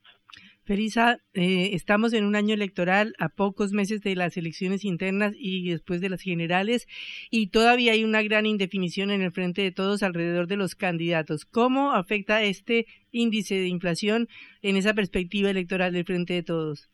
Felisa, 0.66 1.20
eh, 1.34 1.70
estamos 1.74 2.12
en 2.12 2.26
un 2.26 2.36
año 2.36 2.56
electoral 2.56 3.14
a 3.20 3.30
pocos 3.30 3.72
meses 3.72 4.02
de 4.02 4.16
las 4.16 4.36
elecciones 4.36 4.84
internas 4.84 5.34
y 5.38 5.70
después 5.70 6.02
de 6.02 6.10
las 6.10 6.22
generales 6.22 6.88
y 7.30 7.52
todavía 7.52 7.94
hay 7.94 8.04
una 8.04 8.24
gran 8.24 8.48
indefinición 8.48 9.12
en 9.12 9.22
el 9.22 9.32
frente 9.32 9.62
de 9.62 9.72
todos 9.72 10.02
alrededor 10.02 10.48
de 10.48 10.58
los 10.58 10.76
candidatos. 10.76 11.46
¿Cómo 11.46 11.94
afecta 11.94 12.42
este 12.42 12.88
índice 13.12 13.56
de 13.56 13.68
inflación 13.68 14.28
en 14.64 14.76
esa 14.76 14.96
perspectiva 14.96 15.52
electoral 15.52 15.94
del 15.94 16.04
frente 16.04 16.34
de 16.34 16.44
todos? 16.44 16.90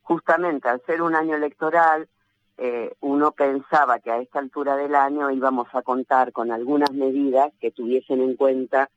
Justamente 0.00 0.68
al 0.68 0.80
ser 0.86 1.02
un 1.02 1.14
año 1.14 1.36
electoral, 1.36 2.08
eh, 2.56 2.94
uno 3.00 3.32
pensaba 3.32 3.98
que 3.98 4.10
a 4.10 4.18
esta 4.18 4.38
altura 4.38 4.76
del 4.76 4.94
año 4.94 5.30
íbamos 5.30 5.68
a 5.74 5.82
contar 5.82 6.32
con 6.32 6.50
algunas 6.50 6.90
medidas 6.92 7.52
que 7.60 7.70
tuviesen 7.70 8.22
en 8.22 8.34
cuenta 8.34 8.88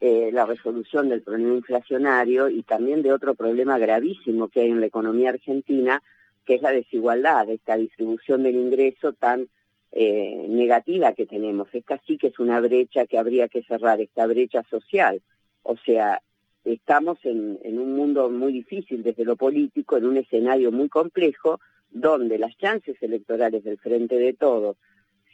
eh, 0.00 0.30
la 0.32 0.44
resolución 0.44 1.08
del 1.08 1.22
problema 1.22 1.54
inflacionario 1.54 2.48
y 2.48 2.62
también 2.62 3.02
de 3.02 3.12
otro 3.12 3.34
problema 3.34 3.78
gravísimo 3.78 4.48
que 4.48 4.60
hay 4.60 4.70
en 4.70 4.80
la 4.80 4.86
economía 4.86 5.30
argentina, 5.30 6.02
que 6.44 6.56
es 6.56 6.62
la 6.62 6.72
desigualdad, 6.72 7.48
esta 7.48 7.76
distribución 7.76 8.42
del 8.42 8.56
ingreso 8.56 9.12
tan 9.12 9.48
eh, 9.92 10.46
negativa 10.48 11.12
que 11.12 11.26
tenemos. 11.26 11.68
Esta 11.72 12.00
sí 12.06 12.18
que 12.18 12.26
es 12.26 12.38
una 12.38 12.60
brecha 12.60 13.06
que 13.06 13.18
habría 13.18 13.48
que 13.48 13.62
cerrar, 13.62 14.00
esta 14.00 14.26
brecha 14.26 14.62
social. 14.64 15.22
O 15.62 15.76
sea, 15.76 16.20
estamos 16.64 17.18
en, 17.24 17.58
en 17.62 17.78
un 17.78 17.94
mundo 17.94 18.28
muy 18.28 18.52
difícil 18.52 19.02
desde 19.02 19.24
lo 19.24 19.36
político, 19.36 19.96
en 19.96 20.06
un 20.06 20.16
escenario 20.16 20.72
muy 20.72 20.88
complejo, 20.88 21.60
donde 21.90 22.38
las 22.38 22.56
chances 22.58 22.96
electorales 23.00 23.62
del 23.62 23.78
Frente 23.78 24.18
de 24.18 24.32
Todos 24.32 24.76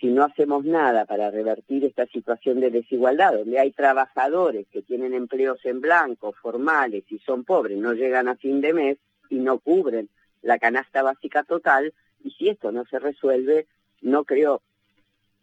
si 0.01 0.07
no 0.07 0.25
hacemos 0.25 0.65
nada 0.65 1.05
para 1.05 1.31
revertir 1.31 1.85
esta 1.85 2.07
situación 2.07 2.61
de 2.61 2.71
desigualdad, 2.71 3.35
donde 3.35 3.59
hay 3.59 3.71
trabajadores 3.71 4.67
que 4.69 4.81
tienen 4.81 5.13
empleos 5.13 5.59
en 5.65 5.81
blanco, 5.81 6.33
formales 6.33 7.05
y 7.11 7.19
son 7.19 7.45
pobres, 7.45 7.77
no 7.77 7.93
llegan 7.93 8.27
a 8.27 8.37
fin 8.37 8.63
de 8.63 8.73
mes 8.73 8.99
y 9.29 9.37
no 9.37 9.59
cubren 9.59 10.09
la 10.43 10.59
canasta 10.59 11.03
básica 11.03 11.43
total, 11.45 11.93
y 12.25 12.31
si 12.31 12.49
esto 12.49 12.73
no 12.73 12.87
se 12.87 12.99
resuelve, 12.99 13.67
no 14.01 14.25
creo 14.25 14.63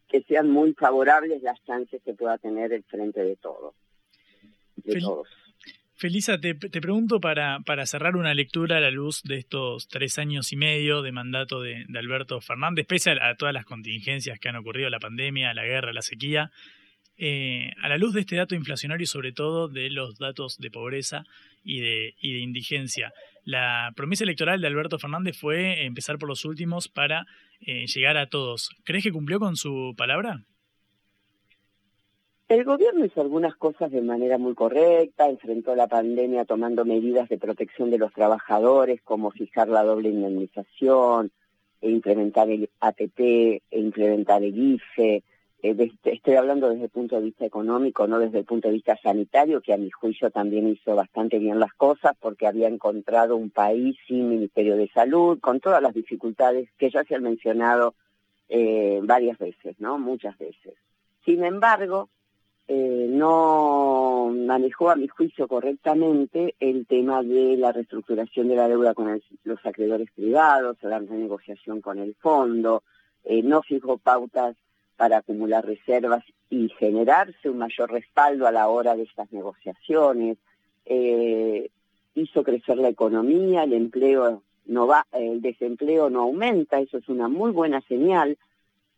que 0.07 0.23
sean 0.23 0.49
muy 0.49 0.73
favorables 0.73 1.43
las 1.43 1.63
chances 1.65 2.01
que 2.01 2.13
pueda 2.13 2.39
tener 2.39 2.73
el 2.73 2.83
frente 2.83 3.23
de 3.23 3.35
todos. 3.35 3.75
De 4.77 4.99
todos. 4.99 5.27
Felisa, 5.99 6.39
te, 6.39 6.53
pregunto 6.53 7.19
para, 7.19 7.59
cerrar 7.87 8.17
una 8.17 8.35
lectura 8.35 8.77
a 8.77 8.79
la 8.79 8.91
luz 8.91 9.23
de 9.23 9.37
estos 9.37 9.87
tres 9.87 10.19
años 10.19 10.53
y 10.53 10.55
medio 10.55 11.01
de 11.01 11.11
mandato 11.11 11.59
de, 11.59 11.87
Alberto 11.95 12.39
Fernández, 12.39 12.85
pese 12.85 13.09
a, 13.19 13.33
todas 13.35 13.51
las 13.51 13.65
contingencias 13.65 14.39
que 14.39 14.47
han 14.47 14.57
ocurrido, 14.57 14.91
la 14.91 14.99
pandemia, 14.99 15.55
la 15.55 15.65
guerra, 15.65 15.93
la 15.93 16.03
sequía, 16.03 16.51
eh, 17.17 17.71
a 17.81 17.89
la 17.89 17.97
luz 17.97 18.13
de 18.13 18.19
este 18.19 18.35
dato 18.35 18.53
inflacionario 18.53 19.05
y 19.05 19.07
sobre 19.07 19.31
todo 19.31 19.69
de 19.69 19.89
los 19.89 20.19
datos 20.19 20.59
de 20.59 20.69
pobreza 20.69 21.23
y 21.63 21.79
de, 21.79 22.13
y 22.21 22.33
de 22.33 22.39
indigencia, 22.41 23.11
la 23.43 23.91
promesa 23.95 24.23
electoral 24.23 24.61
de 24.61 24.67
Alberto 24.67 24.99
Fernández 24.99 25.35
fue 25.35 25.83
empezar 25.83 26.19
por 26.19 26.29
los 26.29 26.45
últimos 26.45 26.89
para 26.89 27.25
eh, 27.59 27.87
llegar 27.87 28.17
a 28.17 28.27
todos. 28.27 28.69
¿Crees 28.83 29.03
que 29.03 29.11
cumplió 29.11 29.39
con 29.39 29.55
su 29.55 29.95
palabra? 29.97 30.43
El 32.49 32.63
gobierno 32.63 33.03
hizo 33.03 33.19
algunas 33.19 33.57
cosas 33.57 33.91
de 33.91 34.01
manera 34.01 34.37
muy 34.37 34.55
correcta, 34.55 35.29
enfrentó 35.29 35.75
la 35.75 35.87
pandemia 35.87 36.45
tomando 36.45 36.85
medidas 36.85 37.27
de 37.27 37.37
protección 37.37 37.91
de 37.91 37.97
los 37.97 38.13
trabajadores, 38.13 39.01
como 39.01 39.31
fijar 39.31 39.67
la 39.67 39.83
doble 39.83 40.09
indemnización, 40.09 41.29
e 41.81 41.89
implementar 41.89 42.49
el 42.49 42.69
ATP, 42.79 43.19
e 43.19 43.79
implementar 43.79 44.43
el 44.43 44.57
IFE. 44.57 45.23
Eh, 45.61 45.91
estoy 46.05 46.35
hablando 46.35 46.69
desde 46.69 46.85
el 46.85 46.89
punto 46.89 47.17
de 47.17 47.23
vista 47.23 47.45
económico, 47.45 48.07
no 48.07 48.17
desde 48.17 48.39
el 48.39 48.45
punto 48.45 48.69
de 48.69 48.75
vista 48.75 48.95
sanitario, 49.03 49.59
que 49.59 49.73
a 49.73 49.77
mi 49.77 49.91
juicio 49.91 50.31
también 50.31 50.69
hizo 50.69 50.95
bastante 50.95 51.39
bien 51.39 51.59
las 51.59 51.73
cosas, 51.73 52.13
porque 52.17 52.47
había 52.47 52.69
encontrado 52.69 53.35
un 53.35 53.49
país 53.49 53.97
sin 54.07 54.29
Ministerio 54.29 54.77
de 54.77 54.87
Salud, 54.93 55.37
con 55.41 55.59
todas 55.59 55.81
las 55.81 55.93
dificultades 55.93 56.69
que 56.77 56.91
ya 56.91 57.03
se 57.03 57.15
han 57.15 57.23
mencionado 57.23 57.93
eh, 58.47 59.01
varias 59.03 59.37
veces, 59.37 59.75
¿no? 59.79 59.99
Muchas 59.99 60.37
veces. 60.37 60.75
Sin 61.25 61.43
embargo, 61.43 62.09
eh, 62.69 63.07
no 63.09 64.33
manejó 64.35 64.89
a 64.89 64.97
mi 64.97 65.07
juicio 65.07 65.47
correctamente 65.47 66.55
el 66.59 66.85
tema 66.85 67.23
de 67.23 67.55
la 67.55 67.71
reestructuración 67.71 68.49
de 68.49 68.55
la 68.57 68.67
deuda 68.67 68.93
con 68.93 69.21
los 69.45 69.65
acreedores 69.65 70.09
privados, 70.11 70.77
la 70.81 70.99
renegociación 70.99 71.79
con 71.79 71.99
el 71.99 72.13
fondo, 72.15 72.83
eh, 73.23 73.41
no 73.41 73.61
fijó 73.61 73.97
pautas 73.97 74.55
para 74.97 75.17
acumular 75.17 75.65
reservas 75.65 76.25
y 76.49 76.69
generarse 76.77 77.49
un 77.49 77.59
mayor 77.59 77.91
respaldo 77.91 78.47
a 78.47 78.51
la 78.51 78.67
hora 78.67 78.95
de 78.95 79.03
estas 79.03 79.31
negociaciones, 79.31 80.37
eh, 80.85 81.69
hizo 82.15 82.43
crecer 82.43 82.77
la 82.77 82.89
economía, 82.89 83.63
el 83.63 83.73
empleo 83.73 84.43
no 84.65 84.87
va, 84.87 85.05
el 85.13 85.41
desempleo 85.41 86.09
no 86.09 86.23
aumenta, 86.23 86.79
eso 86.79 86.97
es 86.97 87.07
una 87.07 87.29
muy 87.29 87.51
buena 87.51 87.79
señal, 87.81 88.37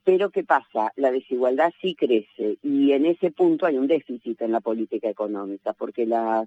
pero 0.03 0.29
¿qué 0.29 0.43
pasa? 0.43 0.91
La 0.95 1.11
desigualdad 1.11 1.71
sí 1.81 1.95
crece 1.95 2.57
y 2.63 2.93
en 2.93 3.05
ese 3.05 3.31
punto 3.31 3.65
hay 3.65 3.77
un 3.77 3.87
déficit 3.87 4.41
en 4.41 4.51
la 4.51 4.61
política 4.61 5.09
económica, 5.09 5.73
porque 5.73 6.05
la 6.05 6.45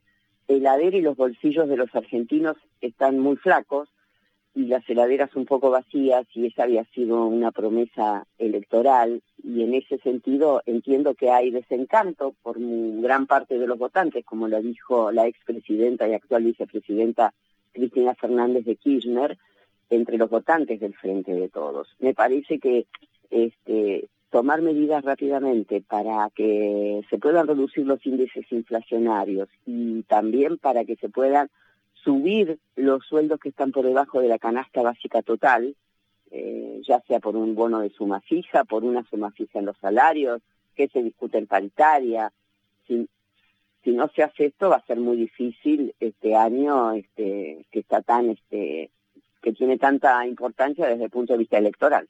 heladera 0.48 0.96
y 0.96 1.02
los 1.02 1.16
bolsillos 1.16 1.68
de 1.68 1.76
los 1.76 1.94
argentinos 1.94 2.56
están 2.80 3.18
muy 3.18 3.36
flacos 3.36 3.88
y 4.54 4.66
las 4.66 4.88
heladeras 4.88 5.34
un 5.34 5.46
poco 5.46 5.70
vacías 5.70 6.26
y 6.34 6.46
esa 6.46 6.64
había 6.64 6.84
sido 6.86 7.26
una 7.26 7.52
promesa 7.52 8.26
electoral 8.38 9.22
y 9.42 9.62
en 9.62 9.74
ese 9.74 9.98
sentido 9.98 10.62
entiendo 10.66 11.14
que 11.14 11.30
hay 11.30 11.50
desencanto 11.50 12.34
por 12.42 12.56
gran 12.58 13.26
parte 13.26 13.58
de 13.58 13.66
los 13.66 13.78
votantes, 13.78 14.24
como 14.24 14.48
lo 14.48 14.60
dijo 14.60 15.10
la 15.10 15.26
expresidenta 15.26 16.06
y 16.06 16.14
actual 16.14 16.44
vicepresidenta 16.44 17.32
Cristina 17.72 18.14
Fernández 18.14 18.66
de 18.66 18.76
Kirchner, 18.76 19.38
entre 19.88 20.18
los 20.18 20.30
votantes 20.30 20.80
del 20.80 20.94
Frente 20.94 21.32
de 21.34 21.48
Todos. 21.48 21.88
Me 21.98 22.14
parece 22.14 22.58
que 22.58 22.86
este, 23.32 24.08
tomar 24.30 24.62
medidas 24.62 25.04
rápidamente 25.04 25.80
para 25.80 26.30
que 26.34 27.02
se 27.10 27.18
puedan 27.18 27.48
reducir 27.48 27.86
los 27.86 28.04
índices 28.06 28.44
inflacionarios 28.52 29.48
y 29.66 30.02
también 30.04 30.58
para 30.58 30.84
que 30.84 30.96
se 30.96 31.08
puedan 31.08 31.48
subir 31.94 32.58
los 32.76 33.04
sueldos 33.06 33.40
que 33.40 33.48
están 33.48 33.72
por 33.72 33.84
debajo 33.84 34.20
de 34.20 34.28
la 34.28 34.38
canasta 34.38 34.82
básica 34.82 35.22
total, 35.22 35.74
eh, 36.30 36.80
ya 36.86 37.00
sea 37.06 37.20
por 37.20 37.36
un 37.36 37.54
bono 37.54 37.80
de 37.80 37.90
suma 37.90 38.20
fija, 38.20 38.64
por 38.64 38.84
una 38.84 39.04
suma 39.04 39.30
fija 39.30 39.58
en 39.58 39.66
los 39.66 39.78
salarios, 39.78 40.42
que 40.74 40.88
se 40.88 41.02
discute 41.02 41.38
en 41.38 41.46
paritaria. 41.46 42.32
Si, 42.86 43.08
si 43.84 43.92
no 43.92 44.08
se 44.08 44.22
hace 44.22 44.46
esto 44.46 44.68
va 44.70 44.76
a 44.76 44.86
ser 44.86 44.98
muy 44.98 45.16
difícil 45.16 45.94
este 46.00 46.34
año 46.34 46.92
este, 46.92 47.66
que 47.70 47.80
está 47.80 48.02
tan 48.02 48.30
este, 48.30 48.90
que 49.42 49.52
tiene 49.52 49.78
tanta 49.78 50.26
importancia 50.26 50.86
desde 50.86 51.04
el 51.04 51.10
punto 51.10 51.32
de 51.32 51.40
vista 51.40 51.58
electoral. 51.58 52.08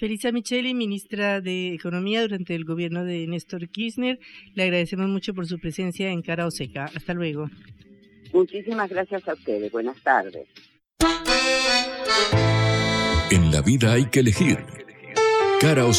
Felisa 0.00 0.32
Micheli, 0.32 0.72
ministra 0.72 1.42
de 1.42 1.74
Economía 1.74 2.22
durante 2.22 2.54
el 2.54 2.64
gobierno 2.64 3.04
de 3.04 3.26
Néstor 3.26 3.68
Kirchner. 3.68 4.18
Le 4.54 4.62
agradecemos 4.62 5.08
mucho 5.08 5.34
por 5.34 5.46
su 5.46 5.58
presencia 5.58 6.08
en 6.08 6.22
Cara 6.22 6.46
Oseca. 6.46 6.86
Hasta 6.96 7.12
luego. 7.12 7.50
Muchísimas 8.32 8.88
gracias 8.88 9.28
a 9.28 9.34
ustedes. 9.34 9.70
Buenas 9.70 10.02
tardes. 10.02 10.48
En 13.30 13.52
la 13.52 13.60
vida 13.60 13.92
hay 13.92 14.06
que 14.06 14.20
elegir. 14.20 14.64
Cara 15.60 15.84
o 15.84 15.92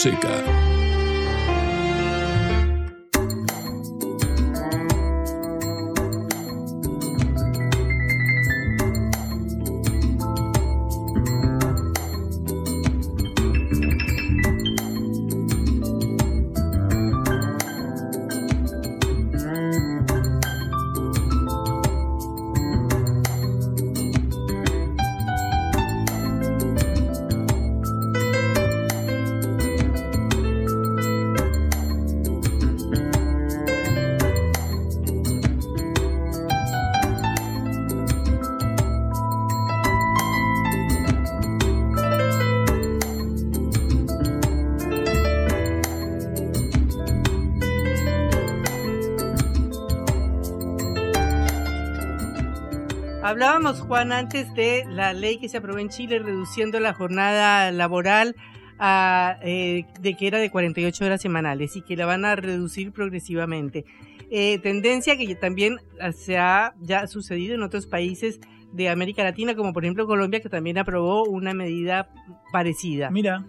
hablábamos, 53.42 53.82
Juan, 53.82 54.12
antes 54.12 54.54
de 54.54 54.86
la 54.88 55.14
ley 55.14 55.40
que 55.40 55.50
se 55.50 55.58
aprobó 55.58 55.80
en 55.80 55.90
Chile 55.90 56.20
reduciendo 56.20 56.80
la 56.80 56.94
jornada 56.94 57.72
laboral 57.72 58.36
a, 58.78 59.40
eh, 59.42 59.86
de 60.00 60.14
que 60.14 60.28
era 60.28 60.38
de 60.38 60.52
48 60.52 61.06
horas 61.06 61.24
semanales 61.24 61.76
y 61.76 61.82
que 61.82 61.96
la 61.96 62.06
van 62.06 62.24
a 62.24 62.36
reducir 62.36 62.92
progresivamente. 62.92 63.84
Eh, 64.30 64.60
tendencia 64.60 65.18
que 65.18 65.34
también 65.34 65.78
se 66.14 66.38
ha 66.38 66.76
ya 66.82 67.08
sucedido 67.08 67.56
en 67.56 67.64
otros 67.64 67.88
países 67.88 68.40
de 68.74 68.90
América 68.90 69.24
Latina, 69.24 69.56
como 69.56 69.74
por 69.74 69.86
ejemplo 69.86 70.06
Colombia, 70.06 70.40
que 70.40 70.50
también 70.50 70.78
aprobó 70.78 71.24
una 71.24 71.56
medida 71.56 72.10
parecida. 72.52 73.10
Mira, 73.10 73.44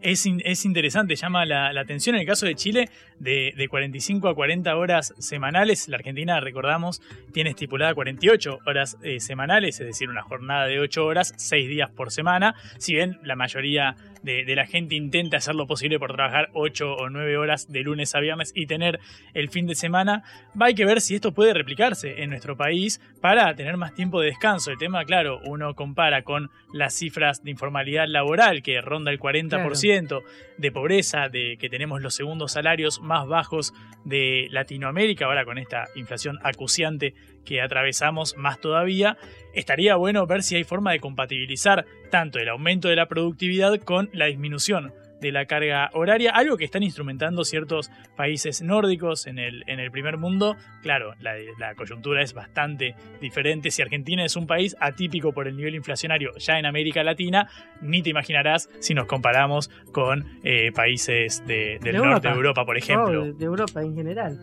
es, 0.00 0.26
es 0.26 0.64
interesante, 0.64 1.16
llama 1.16 1.44
la, 1.44 1.68
atención 1.80 2.16
en 2.16 2.22
el 2.22 2.26
caso 2.26 2.46
de 2.46 2.54
Chile, 2.54 2.90
de, 3.18 3.52
de, 3.56 3.68
45 3.68 4.28
a 4.28 4.34
40 4.34 4.76
horas 4.76 5.14
semanales. 5.18 5.88
La 5.88 5.96
Argentina, 5.96 6.40
recordamos, 6.40 7.00
tiene 7.32 7.50
estipulada 7.50 7.94
48 7.94 8.58
horas 8.66 8.98
eh, 9.02 9.20
semanales, 9.20 9.80
es 9.80 9.86
decir, 9.86 10.08
una 10.08 10.22
jornada 10.22 10.66
de 10.66 10.80
8 10.80 11.04
horas, 11.04 11.34
6 11.36 11.68
días 11.68 11.90
por 11.90 12.10
semana. 12.10 12.54
Si 12.78 12.94
bien 12.94 13.18
la 13.22 13.36
mayoría 13.36 13.96
de, 14.28 14.54
la 14.54 14.66
gente 14.66 14.94
intenta 14.94 15.38
hacer 15.38 15.54
lo 15.54 15.66
posible 15.66 15.98
por 15.98 16.12
trabajar 16.12 16.50
8 16.52 16.94
o 16.94 17.08
9 17.08 17.38
horas 17.38 17.70
de 17.72 17.80
lunes 17.80 18.14
a 18.14 18.20
viernes 18.20 18.52
y 18.54 18.66
tener 18.66 19.00
el 19.32 19.48
fin 19.48 19.66
de 19.66 19.74
semana, 19.74 20.22
va 20.60 20.66
a 20.66 20.72
que 20.72 20.84
ver 20.84 21.00
si 21.00 21.14
esto 21.14 21.32
puede 21.32 21.54
replicarse 21.54 22.22
en 22.22 22.30
nuestro 22.30 22.56
país 22.56 23.00
para 23.20 23.54
tener 23.54 23.76
más 23.76 23.94
tiempo 23.94 24.20
de 24.20 24.26
descanso. 24.26 24.70
El 24.70 24.78
tema, 24.78 25.04
claro, 25.04 25.40
uno 25.44 25.74
compara 25.74 26.22
con 26.22 26.50
las 26.72 26.94
cifras 26.94 27.42
de 27.42 27.50
informalidad 27.50 28.06
laboral 28.06 28.62
que 28.62 28.80
ronda 28.80 29.10
el 29.10 29.18
40%, 29.18 30.22
de 30.58 30.72
pobreza, 30.72 31.28
de 31.28 31.56
que 31.58 31.70
tenemos 31.70 32.02
los 32.02 32.14
segundos 32.14 32.52
salarios 32.52 33.00
más 33.00 33.26
bajos 33.26 33.72
de 34.04 34.48
Latinoamérica, 34.50 35.24
ahora 35.24 35.44
con 35.44 35.58
esta 35.58 35.86
inflación 35.94 36.38
acuciante 36.42 37.14
que 37.44 37.62
atravesamos 37.62 38.36
más 38.36 38.60
todavía, 38.60 39.16
estaría 39.58 39.96
bueno 39.96 40.26
ver 40.26 40.42
si 40.42 40.56
hay 40.56 40.64
forma 40.64 40.92
de 40.92 41.00
compatibilizar 41.00 41.84
tanto 42.10 42.38
el 42.38 42.48
aumento 42.48 42.88
de 42.88 42.96
la 42.96 43.06
productividad 43.06 43.78
con 43.80 44.08
la 44.12 44.26
disminución 44.26 44.92
de 45.20 45.32
la 45.32 45.46
carga 45.46 45.90
horaria, 45.94 46.30
algo 46.30 46.56
que 46.56 46.64
están 46.64 46.84
instrumentando 46.84 47.44
ciertos 47.44 47.90
países 48.16 48.62
nórdicos 48.62 49.26
en 49.26 49.40
el, 49.40 49.64
en 49.66 49.80
el 49.80 49.90
primer 49.90 50.16
mundo. 50.16 50.56
Claro, 50.82 51.14
la, 51.18 51.74
coyuntura 51.74 52.22
es 52.22 52.34
bastante 52.34 52.94
diferente. 53.20 53.70
Si 53.70 53.82
Argentina 53.82 54.24
es 54.24 54.36
un 54.36 54.46
país 54.46 54.76
atípico 54.80 55.32
por 55.32 55.48
el 55.48 55.56
nivel 55.56 55.74
inflacionario 55.74 56.30
ya 56.38 56.58
en 56.58 56.66
América 56.66 57.02
Latina, 57.02 57.48
ni 57.80 58.02
te 58.02 58.10
imaginarás 58.10 58.68
si 58.78 58.94
nos 58.94 59.06
comparamos 59.06 59.70
con 59.92 60.24
eh, 60.44 60.70
países 60.72 61.44
del 61.46 61.96
norte 61.96 62.28
de 62.28 62.34
Europa, 62.34 62.64
por 62.64 62.76
ejemplo. 62.76 63.32
de 63.32 63.44
Europa 63.44 63.82
en 63.82 63.94
general. 63.94 64.38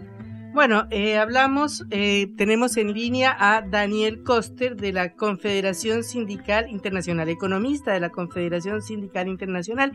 Bueno, 0.56 0.88
eh, 0.90 1.18
hablamos, 1.18 1.84
eh, 1.92 2.28
tenemos 2.38 2.78
en 2.78 2.94
línea 2.94 3.36
a 3.38 3.62
Daniel 3.62 4.24
Koster 4.24 4.78
de 4.78 4.94
la 4.94 5.14
Confederación 5.14 6.06
Sindical 6.06 6.70
Internacional, 6.70 7.28
economista 7.28 7.92
de 7.92 8.00
la 8.00 8.10
Confederación 8.10 8.82
Sindical 8.82 9.28
Internacional 9.28 9.92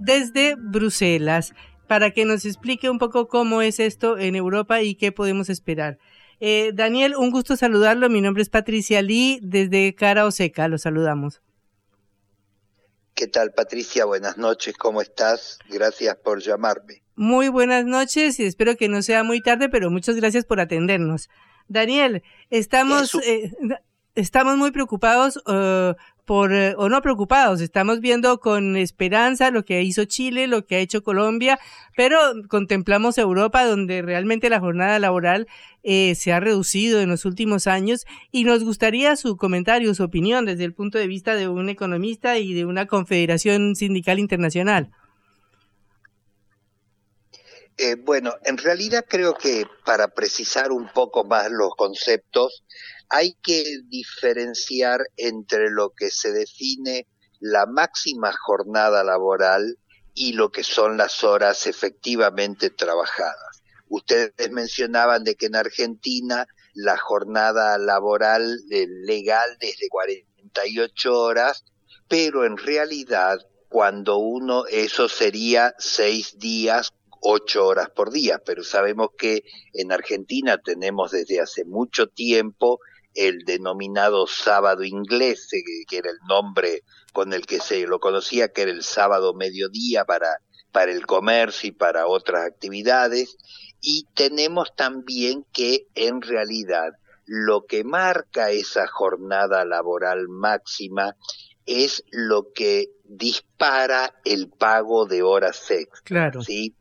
desde 0.00 0.56
Bruselas, 0.56 1.54
para 1.86 2.10
que 2.10 2.24
nos 2.24 2.44
explique 2.44 2.90
un 2.90 2.98
poco 2.98 3.28
cómo 3.28 3.62
es 3.62 3.78
esto 3.78 4.18
en 4.18 4.34
Europa 4.34 4.82
y 4.82 4.96
qué 4.96 5.12
podemos 5.12 5.48
esperar. 5.48 5.98
Eh, 6.40 6.72
Daniel, 6.74 7.14
un 7.14 7.30
gusto 7.30 7.54
saludarlo. 7.56 8.10
Mi 8.10 8.20
nombre 8.20 8.42
es 8.42 8.48
Patricia 8.48 9.02
Lee, 9.02 9.38
desde 9.40 9.94
Cara 9.94 10.26
Oseca, 10.26 10.66
lo 10.66 10.78
saludamos. 10.78 11.42
¿Qué 13.14 13.28
tal, 13.28 13.52
Patricia? 13.52 14.04
Buenas 14.04 14.36
noches, 14.36 14.76
¿cómo 14.76 15.00
estás? 15.00 15.60
Gracias 15.70 16.16
por 16.16 16.40
llamarme. 16.40 17.01
Muy 17.14 17.48
buenas 17.48 17.84
noches 17.84 18.40
y 18.40 18.44
espero 18.44 18.76
que 18.76 18.88
no 18.88 19.02
sea 19.02 19.22
muy 19.22 19.42
tarde, 19.42 19.68
pero 19.68 19.90
muchas 19.90 20.16
gracias 20.16 20.46
por 20.46 20.60
atendernos. 20.60 21.28
Daniel, 21.68 22.22
estamos, 22.48 23.14
eh, 23.26 23.52
estamos 24.14 24.56
muy 24.56 24.70
preocupados 24.70 25.36
uh, 25.46 25.94
por, 26.24 26.52
uh, 26.52 26.74
o 26.78 26.88
no 26.88 27.02
preocupados, 27.02 27.60
estamos 27.60 28.00
viendo 28.00 28.40
con 28.40 28.78
esperanza 28.78 29.50
lo 29.50 29.64
que 29.64 29.82
hizo 29.82 30.06
Chile, 30.06 30.46
lo 30.46 30.64
que 30.64 30.76
ha 30.76 30.78
hecho 30.78 31.02
Colombia, 31.02 31.58
pero 31.96 32.18
contemplamos 32.48 33.18
Europa 33.18 33.66
donde 33.66 34.00
realmente 34.00 34.48
la 34.48 34.60
jornada 34.60 34.98
laboral 34.98 35.48
eh, 35.82 36.14
se 36.14 36.32
ha 36.32 36.40
reducido 36.40 37.02
en 37.02 37.10
los 37.10 37.26
últimos 37.26 37.66
años 37.66 38.06
y 38.30 38.44
nos 38.44 38.64
gustaría 38.64 39.16
su 39.16 39.36
comentario, 39.36 39.94
su 39.94 40.02
opinión 40.02 40.46
desde 40.46 40.64
el 40.64 40.72
punto 40.72 40.96
de 40.96 41.08
vista 41.08 41.34
de 41.34 41.48
un 41.48 41.68
economista 41.68 42.38
y 42.38 42.54
de 42.54 42.64
una 42.64 42.86
confederación 42.86 43.76
sindical 43.76 44.18
internacional. 44.18 44.90
Eh, 47.78 47.96
bueno, 47.96 48.34
en 48.44 48.58
realidad 48.58 49.04
creo 49.08 49.34
que 49.34 49.66
para 49.84 50.08
precisar 50.08 50.72
un 50.72 50.88
poco 50.92 51.24
más 51.24 51.50
los 51.50 51.70
conceptos, 51.76 52.64
hay 53.08 53.34
que 53.42 53.64
diferenciar 53.88 55.00
entre 55.16 55.70
lo 55.70 55.90
que 55.90 56.10
se 56.10 56.32
define 56.32 57.06
la 57.40 57.66
máxima 57.66 58.32
jornada 58.32 59.02
laboral 59.04 59.78
y 60.14 60.32
lo 60.34 60.50
que 60.50 60.64
son 60.64 60.96
las 60.96 61.24
horas 61.24 61.66
efectivamente 61.66 62.70
trabajadas. 62.70 63.62
Ustedes 63.88 64.50
mencionaban 64.50 65.24
de 65.24 65.34
que 65.34 65.46
en 65.46 65.56
Argentina 65.56 66.46
la 66.74 66.96
jornada 66.96 67.76
laboral 67.78 68.60
eh, 68.70 68.86
legal 68.88 69.56
es 69.60 69.78
de 69.78 69.88
48 69.88 71.18
horas, 71.18 71.64
pero 72.08 72.44
en 72.44 72.56
realidad 72.56 73.38
cuando 73.68 74.18
uno, 74.18 74.66
eso 74.66 75.08
sería 75.08 75.74
seis 75.78 76.38
días 76.38 76.92
ocho 77.22 77.66
horas 77.66 77.88
por 77.90 78.10
día, 78.10 78.40
pero 78.44 78.62
sabemos 78.64 79.08
que 79.16 79.44
en 79.72 79.92
Argentina 79.92 80.58
tenemos 80.58 81.12
desde 81.12 81.40
hace 81.40 81.64
mucho 81.64 82.08
tiempo 82.08 82.80
el 83.14 83.44
denominado 83.44 84.26
sábado 84.26 84.84
inglés, 84.84 85.48
eh, 85.52 85.62
que 85.88 85.98
era 85.98 86.10
el 86.10 86.18
nombre 86.28 86.82
con 87.12 87.32
el 87.32 87.46
que 87.46 87.60
se 87.60 87.86
lo 87.86 88.00
conocía, 88.00 88.48
que 88.48 88.62
era 88.62 88.70
el 88.70 88.82
sábado 88.82 89.34
mediodía 89.34 90.04
para, 90.04 90.38
para 90.72 90.92
el 90.92 91.06
comercio 91.06 91.68
y 91.68 91.72
para 91.72 92.06
otras 92.06 92.46
actividades, 92.46 93.36
y 93.80 94.06
tenemos 94.14 94.74
también 94.74 95.44
que 95.52 95.86
en 95.94 96.22
realidad 96.22 96.92
lo 97.26 97.66
que 97.66 97.84
marca 97.84 98.50
esa 98.50 98.86
jornada 98.86 99.64
laboral 99.64 100.28
máxima 100.28 101.16
es 101.66 102.04
lo 102.10 102.52
que 102.52 102.90
dispara 103.04 104.14
el 104.24 104.48
pago 104.48 105.06
de 105.06 105.22
horas 105.22 105.70
extras. 105.70 106.02
Claro. 106.02 106.42
¿sí? 106.42 106.74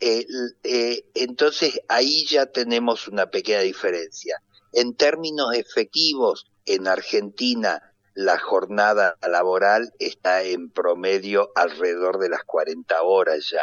Eh, 0.00 0.26
eh, 0.62 1.10
entonces 1.14 1.80
ahí 1.88 2.24
ya 2.26 2.46
tenemos 2.46 3.08
una 3.08 3.30
pequeña 3.30 3.60
diferencia. 3.60 4.42
En 4.72 4.94
términos 4.94 5.54
efectivos, 5.54 6.46
en 6.66 6.86
Argentina 6.86 7.82
la 8.14 8.38
jornada 8.38 9.16
laboral 9.28 9.92
está 10.00 10.42
en 10.42 10.70
promedio 10.70 11.50
alrededor 11.54 12.18
de 12.18 12.28
las 12.28 12.42
40 12.44 13.02
horas 13.02 13.48
ya. 13.50 13.62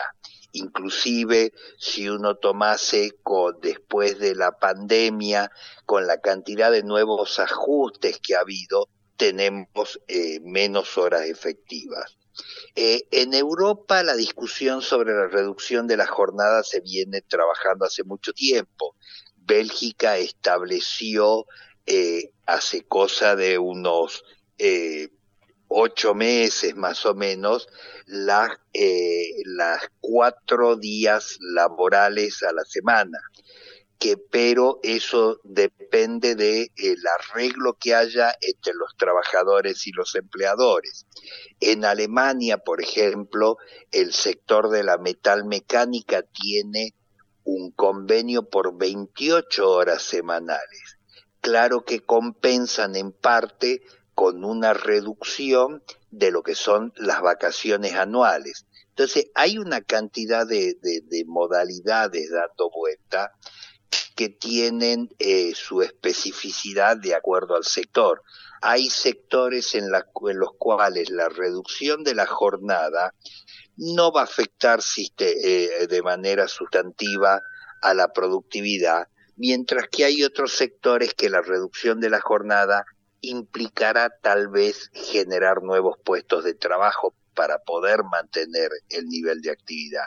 Inclusive 0.54 1.52
si 1.78 2.08
uno 2.08 2.36
tomase 2.38 3.12
después 3.62 4.18
de 4.20 4.34
la 4.36 4.54
pandemia, 4.54 5.52
con 5.86 6.08
la 6.08 6.22
cantidad 6.22 6.72
de 6.72 6.84
nuevos 6.84 7.40
ajustes 7.40 8.20
que 8.22 8.36
ha 8.36 8.40
habido, 8.40 8.88
tenemos 9.18 10.00
eh, 10.08 10.40
menos 10.42 10.98
horas 10.98 11.24
efectivas. 11.24 12.18
Eh, 12.76 13.08
en 13.12 13.34
Europa 13.34 14.04
la 14.04 14.16
discusión 14.16 14.82
sobre 14.82 15.14
la 15.14 15.28
reducción 15.28 15.88
de 15.88 15.98
la 15.98 16.08
jornada 16.08 16.64
se 16.64 16.82
viene 16.82 17.22
trabajando 17.22 17.86
hace 17.86 18.04
mucho 18.04 18.34
tiempo. 18.34 18.96
Bélgica 19.38 20.18
estableció 20.18 21.46
eh, 21.86 22.32
hace 22.46 22.84
cosa 22.84 23.36
de 23.36 23.58
unos 23.58 24.24
eh, 24.58 25.10
ocho 25.68 26.14
meses 26.14 26.76
más 26.76 27.06
o 27.06 27.14
menos 27.16 27.68
las, 28.06 28.52
las 29.46 29.82
cuatro 30.00 30.76
días 30.76 31.38
laborales 31.40 32.44
a 32.44 32.52
la 32.54 32.64
semana 32.66 33.20
que 34.00 34.18
pero 34.18 34.80
eso 34.84 35.40
depende 35.44 36.36
de 36.36 36.72
el 36.76 36.98
arreglo 37.08 37.78
que 37.80 37.96
haya 37.96 38.36
entre 38.42 38.74
los 38.74 38.96
trabajadores 38.98 39.88
y 39.88 39.92
los 39.92 40.16
empleadores. 40.16 41.06
En 41.60 41.86
Alemania, 41.86 42.58
por 42.58 42.82
ejemplo, 42.82 43.58
el 43.92 44.14
sector 44.14 44.70
de 44.70 44.84
la 44.84 44.98
metalmecánica 44.98 46.24
tiene 46.24 46.94
un 47.44 47.72
convenio 47.72 48.50
por 48.50 48.78
28 48.78 49.70
horas 49.70 50.02
semanales. 50.02 50.98
Claro 51.40 51.86
que 51.86 52.02
compensan 52.02 52.96
en 52.96 53.12
parte 53.12 53.82
con 54.14 54.44
una 54.44 54.74
reducción 54.74 55.84
de 56.10 56.32
lo 56.32 56.42
que 56.44 56.56
son 56.56 56.92
las 56.96 57.22
vacaciones 57.22 57.94
anuales. 57.94 58.66
Entonces, 58.90 59.28
hay 59.36 59.58
una 59.58 59.82
cantidad 59.82 60.48
de, 60.48 60.76
de 60.82 61.24
modalidades 61.28 62.32
dando 62.32 62.72
vuelta 62.72 63.34
que 64.16 64.30
tienen 64.30 65.10
eh, 65.20 65.54
su 65.56 65.82
especificidad 65.82 66.98
de 66.98 67.14
acuerdo 67.14 67.56
al 67.56 67.66
sector. 67.66 68.24
Hay 68.62 68.90
sectores 68.90 69.76
en, 69.76 69.92
los 69.92 70.50
cuales 70.58 71.10
la 71.10 71.30
reducción 71.30 72.04
de 72.04 72.16
la 72.16 72.26
jornada 72.26 73.14
no 73.78 74.12
va 74.12 74.22
a 74.22 74.24
afectar 74.24 74.80
eh, 75.20 75.88
de 75.88 76.02
manera 76.02 76.48
sustantiva 76.48 77.42
a 77.82 77.94
la 77.94 78.14
productividad, 78.14 79.10
mientras 79.36 79.90
que 79.90 80.06
hay 80.06 80.24
otros 80.24 80.54
sectores 80.54 81.14
que 81.14 81.30
la 81.30 81.42
reducción 81.42 82.00
de 82.00 82.10
la 82.10 82.22
jornada 82.22 82.86
implicará 83.22 84.10
tal 84.22 84.48
vez 84.48 84.90
generar 84.94 85.62
nuevos 85.62 85.98
puestos 86.04 86.44
de 86.46 86.54
trabajo 86.54 87.14
para 87.36 87.60
poder 87.60 88.04
mantener 88.04 88.72
el 88.90 89.08
nivel 89.08 89.42
de 89.42 89.52
actividad. 89.52 90.06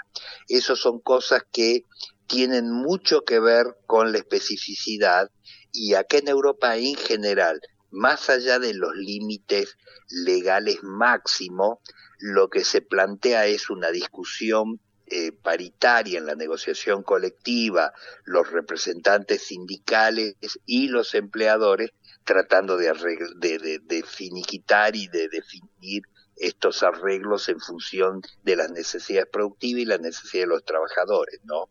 Esas 0.48 0.78
son 0.78 0.98
cosas 0.98 1.42
que 1.52 1.84
tienen 2.28 2.70
mucho 2.70 3.24
que 3.24 3.40
ver 3.40 3.66
con 3.86 4.12
la 4.12 4.18
especificidad 4.18 5.30
y 5.72 5.94
acá 5.94 6.18
en 6.18 6.28
Europa 6.28 6.76
en 6.76 6.94
general, 6.94 7.60
más 7.90 8.30
allá 8.30 8.58
de 8.58 8.74
los 8.74 8.94
límites 8.94 9.76
legales 10.10 10.78
máximos, 10.82 11.78
lo 12.18 12.48
que 12.48 12.64
se 12.64 12.82
plantea 12.82 13.46
es 13.46 13.70
una 13.70 13.90
discusión 13.90 14.80
eh, 15.06 15.32
paritaria 15.32 16.18
en 16.18 16.26
la 16.26 16.34
negociación 16.34 17.02
colectiva, 17.02 17.92
los 18.24 18.50
representantes 18.50 19.42
sindicales 19.46 20.36
y 20.66 20.88
los 20.88 21.14
empleadores 21.14 21.92
tratando 22.24 22.76
de, 22.76 22.92
de, 23.36 23.80
de, 23.82 24.02
finiquitar 24.02 24.94
y 24.96 25.08
de 25.08 25.28
definir 25.28 26.02
estos 26.36 26.82
arreglos 26.82 27.48
en 27.48 27.58
función 27.58 28.20
de 28.42 28.56
las 28.56 28.70
necesidades 28.70 29.30
productivas 29.32 29.80
y 29.80 29.86
las 29.86 30.00
necesidades 30.00 30.48
de 30.48 30.54
los 30.54 30.64
trabajadores, 30.64 31.40
¿no? 31.44 31.70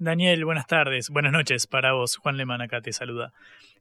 Daniel, 0.00 0.44
buenas 0.44 0.68
tardes, 0.68 1.10
buenas 1.10 1.32
noches 1.32 1.66
para 1.66 1.92
vos. 1.92 2.16
Juan 2.18 2.36
Lemán 2.36 2.60
acá 2.60 2.80
te 2.80 2.92
saluda. 2.92 3.32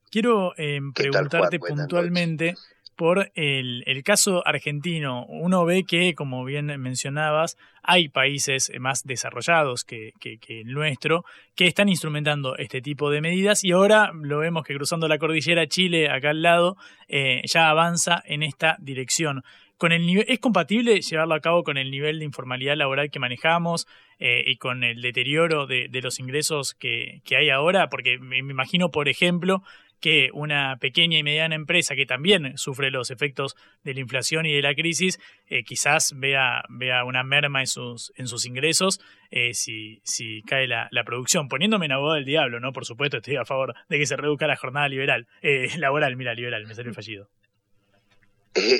Quiero 0.09 0.53
eh, 0.57 0.79
preguntarte 0.95 1.59
puntualmente 1.59 2.55
por 2.95 3.31
el, 3.35 3.83
el, 3.85 4.03
caso 4.03 4.41
argentino. 4.47 5.27
Uno 5.27 5.63
ve 5.63 5.83
que, 5.83 6.15
como 6.15 6.43
bien 6.43 6.65
mencionabas, 6.81 7.55
hay 7.83 8.09
países 8.09 8.71
más 8.79 9.03
desarrollados 9.03 9.83
que, 9.83 10.13
que, 10.19 10.39
el 10.61 10.73
nuestro 10.73 11.23
que 11.55 11.67
están 11.67 11.87
instrumentando 11.87 12.57
este 12.57 12.81
tipo 12.81 13.11
de 13.11 13.21
medidas 13.21 13.63
y 13.63 13.71
ahora 13.71 14.11
lo 14.13 14.39
vemos 14.39 14.65
que 14.65 14.73
cruzando 14.73 15.07
la 15.07 15.19
cordillera 15.19 15.67
Chile, 15.67 16.09
acá 16.09 16.31
al 16.31 16.41
lado, 16.41 16.77
eh, 17.07 17.43
ya 17.45 17.69
avanza 17.69 18.23
en 18.25 18.41
esta 18.41 18.75
dirección. 18.79 19.43
Con 19.77 19.91
el 19.91 20.07
¿Es 20.27 20.39
compatible 20.39 21.01
llevarlo 21.01 21.35
a 21.35 21.39
cabo 21.39 21.63
con 21.63 21.77
el 21.77 21.91
nivel 21.91 22.19
de 22.19 22.25
informalidad 22.25 22.75
laboral 22.75 23.11
que 23.11 23.19
manejamos 23.19 23.87
eh, 24.17 24.43
y 24.45 24.57
con 24.57 24.83
el 24.83 25.01
deterioro 25.01 25.67
de, 25.67 25.89
los 26.01 26.19
ingresos 26.19 26.73
que, 26.73 27.21
que, 27.23 27.37
hay 27.37 27.49
ahora? 27.49 27.87
Porque 27.89 28.17
me 28.17 28.39
imagino, 28.39 28.89
por 28.89 29.07
ejemplo, 29.07 29.61
que 29.99 30.29
una 30.33 30.77
pequeña 30.77 31.17
y 31.17 31.23
mediana 31.23 31.55
empresa 31.55 31.95
que 31.95 32.05
también 32.05 32.57
sufre 32.57 32.91
los 32.91 33.09
efectos 33.11 33.55
de 33.83 33.93
la 33.93 33.99
inflación 33.99 34.45
y 34.45 34.53
de 34.53 34.61
la 34.61 34.75
crisis, 34.75 35.19
eh, 35.47 35.63
quizás 35.63 36.13
vea, 36.15 36.63
vea 36.69 37.03
una 37.03 37.23
merma 37.23 37.61
en 37.61 37.67
sus, 37.67 38.11
en 38.15 38.27
sus 38.27 38.45
ingresos 38.45 38.99
eh, 39.31 39.53
si, 39.53 40.01
si 40.03 40.41
cae 40.43 40.67
la, 40.67 40.87
la, 40.91 41.03
producción. 41.03 41.47
Poniéndome 41.47 41.87
en 41.87 41.93
abogado 41.93 42.15
del 42.15 42.25
diablo, 42.25 42.59
¿no? 42.59 42.73
Por 42.73 42.85
supuesto, 42.85 43.17
estoy 43.17 43.37
a 43.37 43.45
favor 43.45 43.73
de 43.89 43.97
que 43.97 44.05
se 44.05 44.15
reduzca 44.15 44.47
la 44.47 44.55
jornada 44.55 44.87
liberal, 44.87 45.27
eh, 45.41 45.69
laboral, 45.77 46.15
mira, 46.15 46.33
liberal, 46.33 46.65
me 46.67 46.75
salió 46.75 46.93
fallido. 46.93 47.29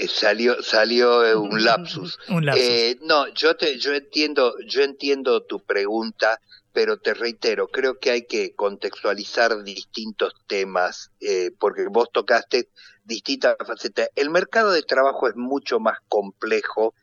Salió 0.07 0.61
salió 0.61 1.41
un 1.41 1.63
lapsus. 1.63 2.19
un 2.29 2.45
lapsus. 2.45 2.97
no, 3.01 3.27
yo 3.29 3.55
te 3.55 3.77
yo 3.77 3.93
entiendo 3.93 4.53
yo 4.67 4.83
entiendo 4.83 5.43
tu 5.43 5.59
pregunta 5.59 6.39
pero 6.77 6.97
te 6.97 7.15
reitero, 7.15 7.69
creo 7.69 7.97
que 7.97 8.11
hay 8.11 8.27
que 8.27 8.53
contextualizar 8.53 9.63
distintos 9.63 10.35
temas, 10.45 11.09
eh, 11.19 11.49
porque 11.57 11.87
vos 11.89 12.11
tocaste 12.13 12.69
distintas 13.03 13.55
facetas. 13.65 14.09
El 14.15 14.29
mercado 14.29 14.71
de 14.71 14.83
trabajo 14.83 15.27
es 15.27 15.35
mucho 15.35 15.79
más 15.79 15.97
complejo 16.07 16.93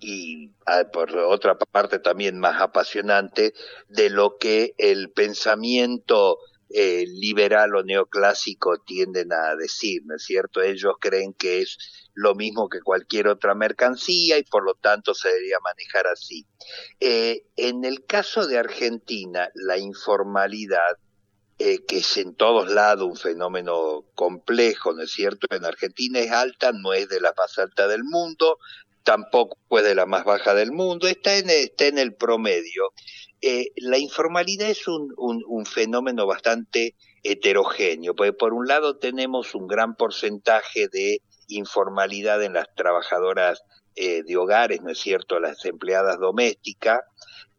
y 0.00 0.52
ah, 0.64 0.84
por 0.90 1.14
otra 1.14 1.58
parte 1.58 1.98
también 1.98 2.38
más 2.38 2.58
apasionante 2.62 3.52
de 3.90 4.08
lo 4.08 4.38
que 4.38 4.74
el 4.78 5.10
pensamiento 5.10 6.38
eh, 6.70 7.06
liberal 7.06 7.74
o 7.74 7.82
neoclásico 7.82 8.78
tienden 8.78 9.32
a 9.32 9.56
decir, 9.56 10.02
¿no 10.04 10.16
es 10.16 10.24
cierto? 10.24 10.60
Ellos 10.60 10.94
creen 11.00 11.32
que 11.32 11.62
es 11.62 11.78
lo 12.14 12.34
mismo 12.34 12.68
que 12.68 12.80
cualquier 12.80 13.28
otra 13.28 13.54
mercancía 13.54 14.38
y 14.38 14.42
por 14.42 14.64
lo 14.64 14.74
tanto 14.74 15.14
se 15.14 15.28
debería 15.28 15.58
manejar 15.60 16.06
así. 16.06 16.46
Eh, 17.00 17.44
en 17.56 17.84
el 17.84 18.04
caso 18.04 18.46
de 18.46 18.58
Argentina, 18.58 19.48
la 19.54 19.78
informalidad 19.78 20.98
eh, 21.60 21.84
que 21.86 21.98
es 21.98 22.16
en 22.18 22.36
todos 22.36 22.70
lados 22.70 23.08
un 23.08 23.16
fenómeno 23.16 24.04
complejo, 24.14 24.92
¿no 24.92 25.02
es 25.02 25.10
cierto? 25.10 25.48
En 25.50 25.64
Argentina 25.64 26.20
es 26.20 26.30
alta, 26.30 26.70
no 26.72 26.92
es 26.92 27.08
de 27.08 27.20
la 27.20 27.34
más 27.36 27.58
alta 27.58 27.88
del 27.88 28.04
mundo, 28.04 28.58
tampoco 29.02 29.56
es 29.78 29.84
de 29.84 29.96
la 29.96 30.06
más 30.06 30.24
baja 30.24 30.54
del 30.54 30.70
mundo, 30.70 31.08
está 31.08 31.36
en, 31.36 31.50
está 31.50 31.86
en 31.86 31.98
el 31.98 32.14
promedio. 32.14 32.92
Eh, 33.40 33.72
la 33.76 33.98
informalidad 33.98 34.68
es 34.68 34.88
un, 34.88 35.14
un, 35.16 35.66
fenómeno 35.66 36.26
bastante 36.26 36.96
heterogéneo, 37.22 38.14
porque 38.14 38.32
por 38.32 38.52
un 38.52 38.66
lado 38.66 38.96
tenemos 38.96 39.54
un 39.54 39.68
gran 39.68 39.94
porcentaje 39.94 40.88
de 40.88 41.22
informalidad 41.46 42.42
en 42.42 42.54
las 42.54 42.66
trabajadoras 42.74 43.62
eh, 43.94 44.22
de 44.24 44.36
hogares, 44.36 44.82
¿no 44.82 44.90
es 44.90 44.98
cierto?, 44.98 45.38
las 45.40 45.64
empleadas 45.64 46.18
domésticas, 46.18 47.00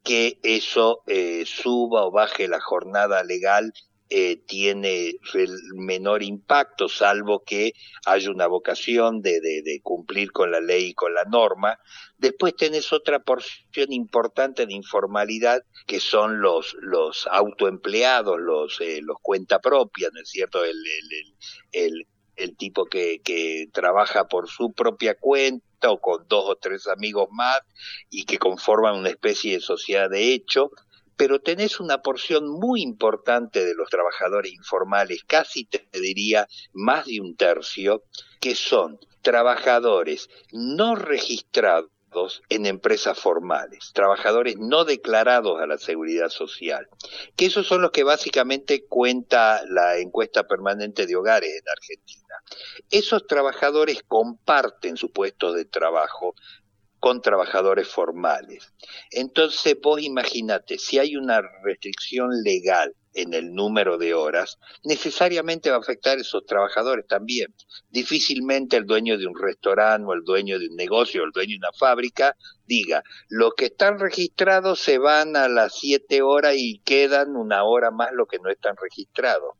que 0.04 0.40
eso 0.44 1.02
eh, 1.08 1.44
suba 1.46 2.06
o 2.06 2.12
baje 2.12 2.48
la 2.48 2.60
jornada 2.60 3.24
legal 3.24 3.74
eh, 4.12 4.38
tiene 4.48 5.20
el 5.36 5.58
menor 5.76 6.24
impacto, 6.24 6.90
salvo 6.90 7.44
que 7.44 7.74
haya 8.08 8.32
una 8.32 8.48
vocación 8.48 9.22
de, 9.22 9.40
de, 9.40 9.82
cumplir 9.84 10.32
con 10.32 10.52
la 10.52 10.60
ley 10.60 10.88
y 10.88 10.94
con 10.96 11.14
la 11.14 11.26
norma. 11.26 11.80
Después 12.18 12.56
tenés 12.56 12.92
otra 12.92 13.20
porción 13.20 13.92
importante 13.94 14.66
de 14.66 14.74
informalidad, 14.74 15.64
que 15.86 16.00
son 16.00 16.42
los, 16.42 16.76
los 16.82 17.28
autoempleados, 17.28 18.40
los, 18.40 18.82
eh, 18.82 19.00
los 19.04 19.18
cuenta 19.22 19.60
propia, 19.60 20.10
¿no 20.12 20.22
es 20.22 20.30
cierto? 20.30 20.64
El, 20.66 22.08
tipo 22.58 22.86
que, 22.86 23.22
que 23.22 23.68
trabaja 23.72 24.28
por 24.28 24.50
su 24.50 24.74
propia 24.74 25.14
cuenta 25.14 25.92
o 25.92 26.02
con 26.02 26.26
dos 26.28 26.46
o 26.48 26.56
tres 26.56 26.88
amigos 26.88 27.28
más 27.32 27.62
y 28.10 28.26
que 28.26 28.40
conforman 28.40 28.96
una 28.96 29.10
especie 29.10 29.54
de 29.54 29.60
sociedad 29.60 30.10
de 30.10 30.34
hecho, 30.34 30.72
pero 31.20 31.42
tenés 31.42 31.82
una 31.82 32.02
porción 32.02 32.48
muy 32.48 32.82
importante 32.82 33.66
de 33.66 33.76
los 33.76 33.90
trabajadores 33.90 34.54
informales, 34.54 35.26
casi 35.28 35.66
te 35.66 35.86
diría 35.92 36.48
más 36.72 37.08
de 37.08 37.20
un 37.20 37.36
tercio, 37.36 38.06
que 38.40 38.56
son 38.56 38.98
trabajadores 39.22 40.30
no 40.54 40.96
registrados 40.96 42.42
en 42.48 42.66
empresas 42.66 43.20
formales, 43.20 43.92
trabajadores 43.94 44.56
no 44.60 44.86
declarados 44.86 45.60
a 45.60 45.68
la 45.68 45.78
seguridad 45.78 46.30
social, 46.30 46.88
que 47.36 47.48
esos 47.48 47.68
son 47.68 47.82
los 47.82 47.92
que 47.92 48.06
básicamente 48.06 48.86
cuenta 48.86 49.62
la 49.68 49.98
encuesta 49.98 50.48
permanente 50.48 51.06
de 51.06 51.18
hogares 51.18 51.50
en 51.50 51.70
Argentina. 51.70 52.36
Esos 52.90 53.28
trabajadores 53.28 54.04
comparten 54.08 54.96
su 54.96 55.12
puesto 55.12 55.52
de 55.52 55.66
trabajo 55.66 56.34
con 57.00 57.22
trabajadores 57.22 57.88
formales. 57.88 58.74
Entonces 59.12 59.78
vos 59.82 60.02
imagínate, 60.02 60.78
si 60.78 61.00
hay 61.00 61.16
una 61.16 61.42
restricción 61.64 62.30
legal 62.44 62.94
en 63.14 63.34
el 63.34 63.54
número 63.54 63.98
de 63.98 64.14
horas, 64.14 64.60
necesariamente 64.84 65.70
va 65.70 65.78
a 65.78 65.80
afectar 65.80 66.18
a 66.18 66.22
esos 66.22 66.46
trabajadores 66.46 67.08
también. 67.08 67.54
Difícilmente 67.90 68.78
el 68.78 68.86
dueño 68.86 69.18
de 69.18 69.28
un 69.28 69.38
restaurante 69.38 70.06
o 70.08 70.14
el 70.14 70.24
dueño 70.24 70.60
de 70.60 70.68
un 70.68 70.76
negocio 70.76 71.22
o 71.22 71.26
el 71.26 71.32
dueño 71.32 71.54
de 71.54 71.68
una 71.68 71.78
fábrica 71.78 72.36
diga, 72.66 73.04
los 73.30 73.54
que 73.56 73.66
están 73.66 74.00
registrados 74.00 74.80
se 74.80 74.98
van 74.98 75.36
a 75.36 75.48
las 75.48 75.80
siete 75.80 76.22
horas 76.22 76.56
y 76.58 76.80
quedan 76.80 77.36
una 77.36 77.64
hora 77.64 77.92
más 77.92 78.10
los 78.14 78.28
que 78.28 78.40
no 78.40 78.50
están 78.50 78.76
registrados. 78.80 79.56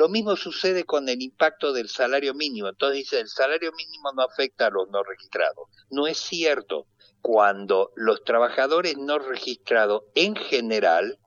Lo 0.00 0.08
mismo 0.08 0.34
sucede 0.34 0.84
con 0.84 1.10
el 1.10 1.20
impacto 1.20 1.74
del 1.74 1.90
salario 1.90 2.32
mínimo. 2.32 2.68
Entonces 2.68 3.00
dice, 3.00 3.20
el 3.20 3.28
salario 3.28 3.70
mínimo 3.72 4.10
no 4.16 4.22
afecta 4.22 4.68
a 4.68 4.70
los 4.70 4.88
no 4.88 5.02
registrados. 5.02 5.68
No 5.90 6.06
es 6.06 6.16
cierto. 6.16 6.86
Cuando 7.20 7.92
los 7.96 8.24
trabajadores 8.24 8.96
no 8.96 9.18
registrados 9.18 10.04
en 10.14 10.36
general 10.36 11.18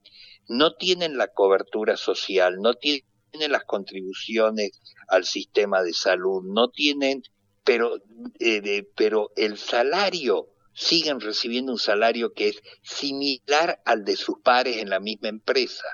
no 0.47 0.73
tienen 0.73 1.17
la 1.17 1.27
cobertura 1.27 1.97
social, 1.97 2.55
no 2.61 2.73
tienen 2.73 3.03
las 3.51 3.63
contribuciones 3.63 4.71
al 5.07 5.25
sistema 5.25 5.83
de 5.83 5.93
salud, 5.93 6.41
no 6.43 6.71
tienen, 6.71 7.21
pero, 7.63 7.97
eh, 8.39 8.87
pero 8.95 9.29
el 9.35 9.59
salario 9.59 10.47
siguen 10.73 11.19
recibiendo 11.19 11.73
un 11.73 11.77
salario 11.77 12.33
que 12.33 12.47
es 12.47 12.61
similar 12.81 13.83
al 13.85 14.03
de 14.03 14.15
sus 14.15 14.39
pares 14.43 14.77
en 14.77 14.89
la 14.89 14.99
misma 14.99 15.27
empresa. 15.27 15.85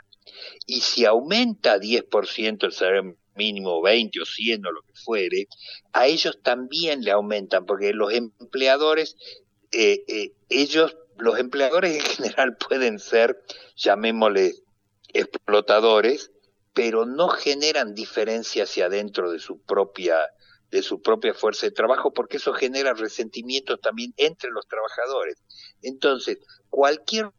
Y 0.66 0.82
si 0.82 1.06
aumenta 1.06 1.78
10% 1.78 2.64
el 2.64 2.72
salario 2.72 3.18
mínimo, 3.36 3.82
20 3.82 4.22
o 4.22 4.26
100 4.26 4.66
o 4.66 4.72
lo 4.72 4.82
que 4.82 4.94
fuere, 4.94 5.48
a 5.94 6.08
ellos 6.08 6.40
también 6.44 7.02
le 7.02 7.12
aumentan, 7.12 7.66
porque 7.66 7.94
los 7.94 8.14
empleadores, 8.14 9.16
eh, 9.72 10.04
eh, 10.08 10.34
ellos, 10.50 10.98
los 11.18 11.40
empleadores 11.40 11.96
en 11.96 12.02
general 12.02 12.58
pueden 12.70 13.00
ser, 13.00 13.42
llamémosle, 13.76 14.56
explotadores, 15.14 16.32
pero 16.74 17.06
no 17.06 17.30
generan 17.30 17.96
diferencia 17.96 18.64
hacia 18.64 18.86
adentro 18.86 19.32
de 19.32 19.40
su 19.40 19.60
propia 19.60 20.18
de 20.72 20.84
su 20.84 21.02
propia 21.02 21.34
fuerza 21.34 21.66
de 21.66 21.72
trabajo 21.72 22.14
porque 22.14 22.38
eso 22.38 22.54
genera 22.54 22.94
resentimientos 22.94 23.82
también 23.82 24.14
entre 24.18 24.52
los 24.52 24.68
trabajadores. 24.68 25.42
Entonces, 25.82 26.38
cualquier 26.70 27.32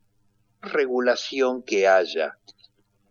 regulación 0.61 1.63
que 1.63 1.87
haya 1.87 2.39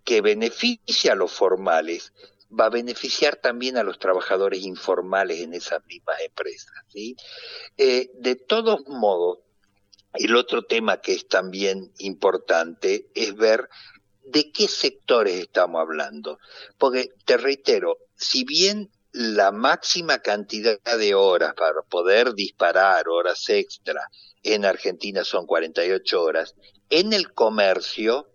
que 0.10 0.22
beneficia 0.22 1.12
a 1.12 1.16
los 1.16 1.32
formales, 1.32 2.14
va 2.52 2.66
a 2.66 2.72
beneficiar 2.72 3.36
también 3.36 3.78
a 3.78 3.84
los 3.84 4.00
trabajadores 4.00 4.64
informales 4.64 5.42
en 5.42 5.54
esas 5.54 5.86
mismas 5.86 6.20
empresas. 6.22 6.74
¿sí? 6.88 7.16
Eh, 7.78 8.10
de 8.16 8.36
todos 8.36 8.88
modos, 8.88 9.38
el 10.16 10.36
otro 10.36 10.64
tema 10.64 11.00
que 11.00 11.14
es 11.14 11.28
también 11.28 11.94
importante 12.00 13.12
es 13.14 13.36
ver 13.36 13.70
de 14.24 14.52
qué 14.52 14.68
sectores 14.68 15.36
estamos 15.36 15.80
hablando. 15.80 16.40
Porque, 16.80 17.12
te 17.26 17.38
reitero, 17.38 18.00
si 18.16 18.46
bien 18.46 18.90
la 19.12 19.52
máxima 19.52 20.24
cantidad 20.24 20.80
de 20.98 21.14
horas 21.14 21.54
para 21.54 21.84
poder 21.84 22.34
disparar, 22.34 23.10
horas 23.10 23.48
extra, 23.50 24.10
en 24.42 24.66
Argentina 24.66 25.24
son 25.24 25.46
48 25.46 26.20
horas, 26.20 26.56
en 26.90 27.14
el 27.14 27.32
comercio 27.32 28.28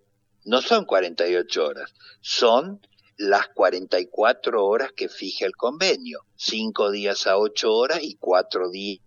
no 0.45 0.63
son 0.63 0.85
48 0.85 1.65
horas, 1.65 1.93
son 2.21 2.81
las 3.17 3.49
44 3.49 4.65
horas 4.65 4.93
que 4.93 5.09
fija 5.09 5.47
el 5.47 5.57
convenio, 5.57 6.21
cinco 6.37 6.91
días 6.91 7.27
a 7.27 7.39
ocho 7.39 7.73
horas 7.73 8.01
y 8.03 8.17
cuatro 8.17 8.71
días 8.71 9.01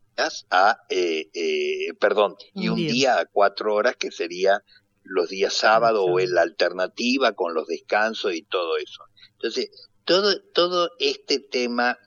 a, 0.50 0.80
eh, 0.90 1.30
eh, 1.34 1.94
perdón, 2.00 2.36
y 2.54 2.70
un 2.70 2.76
día. 2.78 3.20
a 3.20 3.26
cuatro 3.26 3.76
horas 3.76 3.96
que 3.98 4.12
sería 4.12 4.64
los 5.04 5.30
días 5.30 5.54
sábado 5.54 6.04
o 6.04 6.20
en 6.20 6.34
la 6.34 6.42
alternativa 6.42 7.34
con 7.34 7.54
los 7.54 7.68
descansos 7.68 8.34
y 8.34 8.42
todo 8.42 8.78
eso. 8.78 9.04
Entonces, 9.34 9.70
todo, 10.06 10.42
todo 10.54 10.92
este 11.00 11.40
tema 11.40 11.98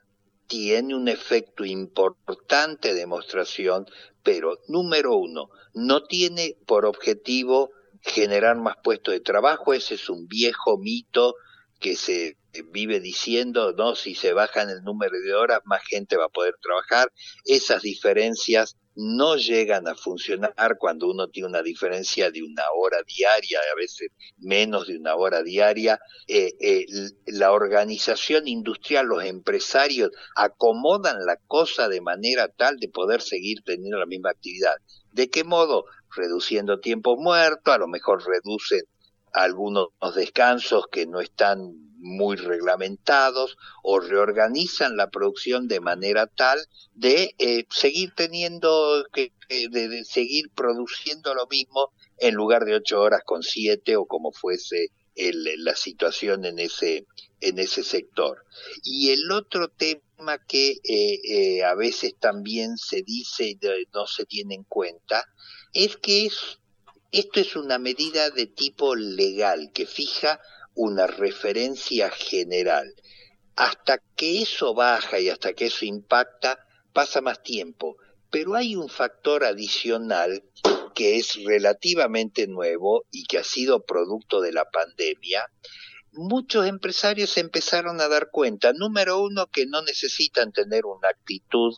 tiene 0.47 0.95
un 0.95 1.07
efecto 1.07 1.63
importante 1.63 2.89
de 2.89 2.99
demostración, 2.99 3.85
pero 4.23 4.59
número 4.67 5.15
uno, 5.15 5.49
no 5.73 6.03
tiene 6.03 6.57
por 6.65 6.85
objetivo 6.85 7.71
generar 8.01 8.57
más 8.57 8.75
puestos 8.83 9.13
de 9.13 9.19
trabajo, 9.19 9.73
ese 9.73 9.95
es 9.95 10.09
un 10.09 10.27
viejo 10.27 10.77
mito 10.77 11.35
que 11.79 11.95
se 11.95 12.37
vive 12.71 12.99
diciendo, 12.99 13.73
no, 13.73 13.95
si 13.95 14.13
se 14.13 14.33
bajan 14.33 14.69
el 14.69 14.83
número 14.83 15.19
de 15.19 15.33
horas, 15.33 15.61
más 15.65 15.81
gente 15.83 16.17
va 16.17 16.25
a 16.25 16.29
poder 16.29 16.55
trabajar. 16.61 17.11
Esas 17.45 17.81
diferencias 17.81 18.77
no 18.95 19.37
llegan 19.37 19.87
a 19.87 19.95
funcionar 19.95 20.77
cuando 20.77 21.09
uno 21.09 21.29
tiene 21.29 21.47
una 21.47 21.63
diferencia 21.63 22.29
de 22.29 22.43
una 22.43 22.63
hora 22.75 22.97
diaria, 23.07 23.59
a 23.71 23.75
veces 23.75 24.09
menos 24.37 24.87
de 24.87 24.97
una 24.97 25.15
hora 25.15 25.43
diaria. 25.43 25.99
Eh, 26.27 26.53
eh, 26.59 26.85
la 27.27 27.53
organización 27.53 28.47
industrial, 28.47 29.07
los 29.07 29.23
empresarios 29.23 30.11
acomodan 30.35 31.25
la 31.25 31.37
cosa 31.47 31.87
de 31.87 32.01
manera 32.01 32.49
tal 32.49 32.77
de 32.77 32.89
poder 32.89 33.21
seguir 33.21 33.63
teniendo 33.63 33.97
la 33.97 34.05
misma 34.05 34.31
actividad. 34.31 34.75
¿De 35.11 35.29
qué 35.29 35.43
modo? 35.43 35.85
Reduciendo 36.15 36.79
tiempo 36.79 37.17
muerto, 37.17 37.71
a 37.71 37.77
lo 37.77 37.87
mejor 37.87 38.23
reducen 38.25 38.81
algunos 39.33 39.89
descansos 40.15 40.87
que 40.91 41.05
no 41.05 41.21
están 41.21 41.91
muy 42.01 42.35
reglamentados 42.35 43.57
o 43.83 43.99
reorganizan 43.99 44.97
la 44.97 45.09
producción 45.09 45.67
de 45.67 45.79
manera 45.79 46.27
tal 46.27 46.59
de 46.95 47.35
eh, 47.37 47.65
seguir 47.69 48.13
teniendo 48.15 49.05
que 49.13 49.31
de, 49.49 50.03
seguir 50.03 50.49
produciendo 50.55 51.33
lo 51.35 51.45
mismo 51.47 51.91
en 52.17 52.35
lugar 52.35 52.65
de 52.65 52.75
ocho 52.75 52.99
horas 53.01 53.21
con 53.23 53.43
siete 53.43 53.95
o 53.95 54.05
como 54.05 54.31
fuese 54.31 54.87
el, 55.15 55.63
la 55.63 55.75
situación 55.75 56.45
en 56.45 56.57
ese 56.57 57.05
en 57.39 57.59
ese 57.59 57.83
sector 57.83 58.45
y 58.83 59.11
el 59.11 59.31
otro 59.31 59.69
tema 59.69 60.01
que 60.47 60.77
eh, 60.83 61.21
eh, 61.23 61.63
a 61.63 61.75
veces 61.75 62.15
también 62.19 62.77
se 62.77 63.01
dice 63.01 63.45
y 63.45 63.59
no 63.93 64.07
se 64.07 64.25
tiene 64.25 64.55
en 64.55 64.63
cuenta 64.63 65.25
es 65.73 65.97
que 65.97 66.25
es 66.25 66.59
esto 67.11 67.41
es 67.41 67.57
una 67.57 67.77
medida 67.77 68.29
de 68.29 68.47
tipo 68.47 68.95
legal 68.95 69.71
que 69.73 69.85
fija 69.85 70.39
una 70.75 71.07
referencia 71.07 72.09
general. 72.09 72.95
Hasta 73.57 74.01
que 74.15 74.41
eso 74.41 74.73
baja 74.73 75.19
y 75.19 75.27
hasta 75.27 75.53
que 75.53 75.65
eso 75.65 75.83
impacta, 75.83 76.65
pasa 76.93 77.19
más 77.19 77.43
tiempo. 77.43 77.97
Pero 78.29 78.55
hay 78.55 78.77
un 78.77 78.87
factor 78.87 79.43
adicional 79.43 80.41
que 80.95 81.17
es 81.17 81.35
relativamente 81.43 82.47
nuevo 82.47 83.05
y 83.11 83.25
que 83.25 83.39
ha 83.39 83.43
sido 83.43 83.85
producto 83.85 84.39
de 84.39 84.53
la 84.53 84.63
pandemia, 84.69 85.45
muchos 86.13 86.65
empresarios 86.67 87.37
empezaron 87.37 88.01
a 88.01 88.07
dar 88.07 88.29
cuenta, 88.31 88.73
número 88.73 89.21
uno, 89.21 89.47
que 89.47 89.65
no 89.65 89.81
necesitan 89.81 90.51
tener 90.51 90.85
una 90.85 91.09
actitud, 91.09 91.75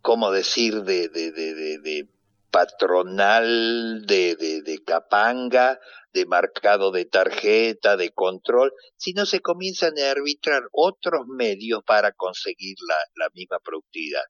como 0.00 0.30
decir, 0.30 0.82
de, 0.82 1.08
de, 1.08 1.32
de, 1.32 1.78
de 1.78 2.08
patronal 2.50 4.04
de, 4.06 4.34
de, 4.36 4.62
de, 4.62 4.82
capanga, 4.84 5.78
de 6.12 6.26
marcado 6.26 6.90
de 6.90 7.04
tarjeta, 7.04 7.96
de 7.96 8.10
control, 8.10 8.72
sino 8.96 9.26
se 9.26 9.40
comienzan 9.40 9.96
a 9.98 10.10
arbitrar 10.10 10.62
otros 10.72 11.26
medios 11.28 11.82
para 11.84 12.12
conseguir 12.12 12.76
la, 12.88 12.96
la 13.14 13.30
misma 13.34 13.58
productividad. 13.60 14.24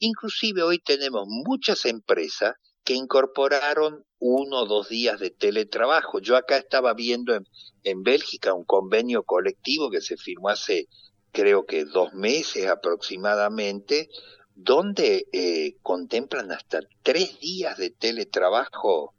Inclusive 0.00 0.62
hoy 0.62 0.80
tenemos 0.80 1.26
muchas 1.28 1.84
empresas 1.86 2.54
que 2.84 2.94
incorporaron 2.94 4.04
uno 4.18 4.60
o 4.60 4.66
dos 4.66 4.88
días 4.88 5.18
de 5.18 5.30
teletrabajo. 5.30 6.20
Yo 6.20 6.36
acá 6.36 6.56
estaba 6.56 6.94
viendo 6.94 7.34
en, 7.34 7.48
en 7.82 8.02
Bélgica 8.02 8.54
un 8.54 8.64
convenio 8.64 9.22
colectivo 9.22 9.90
que 9.90 10.00
se 10.00 10.16
firmó 10.16 10.50
hace 10.50 10.88
creo 11.34 11.66
que 11.66 11.84
dos 11.84 12.14
meses 12.14 12.68
aproximadamente, 12.68 14.08
donde 14.54 15.26
eh, 15.32 15.76
contemplan 15.82 16.52
hasta 16.52 16.78
tres 17.02 17.40
días 17.40 17.76
de 17.76 17.90
teletrabajo 17.90 19.14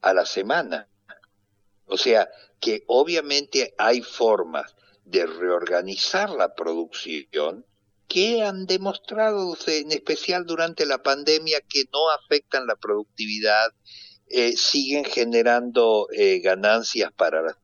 a 0.00 0.14
la 0.14 0.24
semana. 0.24 0.88
O 1.86 1.98
sea, 1.98 2.28
que 2.60 2.84
obviamente 2.86 3.74
hay 3.78 4.00
formas 4.00 4.76
de 5.04 5.26
reorganizar 5.26 6.30
la 6.30 6.54
producción 6.54 7.66
que 8.08 8.42
han 8.42 8.66
demostrado, 8.66 9.56
en 9.66 9.92
especial 9.92 10.46
durante 10.46 10.86
la 10.86 11.02
pandemia, 11.02 11.60
que 11.68 11.84
no 11.92 12.10
afectan 12.10 12.66
la 12.66 12.76
productividad, 12.76 13.72
eh, 14.28 14.56
siguen 14.56 15.04
generando 15.04 16.08
eh, 16.12 16.40
ganancias 16.40 17.12
para 17.12 17.42
las 17.42 17.56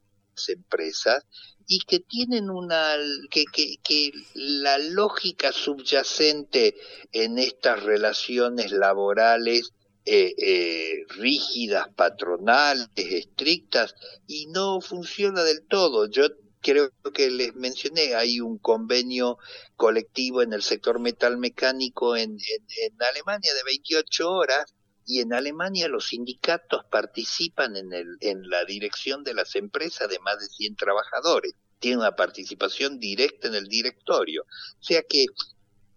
empresas 0.48 1.24
y 1.66 1.80
que 1.80 2.00
tienen 2.00 2.50
una 2.50 2.96
que, 3.30 3.44
que, 3.52 3.76
que 3.82 4.12
la 4.34 4.78
lógica 4.78 5.52
subyacente 5.52 6.76
en 7.12 7.38
estas 7.38 7.82
relaciones 7.82 8.72
laborales 8.72 9.72
eh, 10.04 11.04
rígidas, 11.10 11.88
patronales, 11.94 12.88
estrictas, 12.96 13.94
y 14.26 14.46
no 14.46 14.80
funciona 14.80 15.44
del 15.44 15.66
todo. 15.66 16.06
Yo 16.06 16.26
creo 16.62 16.90
que 17.12 17.30
les 17.30 17.54
mencioné, 17.54 18.14
hay 18.14 18.40
un 18.40 18.58
convenio 18.58 19.38
colectivo 19.76 20.42
en 20.42 20.52
el 20.52 20.62
sector 20.62 20.98
metalmecánico 21.00 22.16
en, 22.16 22.32
en, 22.32 22.66
en 22.84 23.02
Alemania 23.02 23.52
de 23.54 23.62
28 23.64 24.30
horas, 24.30 24.74
y 25.04 25.20
en 25.20 25.32
Alemania 25.32 25.88
los 25.88 26.08
sindicatos 26.08 26.84
participan 26.90 27.76
en, 27.76 27.92
el, 27.92 28.16
en 28.20 28.48
la 28.48 28.64
dirección 28.64 29.24
de 29.24 29.34
las 29.34 29.56
empresas 29.56 30.08
de 30.08 30.18
más 30.20 30.38
de 30.38 30.46
100 30.46 30.76
trabajadores, 30.76 31.54
tienen 31.80 32.00
una 32.00 32.14
participación 32.14 33.00
directa 33.00 33.48
en 33.48 33.54
el 33.54 33.66
directorio. 33.66 34.42
O 34.42 34.82
sea 34.82 35.02
que 35.02 35.26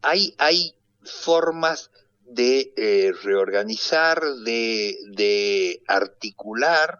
hay, 0.01 0.33
hay 0.37 0.73
formas 1.03 1.91
de 2.25 2.73
eh, 2.75 3.13
reorganizar, 3.23 4.19
de, 4.43 4.97
de 5.15 5.83
articular, 5.87 6.99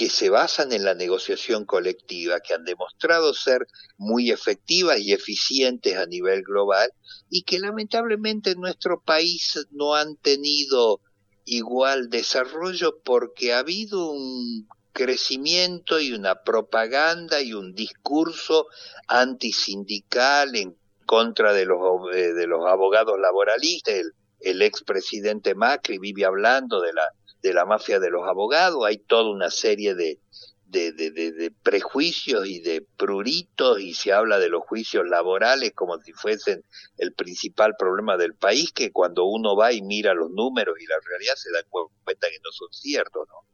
que 0.00 0.08
se 0.08 0.30
basan 0.30 0.72
en 0.72 0.82
la 0.82 0.94
negociación 0.94 1.66
colectiva, 1.66 2.40
que 2.40 2.54
han 2.54 2.64
demostrado 2.64 3.34
ser 3.34 3.66
muy 3.98 4.30
efectivas 4.30 4.98
y 4.98 5.12
eficientes 5.12 5.94
a 5.98 6.06
nivel 6.06 6.42
global 6.42 6.90
y 7.28 7.42
que 7.42 7.58
lamentablemente 7.58 8.52
en 8.52 8.60
nuestro 8.62 9.02
país 9.02 9.66
no 9.72 9.94
han 9.94 10.16
tenido 10.16 11.02
igual 11.44 12.08
desarrollo 12.08 12.98
porque 13.04 13.52
ha 13.52 13.58
habido 13.58 14.10
un 14.10 14.66
crecimiento 14.94 16.00
y 16.00 16.14
una 16.14 16.44
propaganda 16.44 17.42
y 17.42 17.52
un 17.52 17.74
discurso 17.74 18.68
antisindical 19.06 20.56
en 20.56 20.78
contra 21.04 21.52
de 21.52 21.66
los, 21.66 21.78
eh, 22.14 22.32
de 22.32 22.46
los 22.46 22.64
abogados 22.66 23.20
laboralistas. 23.20 23.96
El, 23.96 24.12
el 24.40 24.62
expresidente 24.62 25.54
Macri 25.54 25.98
vive 25.98 26.24
hablando 26.24 26.80
de 26.80 26.94
la, 26.94 27.06
de 27.42 27.54
la 27.54 27.64
mafia 27.64 28.00
de 28.00 28.10
los 28.10 28.26
abogados. 28.26 28.84
Hay 28.86 28.98
toda 28.98 29.30
una 29.30 29.50
serie 29.50 29.94
de, 29.94 30.20
de, 30.66 30.92
de, 30.92 31.50
prejuicios 31.62 32.46
y 32.46 32.60
de 32.60 32.86
pruritos 32.96 33.80
y 33.80 33.94
se 33.94 34.12
habla 34.12 34.38
de 34.38 34.48
los 34.48 34.62
juicios 34.62 35.06
laborales 35.08 35.72
como 35.74 35.98
si 35.98 36.12
fuesen 36.12 36.64
el 36.96 37.12
principal 37.12 37.74
problema 37.78 38.16
del 38.16 38.34
país, 38.34 38.72
que 38.72 38.92
cuando 38.92 39.24
uno 39.24 39.56
va 39.56 39.72
y 39.72 39.82
mira 39.82 40.14
los 40.14 40.30
números 40.30 40.76
y 40.80 40.86
la 40.86 40.96
realidad 41.04 41.34
se 41.36 41.50
da 41.50 41.62
cuenta 41.68 42.28
que 42.28 42.38
no 42.44 42.52
son 42.52 42.68
ciertos, 42.72 43.26
¿no? 43.28 43.50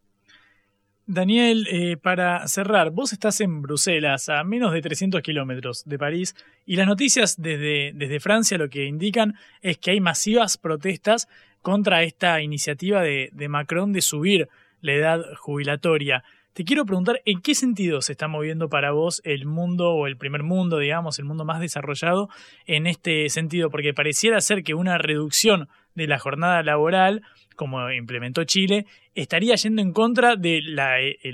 Daniel, 1.09 1.69
eh, 1.71 1.97
para 1.97 2.49
cerrar, 2.49 2.91
vos 2.91 3.13
estás 3.13 3.41
en 3.41 3.63
Bruselas, 3.63 4.29
a 4.29 4.43
menos 4.43 4.73
de 4.73 4.83
300 4.83 5.23
kilómetros 5.23 5.85
de 5.85 6.01
París, 6.01 6.35
y 6.67 6.75
las 6.75 6.89
noticias 6.89 7.41
desde, 7.41 7.93
desde 7.95 8.19
Francia 8.19 8.59
lo 8.59 8.69
que 8.69 8.87
indican 8.87 9.37
es 9.63 9.79
que 9.79 9.93
hay 9.93 10.01
masivas 10.01 10.59
protestas 10.59 11.29
contra 11.63 12.03
esta 12.03 12.43
iniciativa 12.43 13.03
de, 13.03 13.31
de 13.33 13.49
Macron 13.49 13.93
de 13.93 14.01
subir 14.01 14.49
la 14.81 14.95
edad 14.95 15.25
jubilatoria. 15.37 16.25
Te 16.55 16.65
quiero 16.65 16.85
preguntar 16.85 17.23
en 17.25 17.41
qué 17.41 17.55
sentido 17.55 18.01
se 18.01 18.13
está 18.13 18.27
moviendo 18.27 18.69
para 18.69 18.91
vos 18.91 19.21
el 19.25 19.47
mundo 19.47 19.91
o 19.93 20.09
el 20.09 20.17
primer 20.17 20.43
mundo, 20.43 20.79
digamos, 20.79 21.21
el 21.21 21.25
mundo 21.25 21.45
más 21.45 21.61
desarrollado 21.61 22.31
en 22.67 22.89
este 22.89 23.29
sentido, 23.29 23.71
porque 23.71 23.95
pareciera 23.95 24.41
ser 24.41 24.65
que 24.65 24.75
una 24.75 24.99
reducción 24.99 25.69
de 25.95 26.09
la 26.09 26.19
jornada 26.19 26.63
laboral, 26.65 27.23
como 27.57 27.91
implementó 27.91 28.45
Chile, 28.45 28.87
estaría 29.15 29.57
yendo 29.57 29.83
en 29.83 29.93
contra 29.93 30.37
del 30.37 30.79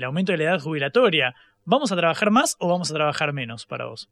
aumento 0.03 0.31
de 0.31 0.39
la 0.39 0.43
edad 0.45 0.59
jubilatoria. 0.59 1.35
¿Vamos 1.65 1.91
a 1.91 1.95
trabajar 1.95 2.31
más 2.31 2.55
o 2.59 2.67
vamos 2.67 2.89
a 2.89 2.95
trabajar 2.95 3.33
menos 3.33 3.65
para 3.65 3.85
vos? 3.85 4.09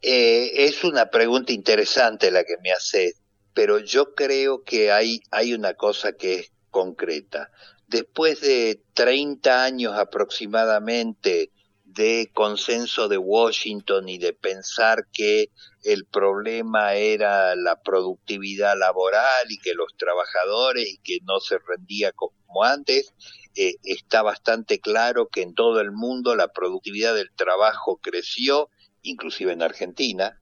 Eh, 0.00 0.64
es 0.66 0.84
una 0.84 1.06
pregunta 1.10 1.52
interesante 1.52 2.30
la 2.30 2.44
que 2.44 2.56
me 2.62 2.70
hace, 2.70 3.14
pero 3.52 3.80
yo 3.80 4.14
creo 4.14 4.62
que 4.62 4.92
hay, 4.92 5.20
hay 5.30 5.54
una 5.54 5.74
cosa 5.74 6.12
que 6.12 6.34
es 6.34 6.52
concreta. 6.70 7.50
Después 7.88 8.40
de 8.40 8.80
30 8.94 9.64
años 9.64 9.94
aproximadamente 9.96 11.50
de 11.94 12.30
consenso 12.34 13.08
de 13.08 13.16
Washington 13.16 14.08
y 14.08 14.18
de 14.18 14.34
pensar 14.34 15.06
que 15.10 15.50
el 15.82 16.04
problema 16.04 16.94
era 16.94 17.56
la 17.56 17.80
productividad 17.80 18.76
laboral 18.78 19.46
y 19.48 19.58
que 19.58 19.74
los 19.74 19.96
trabajadores 19.96 20.86
y 20.86 20.98
que 20.98 21.18
no 21.24 21.40
se 21.40 21.58
rendía 21.58 22.12
como 22.12 22.62
antes, 22.62 23.14
eh, 23.56 23.76
está 23.84 24.22
bastante 24.22 24.80
claro 24.80 25.28
que 25.28 25.42
en 25.42 25.54
todo 25.54 25.80
el 25.80 25.90
mundo 25.90 26.36
la 26.36 26.48
productividad 26.48 27.14
del 27.14 27.30
trabajo 27.34 27.98
creció, 28.02 28.68
inclusive 29.02 29.52
en 29.52 29.62
Argentina, 29.62 30.38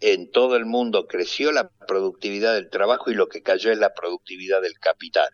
en 0.00 0.30
todo 0.30 0.56
el 0.56 0.64
mundo 0.64 1.06
creció 1.08 1.50
la 1.50 1.70
productividad 1.88 2.54
del 2.54 2.70
trabajo 2.70 3.10
y 3.10 3.14
lo 3.14 3.28
que 3.28 3.42
cayó 3.42 3.72
es 3.72 3.78
la 3.78 3.94
productividad 3.94 4.62
del 4.62 4.78
capital. 4.78 5.28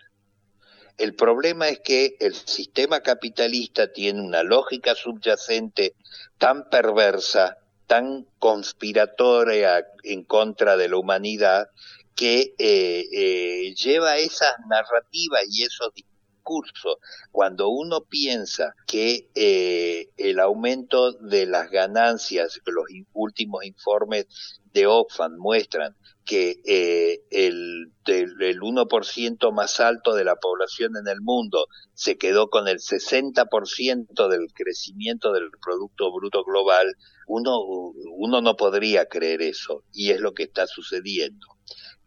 El 1.01 1.14
problema 1.14 1.70
es 1.70 1.80
que 1.80 2.18
el 2.20 2.34
sistema 2.34 3.01
capitalista 3.01 3.90
tiene 3.90 4.20
una 4.20 4.42
lógica 4.42 4.94
subyacente 4.94 5.94
tan 6.36 6.68
perversa, 6.68 7.57
tan 7.86 8.26
conspiratoria 8.38 9.82
en 10.03 10.24
contra 10.24 10.76
de 10.76 10.90
la 10.90 10.98
humanidad, 10.98 11.68
que 12.14 12.55
eh, 12.59 13.07
eh, 13.12 13.74
lleva 13.76 14.18
esas 14.18 14.53
narrativas 14.68 15.44
y 15.48 15.62
esos 15.62 15.88
discursos. 15.94 16.96
Cuando 17.32 17.70
uno 17.70 18.03
piensa 18.03 18.74
que 18.86 19.30
eh, 19.34 20.11
el 20.18 20.38
aumento 20.38 21.12
de 21.12 21.46
las 21.46 21.70
ganancias, 21.70 22.61
los 22.66 22.84
últimos 23.14 23.64
informes 23.64 24.60
de 24.73 24.87
Oxfam 24.87 25.37
muestran 25.37 25.97
que 26.25 26.61
eh, 26.64 27.23
el, 27.31 27.93
el 28.07 28.61
1% 28.61 29.53
más 29.53 29.81
alto 29.81 30.14
de 30.14 30.25
la 30.25 30.37
población 30.37 30.93
en 30.97 31.09
el 31.09 31.21
mundo 31.21 31.66
se 31.95 32.18
quedó 32.18 32.51
con 32.51 32.68
el 32.68 32.79
60% 32.79 34.29
del 34.29 34.47
crecimiento 34.55 35.33
del 35.33 35.51
Producto 35.62 36.12
Bruto 36.12 36.45
Global, 36.45 36.95
uno, 37.27 37.59
uno 37.61 38.41
no 38.41 38.57
podría 38.57 39.07
creer 39.07 39.43
eso, 39.43 39.83
y 39.93 40.11
es 40.11 40.21
lo 40.21 40.33
que 40.33 40.45
está 40.45 40.66
sucediendo. 40.66 41.47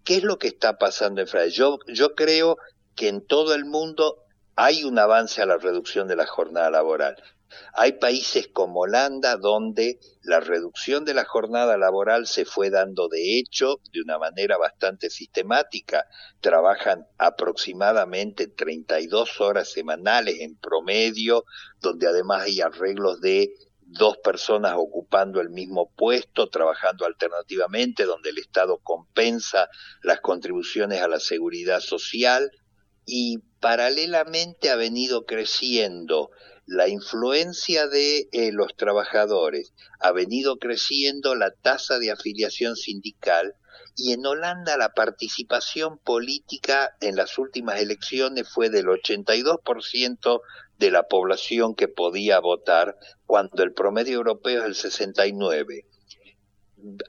¿Qué 0.03 0.17
es 0.17 0.23
lo 0.23 0.37
que 0.37 0.47
está 0.47 0.77
pasando 0.77 1.21
en 1.21 1.27
Francia? 1.27 1.57
Yo, 1.57 1.79
yo 1.87 2.15
creo 2.15 2.57
que 2.95 3.07
en 3.07 3.25
todo 3.25 3.53
el 3.53 3.65
mundo 3.65 4.23
hay 4.55 4.83
un 4.83 4.99
avance 4.99 5.41
a 5.41 5.45
la 5.45 5.57
reducción 5.57 6.07
de 6.07 6.15
la 6.15 6.27
jornada 6.27 6.69
laboral. 6.69 7.15
Hay 7.73 7.93
países 7.93 8.47
como 8.47 8.81
Holanda 8.81 9.37
donde 9.37 9.99
la 10.21 10.39
reducción 10.39 11.05
de 11.05 11.13
la 11.13 11.25
jornada 11.25 11.77
laboral 11.77 12.27
se 12.27 12.45
fue 12.45 12.69
dando 12.69 13.07
de 13.07 13.39
hecho 13.39 13.79
de 13.91 14.01
una 14.01 14.17
manera 14.19 14.57
bastante 14.57 15.09
sistemática. 15.09 16.05
Trabajan 16.39 17.05
aproximadamente 17.17 18.47
32 18.47 19.41
horas 19.41 19.71
semanales 19.71 20.39
en 20.39 20.55
promedio, 20.57 21.45
donde 21.81 22.07
además 22.07 22.43
hay 22.43 22.61
arreglos 22.61 23.21
de 23.21 23.53
dos 23.85 24.17
personas 24.17 24.73
ocupando 24.75 25.41
el 25.41 25.49
mismo 25.49 25.91
puesto, 25.95 26.49
trabajando 26.49 27.05
alternativamente, 27.05 28.05
donde 28.05 28.29
el 28.29 28.39
Estado 28.39 28.79
compensa 28.83 29.69
las 30.01 30.19
contribuciones 30.21 31.01
a 31.01 31.07
la 31.07 31.19
seguridad 31.19 31.79
social 31.79 32.51
y 33.05 33.39
paralelamente 33.59 34.69
ha 34.69 34.75
venido 34.75 35.25
creciendo 35.25 36.31
la 36.65 36.87
influencia 36.87 37.87
de 37.87 38.29
eh, 38.31 38.51
los 38.51 38.75
trabajadores, 38.75 39.73
ha 39.99 40.11
venido 40.11 40.57
creciendo 40.57 41.35
la 41.35 41.51
tasa 41.51 41.99
de 41.99 42.11
afiliación 42.11 42.75
sindical 42.75 43.55
y 43.95 44.13
en 44.13 44.25
Holanda 44.25 44.77
la 44.77 44.93
participación 44.93 45.99
política 45.99 46.95
en 46.99 47.15
las 47.15 47.37
últimas 47.37 47.79
elecciones 47.81 48.49
fue 48.49 48.69
del 48.69 48.87
82% 48.87 50.41
de 50.79 50.91
la 50.91 51.03
población 51.03 51.75
que 51.75 51.87
podía 51.87 52.39
votar, 52.39 52.97
cuando 53.25 53.63
el 53.63 53.73
promedio 53.73 54.15
europeo 54.15 54.65
es 54.65 54.83
el 54.83 54.91
69%. 54.91 55.85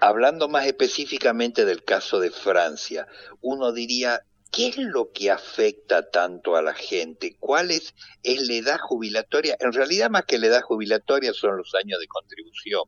Hablando 0.00 0.48
más 0.48 0.66
específicamente 0.66 1.64
del 1.64 1.82
caso 1.82 2.20
de 2.20 2.30
Francia, 2.30 3.08
uno 3.40 3.72
diría, 3.72 4.24
¿Qué 4.50 4.68
es 4.68 4.76
lo 4.76 5.10
que 5.12 5.30
afecta 5.30 6.10
tanto 6.10 6.56
a 6.56 6.62
la 6.62 6.74
gente? 6.74 7.36
¿Cuál 7.40 7.70
es, 7.70 7.94
la 8.22 8.54
edad 8.54 8.78
jubilatoria? 8.78 9.56
En 9.58 9.72
realidad 9.72 10.10
más 10.10 10.24
que 10.26 10.38
la 10.38 10.46
edad 10.46 10.62
jubilatoria 10.62 11.32
son 11.32 11.56
los 11.56 11.74
años 11.74 11.98
de 11.98 12.06
contribución, 12.06 12.84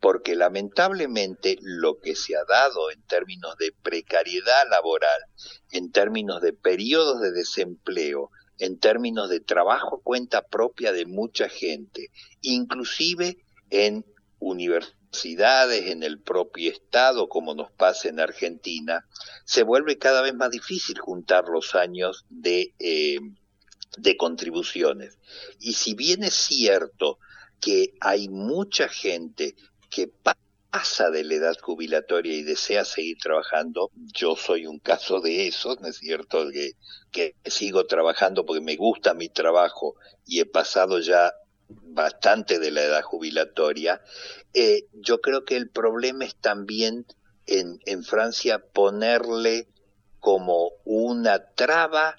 porque 0.00 0.34
lamentablemente 0.34 1.56
lo 1.60 2.00
que 2.00 2.16
se 2.16 2.36
ha 2.36 2.44
dado 2.44 2.90
en 2.90 3.02
términos 3.02 3.56
de 3.58 3.72
precariedad 3.82 4.68
laboral, 4.70 5.20
en 5.70 5.92
términos 5.92 6.40
de 6.40 6.52
periodos 6.52 7.20
de 7.20 7.32
desempleo, 7.32 8.30
en 8.58 8.78
términos 8.78 9.30
de 9.30 9.40
trabajo 9.40 10.00
cuenta 10.02 10.42
propia 10.42 10.92
de 10.92 11.06
mucha 11.06 11.48
gente, 11.48 12.10
inclusive 12.40 13.38
en 13.70 14.04
universidades 14.40 15.03
en 15.24 16.02
el 16.02 16.20
propio 16.20 16.70
Estado, 16.70 17.28
como 17.28 17.54
nos 17.54 17.70
pasa 17.70 18.08
en 18.08 18.20
Argentina, 18.20 19.06
se 19.44 19.62
vuelve 19.62 19.98
cada 19.98 20.22
vez 20.22 20.34
más 20.34 20.50
difícil 20.50 20.98
juntar 20.98 21.44
los 21.48 21.74
años 21.74 22.24
de, 22.28 22.74
eh, 22.78 23.18
de 23.96 24.16
contribuciones. 24.16 25.18
Y 25.60 25.74
si 25.74 25.94
bien 25.94 26.24
es 26.24 26.34
cierto 26.34 27.18
que 27.60 27.94
hay 28.00 28.28
mucha 28.28 28.88
gente 28.88 29.54
que 29.90 30.08
pasa 30.08 31.10
de 31.10 31.24
la 31.24 31.34
edad 31.34 31.56
jubilatoria 31.60 32.34
y 32.34 32.42
desea 32.42 32.84
seguir 32.84 33.16
trabajando, 33.18 33.90
yo 34.12 34.36
soy 34.36 34.66
un 34.66 34.80
caso 34.80 35.20
de 35.20 35.46
eso, 35.46 35.76
¿no 35.80 35.88
es 35.88 35.98
cierto? 35.98 36.50
Que, 36.50 36.72
que 37.12 37.36
sigo 37.44 37.86
trabajando 37.86 38.44
porque 38.44 38.60
me 38.60 38.76
gusta 38.76 39.14
mi 39.14 39.28
trabajo 39.28 39.94
y 40.26 40.40
he 40.40 40.46
pasado 40.46 40.98
ya 40.98 41.32
bastante 41.68 42.58
de 42.58 42.70
la 42.70 42.82
edad 42.82 43.02
jubilatoria, 43.02 44.02
eh, 44.52 44.86
yo 44.92 45.20
creo 45.20 45.44
que 45.44 45.56
el 45.56 45.68
problema 45.70 46.24
es 46.24 46.36
también 46.36 47.06
en, 47.46 47.80
en 47.86 48.04
Francia 48.04 48.58
ponerle 48.58 49.68
como 50.20 50.72
una 50.84 51.52
traba 51.54 52.16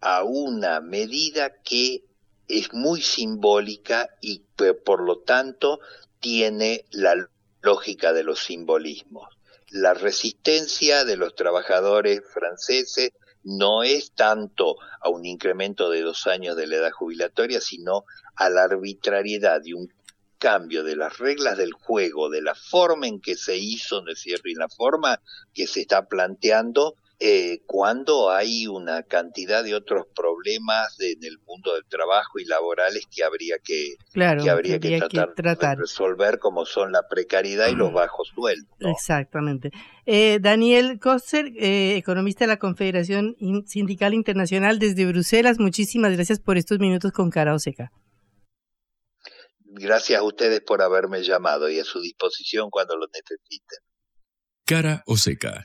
a 0.00 0.22
una 0.24 0.80
medida 0.80 1.60
que 1.62 2.04
es 2.48 2.72
muy 2.72 3.00
simbólica 3.00 4.10
y 4.20 4.42
por 4.84 5.02
lo 5.02 5.20
tanto 5.20 5.80
tiene 6.20 6.84
la 6.90 7.28
lógica 7.62 8.12
de 8.12 8.24
los 8.24 8.40
simbolismos. 8.40 9.28
La 9.70 9.94
resistencia 9.94 11.04
de 11.04 11.16
los 11.16 11.34
trabajadores 11.34 12.22
franceses 12.32 13.10
no 13.42 13.82
es 13.82 14.12
tanto 14.12 14.76
a 15.00 15.08
un 15.08 15.24
incremento 15.24 15.90
de 15.90 16.02
dos 16.02 16.26
años 16.26 16.56
de 16.56 16.66
la 16.66 16.76
edad 16.76 16.90
jubilatoria, 16.90 17.60
sino 17.60 18.04
a 18.36 18.50
la 18.50 18.64
arbitrariedad 18.64 19.62
de 19.62 19.74
un 19.74 19.92
cambio 20.38 20.82
de 20.84 20.96
las 20.96 21.18
reglas 21.18 21.58
del 21.58 21.72
juego, 21.72 22.30
de 22.30 22.42
la 22.42 22.54
forma 22.54 23.06
en 23.06 23.20
que 23.20 23.36
se 23.36 23.56
hizo, 23.56 24.02
¿no 24.02 24.10
es 24.10 24.20
cierto? 24.20 24.48
Y 24.48 24.54
la 24.54 24.68
forma 24.68 25.20
que 25.54 25.66
se 25.66 25.82
está 25.82 26.06
planteando 26.06 26.96
eh, 27.22 27.60
cuando 27.66 28.30
hay 28.30 28.66
una 28.66 29.02
cantidad 29.02 29.62
de 29.62 29.74
otros 29.74 30.06
problemas 30.16 30.98
en 31.00 31.22
el 31.22 31.38
mundo 31.46 31.74
del 31.74 31.84
trabajo 31.84 32.38
y 32.38 32.46
laborales 32.46 33.06
que 33.14 33.22
habría 33.22 33.56
que, 33.62 33.96
que 34.14 34.50
habría 34.50 34.80
que 34.80 34.98
tratar, 35.36 35.76
de 35.76 35.82
resolver, 35.82 36.38
como 36.38 36.64
son 36.64 36.92
la 36.92 37.06
precariedad 37.10 37.68
y 37.68 37.74
los 37.74 37.92
bajos 37.92 38.32
sueldos. 38.34 38.74
Exactamente. 38.80 39.70
Eh, 40.06 40.38
Daniel 40.40 40.98
Koster, 40.98 41.52
eh, 41.58 41.96
economista 41.96 42.44
de 42.44 42.48
la 42.48 42.58
Confederación 42.58 43.36
Sindical 43.66 44.14
Internacional 44.14 44.78
desde 44.78 45.04
Bruselas, 45.04 45.58
muchísimas 45.58 46.14
gracias 46.14 46.40
por 46.40 46.56
estos 46.56 46.78
minutos 46.78 47.12
con 47.12 47.28
Cara 47.28 47.54
Oseca. 47.54 47.92
Gracias 49.62 50.18
a 50.18 50.22
ustedes 50.22 50.62
por 50.62 50.80
haberme 50.80 51.22
llamado 51.22 51.68
y 51.68 51.78
a 51.78 51.84
su 51.84 52.00
disposición 52.00 52.70
cuando 52.70 52.96
lo 52.96 53.08
necesiten. 53.12 53.78
Cara 54.64 55.02
Oseca. 55.04 55.64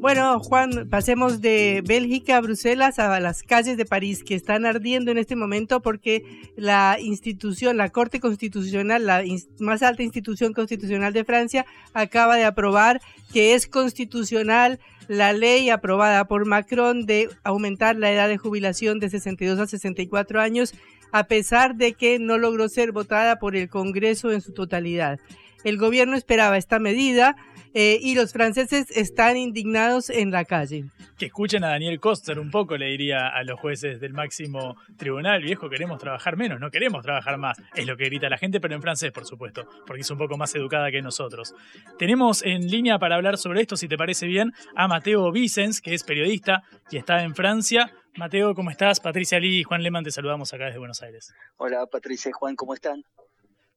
Bueno, 0.00 0.40
Juan, 0.40 0.88
pasemos 0.88 1.42
de 1.42 1.82
Bélgica 1.86 2.38
a 2.38 2.40
Bruselas 2.40 2.98
a 2.98 3.20
las 3.20 3.42
calles 3.42 3.76
de 3.76 3.84
París 3.84 4.24
que 4.24 4.34
están 4.34 4.64
ardiendo 4.64 5.10
en 5.10 5.18
este 5.18 5.36
momento 5.36 5.82
porque 5.82 6.24
la 6.56 6.96
institución, 6.98 7.76
la 7.76 7.90
Corte 7.90 8.18
Constitucional, 8.18 9.04
la 9.04 9.22
más 9.58 9.82
alta 9.82 10.02
institución 10.02 10.54
constitucional 10.54 11.12
de 11.12 11.26
Francia, 11.26 11.66
acaba 11.92 12.36
de 12.36 12.44
aprobar 12.44 13.02
que 13.30 13.52
es 13.52 13.66
constitucional 13.66 14.80
la 15.06 15.34
ley 15.34 15.68
aprobada 15.68 16.24
por 16.24 16.46
Macron 16.46 17.04
de 17.04 17.28
aumentar 17.44 17.96
la 17.96 18.10
edad 18.10 18.28
de 18.28 18.38
jubilación 18.38 19.00
de 19.00 19.10
62 19.10 19.58
a 19.58 19.66
64 19.66 20.40
años, 20.40 20.72
a 21.12 21.24
pesar 21.24 21.74
de 21.74 21.92
que 21.92 22.18
no 22.18 22.38
logró 22.38 22.70
ser 22.70 22.92
votada 22.92 23.38
por 23.38 23.54
el 23.54 23.68
Congreso 23.68 24.32
en 24.32 24.40
su 24.40 24.54
totalidad. 24.54 25.20
El 25.62 25.76
gobierno 25.76 26.16
esperaba 26.16 26.56
esta 26.56 26.78
medida 26.78 27.36
eh, 27.74 27.98
y 28.00 28.14
los 28.14 28.32
franceses 28.32 28.90
están 28.90 29.36
indignados 29.36 30.10
en 30.10 30.30
la 30.30 30.44
calle. 30.44 30.86
Que 31.18 31.26
escuchen 31.26 31.64
a 31.64 31.68
Daniel 31.68 32.00
Koster 32.00 32.38
un 32.38 32.50
poco, 32.50 32.76
le 32.76 32.86
diría 32.86 33.28
a 33.28 33.42
los 33.44 33.58
jueces 33.60 34.00
del 34.00 34.12
máximo 34.12 34.76
tribunal, 34.96 35.42
viejo, 35.42 35.68
queremos 35.68 35.98
trabajar 35.98 36.36
menos, 36.36 36.60
no 36.60 36.70
queremos 36.70 37.02
trabajar 37.02 37.38
más. 37.38 37.58
Es 37.74 37.86
lo 37.86 37.96
que 37.96 38.06
grita 38.06 38.28
la 38.28 38.38
gente, 38.38 38.60
pero 38.60 38.74
en 38.74 38.82
francés, 38.82 39.12
por 39.12 39.26
supuesto, 39.26 39.66
porque 39.86 40.02
es 40.02 40.10
un 40.10 40.18
poco 40.18 40.36
más 40.36 40.54
educada 40.54 40.90
que 40.90 41.02
nosotros. 41.02 41.54
Tenemos 41.98 42.42
en 42.42 42.66
línea 42.66 42.98
para 42.98 43.16
hablar 43.16 43.38
sobre 43.38 43.60
esto, 43.60 43.76
si 43.76 43.88
te 43.88 43.96
parece 43.96 44.26
bien, 44.26 44.52
a 44.74 44.88
Mateo 44.88 45.30
Vicens, 45.32 45.80
que 45.80 45.94
es 45.94 46.04
periodista 46.04 46.62
y 46.90 46.96
está 46.96 47.22
en 47.22 47.34
Francia. 47.34 47.92
Mateo, 48.16 48.54
¿cómo 48.54 48.70
estás? 48.70 49.00
Patricia 49.00 49.38
Lee 49.38 49.60
y 49.60 49.62
Juan 49.62 49.82
Leman, 49.82 50.04
te 50.04 50.10
saludamos 50.10 50.52
acá 50.52 50.66
desde 50.66 50.78
Buenos 50.78 51.02
Aires. 51.02 51.32
Hola, 51.56 51.86
Patricia 51.86 52.30
y 52.30 52.32
Juan, 52.32 52.56
¿cómo 52.56 52.74
están? 52.74 53.04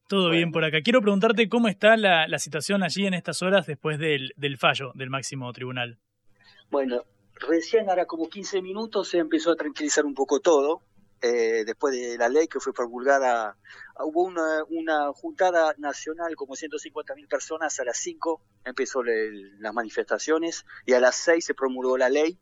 Todo 0.06 0.30
bien 0.30 0.52
por 0.52 0.64
acá. 0.64 0.82
Quiero 0.82 1.00
preguntarte 1.00 1.48
cómo 1.48 1.68
está 1.68 1.96
la, 1.96 2.38
situación 2.38 2.82
allí 2.82 3.06
en 3.06 3.14
estas 3.14 3.42
horas 3.42 3.66
después 3.66 3.98
del, 3.98 4.32
fallo 4.58 4.92
del 4.94 5.08
máximo 5.10 5.50
tribunal. 5.52 5.98
Bueno, 6.70 7.04
recién 7.34 7.88
ahora 7.88 8.04
como 8.04 8.28
15 8.28 8.60
minutos 8.60 9.08
se 9.08 9.18
empezó 9.18 9.52
a 9.52 9.56
tranquilizar 9.56 10.04
un 10.04 10.14
poco 10.14 10.40
todo. 10.40 10.82
Eh, 11.22 11.64
después 11.64 11.94
de 11.94 12.18
la 12.18 12.28
ley 12.28 12.48
que 12.48 12.60
fue 12.60 12.74
promulgada, 12.74 13.56
hubo 13.98 14.24
una, 14.24 14.62
una 14.68 15.10
juntada 15.14 15.74
nacional 15.78 16.36
como 16.36 16.54
150.000 16.54 17.26
personas, 17.28 17.80
a 17.80 17.84
las 17.84 17.96
5 17.96 18.42
empezó 18.66 19.02
las 19.02 19.72
manifestaciones 19.72 20.66
y 20.84 20.92
a 20.92 21.00
las 21.00 21.14
6 21.16 21.42
se 21.42 21.54
promulgó 21.54 21.96
la 21.96 22.10
ley. 22.10 22.38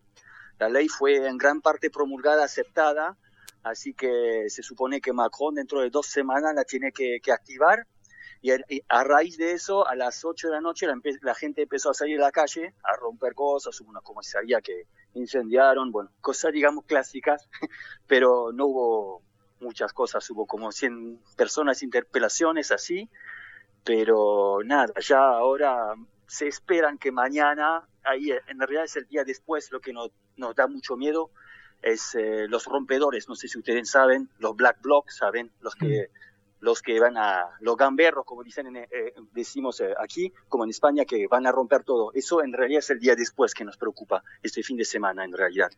La 0.59 0.69
ley 0.69 0.89
fue 0.89 1.29
en 1.29 1.39
gran 1.39 1.61
parte 1.61 1.91
promulgada, 1.91 2.45
aceptada, 2.45 3.17
Así 3.63 3.95
que 3.95 4.47
se 4.49 4.63
supone 4.63 5.01
que 5.01 5.13
Macron 5.13 5.55
dentro 5.55 5.81
de 5.81 5.91
dos 5.91 6.07
semanas 6.07 6.55
la 6.55 6.65
tiene 6.65 6.93
que, 6.93 7.21
activar. 7.33 7.87
Y 8.41 8.51
a, 8.89 9.05
raíz 9.05 9.39
de 9.39 9.53
eso, 9.53 9.87
a 9.87 9.95
las 9.95 10.25
8 10.25 10.49
de 10.49 10.55
la 10.55 10.61
noche, 10.61 10.89
la, 11.21 11.35
gente 11.35 11.63
empezó 11.63 11.91
a 11.91 11.95
salir 11.95 12.19
a 12.19 12.25
la 12.25 12.33
calle 12.33 12.75
a 12.83 12.97
romper 12.97 13.35
cosas, 13.35 13.81
hubo 13.81 13.91
una 13.91 14.01
comisaría 14.01 14.61
que 14.61 14.89
incendiaron, 15.15 15.93
bueno, 15.93 16.11
cosas 16.21 16.53
digamos 16.53 16.85
clásicas, 16.85 17.49
pero 18.09 18.51
no 18.53 18.67
hubo 18.67 19.23
muchas 19.61 19.93
cosas, 19.93 20.29
hubo 20.31 20.47
como 20.47 20.73
100 20.73 21.21
personas, 21.37 21.85
interpelaciones 21.85 22.73
así, 22.73 23.09
pero 23.85 24.59
nada, 24.65 24.93
ya 25.01 25.21
ahora 25.21 25.95
se 26.27 26.49
esperan 26.49 26.99
que 26.99 27.13
mañana, 27.13 27.87
ahí 28.03 28.33
en 28.33 28.59
realidad 28.59 28.85
es 28.85 28.97
el 28.97 29.07
día 29.07 29.23
después 29.23 29.71
lo 29.71 29.81
que 29.81 29.93
nos, 29.93 30.11
nos 30.37 30.55
da 30.57 30.67
mucho 30.67 30.97
miedo, 30.97 31.31
es 31.83 32.15
eh, 32.15 32.47
los 32.49 32.65
rompedores, 32.67 33.29
no 33.29 33.35
sé 33.35 33.49
si 33.49 33.59
ustedes 33.59 33.91
saben, 33.91 34.29
los 34.39 34.57
black 34.57 34.81
blocs, 34.81 35.17
saben, 35.17 35.51
los 35.61 35.75
que 35.75 36.09
mm. 36.09 36.65
los 36.65 36.81
que 36.81 37.01
van 37.01 37.17
a 37.17 37.45
los 37.61 37.77
gamberros, 37.77 38.25
como 38.25 38.45
dicen 38.45 38.77
eh, 38.77 38.89
decimos 39.33 39.81
eh, 39.81 39.95
aquí, 39.99 40.33
como 40.49 40.65
en 40.65 40.71
España, 40.71 41.05
que 41.05 41.27
van 41.27 41.47
a 41.47 41.53
romper 41.53 41.83
todo. 41.83 42.13
Eso 42.15 42.43
en 42.43 42.53
realidad 42.53 42.79
es 42.79 42.91
el 42.91 43.01
día 43.01 43.17
después 43.17 43.53
que 43.53 43.65
nos 43.65 43.77
preocupa, 43.77 44.23
este 44.43 44.63
fin 44.63 44.77
de 44.77 44.85
semana 44.85 45.25
en 45.25 45.33
realidad. 45.33 45.71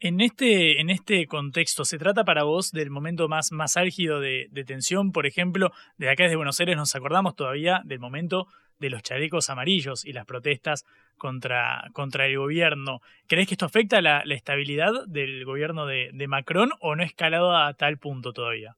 En 0.00 0.20
este, 0.20 0.80
en 0.80 0.90
este 0.90 1.26
contexto, 1.26 1.84
¿se 1.84 1.98
trata 1.98 2.24
para 2.24 2.44
vos 2.44 2.70
del 2.70 2.88
momento 2.88 3.28
más, 3.28 3.50
más 3.50 3.76
álgido 3.76 4.20
de, 4.20 4.46
de 4.52 4.62
tensión? 4.62 5.10
Por 5.10 5.26
ejemplo, 5.26 5.72
de 5.96 6.08
acá 6.08 6.22
desde 6.22 6.36
Buenos 6.36 6.60
Aires 6.60 6.76
nos 6.76 6.94
acordamos 6.94 7.34
todavía 7.34 7.82
del 7.84 7.98
momento 7.98 8.46
de 8.78 8.90
los 8.90 9.02
chalecos 9.02 9.50
amarillos 9.50 10.04
y 10.04 10.12
las 10.12 10.26
protestas 10.26 10.84
contra, 11.16 11.90
contra 11.92 12.26
el 12.26 12.38
gobierno. 12.38 13.00
¿Crees 13.26 13.48
que 13.48 13.54
esto 13.54 13.66
afecta 13.66 14.00
la, 14.00 14.22
la 14.24 14.34
estabilidad 14.34 15.06
del 15.06 15.44
gobierno 15.44 15.86
de, 15.86 16.26
Macron 16.28 16.70
o 16.80 16.96
no 16.96 17.02
ha 17.02 17.06
escalado 17.06 17.56
a 17.56 17.74
tal 17.74 17.98
punto 17.98 18.32
todavía? 18.32 18.76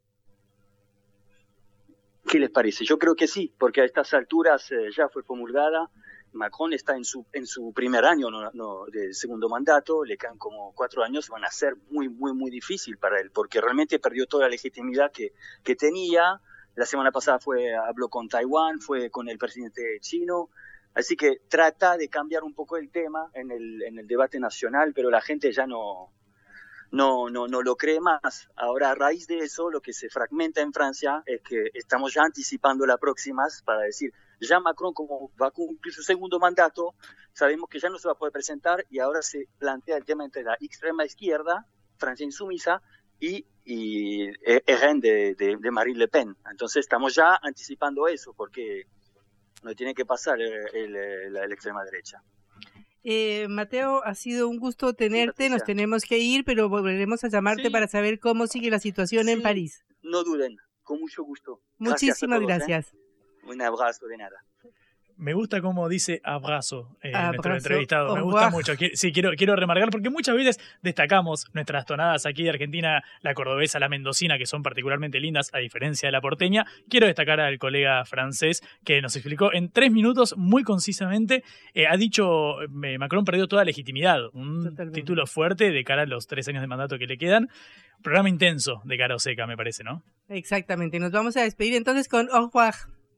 ¿Qué 2.27 2.39
les 2.39 2.51
parece? 2.51 2.85
Yo 2.85 2.99
creo 2.99 3.15
que 3.15 3.27
sí, 3.27 3.53
porque 3.59 3.81
a 3.81 3.85
estas 3.85 4.15
alturas 4.15 4.71
eh, 4.73 4.89
ya 4.97 5.09
fue 5.09 5.23
promulgada. 5.25 5.91
Macron 6.33 6.73
está 6.73 6.97
en 6.97 7.05
su, 7.05 7.27
en 7.33 7.45
su 7.45 7.73
primer 7.73 8.05
año 8.05 8.31
no, 8.31 8.85
de 8.87 9.13
segundo 9.15 9.49
mandato, 9.49 10.05
le 10.05 10.17
quedan 10.17 10.39
como 10.39 10.73
cuatro 10.75 11.03
años, 11.03 11.29
van 11.29 11.45
a 11.45 11.51
ser 11.51 11.75
muy, 11.91 12.09
muy, 12.09 12.33
muy 12.33 12.53
difícil 12.53 12.99
para 12.99 13.21
él, 13.21 13.33
porque 13.33 13.61
realmente 13.61 13.99
perdió 13.99 14.27
toda 14.27 14.45
la 14.45 14.51
legitimidad 14.51 15.11
que, 15.11 15.33
que 15.65 15.75
tenía, 15.75 16.41
la 16.75 16.87
semana 16.87 17.11
pasada 17.11 17.39
fue, 17.39 17.75
habló 17.75 18.09
con 18.09 18.29
Taiwán, 18.29 18.81
fue 18.81 19.11
con 19.11 19.29
el 19.29 19.39
presidente 19.39 19.99
chino. 20.01 20.51
Así 20.95 21.17
que 21.17 21.43
trata 21.49 21.97
de 21.97 22.09
cambiar 22.09 22.43
un 22.43 22.55
poco 22.55 22.77
el 22.77 22.91
tema 22.91 23.31
en 23.35 23.51
el, 23.51 24.07
debate 24.07 24.41
nacional, 24.41 24.93
pero 24.95 25.11
la 25.11 25.21
gente 25.21 25.53
ya 25.53 25.67
no, 25.67 26.13
no, 26.91 27.31
no, 27.31 27.47
no 27.47 27.63
lo 27.63 27.77
cree 27.77 28.01
más. 28.01 28.49
Ahora, 28.57 28.91
a 28.91 28.95
raíz 28.95 29.27
de 29.27 29.39
eso, 29.39 29.71
lo 29.71 29.81
que 29.81 29.93
se 29.93 30.09
fragmenta 30.09 30.61
en 30.61 30.73
Francia 30.73 31.23
es 31.27 31.43
que 31.43 31.71
estamos 31.75 32.15
ya 32.15 32.23
anticipando 32.23 32.87
las 32.87 32.99
próximas 32.99 33.63
para 33.63 33.83
decir, 33.83 34.13
ya 34.41 34.59
Macron 34.59 34.95
como 34.95 35.31
va 35.41 35.49
a 35.49 35.51
cumplir 35.51 35.95
su 35.95 36.03
segundo 36.03 36.39
mandato, 36.39 36.95
sabemos 37.33 37.69
que 37.69 37.79
ya 37.79 37.89
no 37.89 37.99
se 37.99 38.09
va 38.09 38.13
a 38.13 38.19
poder 38.19 38.33
presentar 38.33 38.87
y 38.91 38.99
ahora 38.99 39.23
se 39.23 39.49
plantea 39.59 39.97
el 39.97 40.05
tema 40.05 40.25
entre 40.25 40.43
la 40.43 40.57
extrema 40.61 41.05
izquierda, 41.05 41.67
Francia 41.99 42.25
insumisa, 42.25 42.83
y, 43.21 43.47
y 43.71 44.29
RN 44.67 45.01
de, 45.01 45.37
de, 45.37 45.71
Marine 45.71 45.99
Le 45.99 46.09
Pen. 46.09 46.37
Entonces 46.51 46.81
estamos 46.81 47.15
ya 47.15 47.39
anticipando 47.41 48.09
eso, 48.09 48.35
porque 48.37 48.87
no 49.63 49.75
tiene 49.75 49.95
que 49.95 50.05
pasar 50.05 50.39
la, 50.39 51.45
extrema 51.45 51.85
derecha. 51.85 52.21
Eh, 53.05 53.47
Mateo, 53.49 54.03
ha 54.05 54.15
sido 54.17 54.49
un 54.49 54.59
gusto 54.59 54.93
tenerte, 54.95 55.49
nos 55.49 55.63
tenemos 55.63 56.03
que 56.03 56.19
ir, 56.19 56.45
pero 56.45 56.69
volveremos 56.69 57.23
a 57.23 57.29
llamarte 57.29 57.71
para 57.71 57.87
saber 57.87 58.19
cómo 58.19 58.49
sigue 58.49 58.71
la 58.71 58.81
situación 58.81 59.29
en 59.29 59.41
París. 59.41 59.85
No 60.03 60.25
duden, 60.25 60.57
con 60.83 60.99
mucho 60.99 61.23
gusto. 61.23 61.61
Muchísimas 61.79 62.41
gracias. 62.41 62.93
¿eh? 62.93 62.99
Un 63.45 63.63
abrazo 63.63 64.07
de 64.07 64.17
nada. 64.17 64.45
Me 65.21 65.35
gusta 65.35 65.61
cómo 65.61 65.87
dice 65.91 66.23
abrazo 66.25 66.97
en 67.03 67.13
nuestro 67.13 67.55
entrevistado. 67.55 68.15
Me 68.17 68.23
gusta 68.23 68.49
mucho. 68.49 68.73
Sí, 68.95 69.13
quiero, 69.13 69.33
quiero 69.37 69.55
remarcar 69.55 69.91
porque 69.91 70.09
muchas 70.09 70.35
veces 70.35 70.59
destacamos 70.81 71.47
nuestras 71.53 71.85
tonadas 71.85 72.25
aquí 72.25 72.43
de 72.43 72.49
Argentina, 72.49 73.05
la 73.21 73.35
cordobesa, 73.35 73.79
la 73.79 73.91
mendocina, 73.91 74.39
que 74.39 74.47
son 74.47 74.63
particularmente 74.63 75.21
lindas, 75.21 75.51
a 75.53 75.59
diferencia 75.59 76.09
de 76.09 76.13
la 76.13 76.23
porteña. 76.23 76.65
Quiero 76.89 77.07
destacar 77.07 77.39
al 77.39 77.59
colega 77.59 78.03
francés 78.07 78.63
que 78.83 79.03
nos 79.03 79.15
explicó 79.15 79.53
en 79.53 79.71
tres 79.71 79.93
minutos 79.93 80.39
muy 80.39 80.63
concisamente. 80.63 81.45
Eh, 81.75 81.87
ha 81.87 81.99
dicho, 81.99 82.63
eh, 82.63 82.99
Macron 82.99 83.27
perdió 83.27 83.47
toda 83.47 83.63
legitimidad. 83.67 84.21
Un 84.33 84.75
título 84.95 85.27
fuerte 85.27 85.71
de 85.71 85.85
cara 85.85 86.03
a 86.03 86.07
los 86.07 86.29
tres 86.29 86.49
años 86.49 86.63
de 86.63 86.67
mandato 86.67 86.99
que 86.99 87.07
le 87.07 87.19
quedan. 87.19 87.51
Programa 88.03 88.31
intenso 88.31 88.81
de 88.85 88.97
cara 88.97 89.19
seca, 89.19 89.47
me 89.47 89.59
parece, 89.59 89.85
¿no? 89.85 90.03
Exactamente. 90.31 90.99
Nos 90.99 91.11
vamos 91.11 91.37
a 91.37 91.43
despedir 91.43 91.75
entonces 91.75 92.09
con 92.09 92.31
Au 92.33 92.47
revoir 92.47 92.75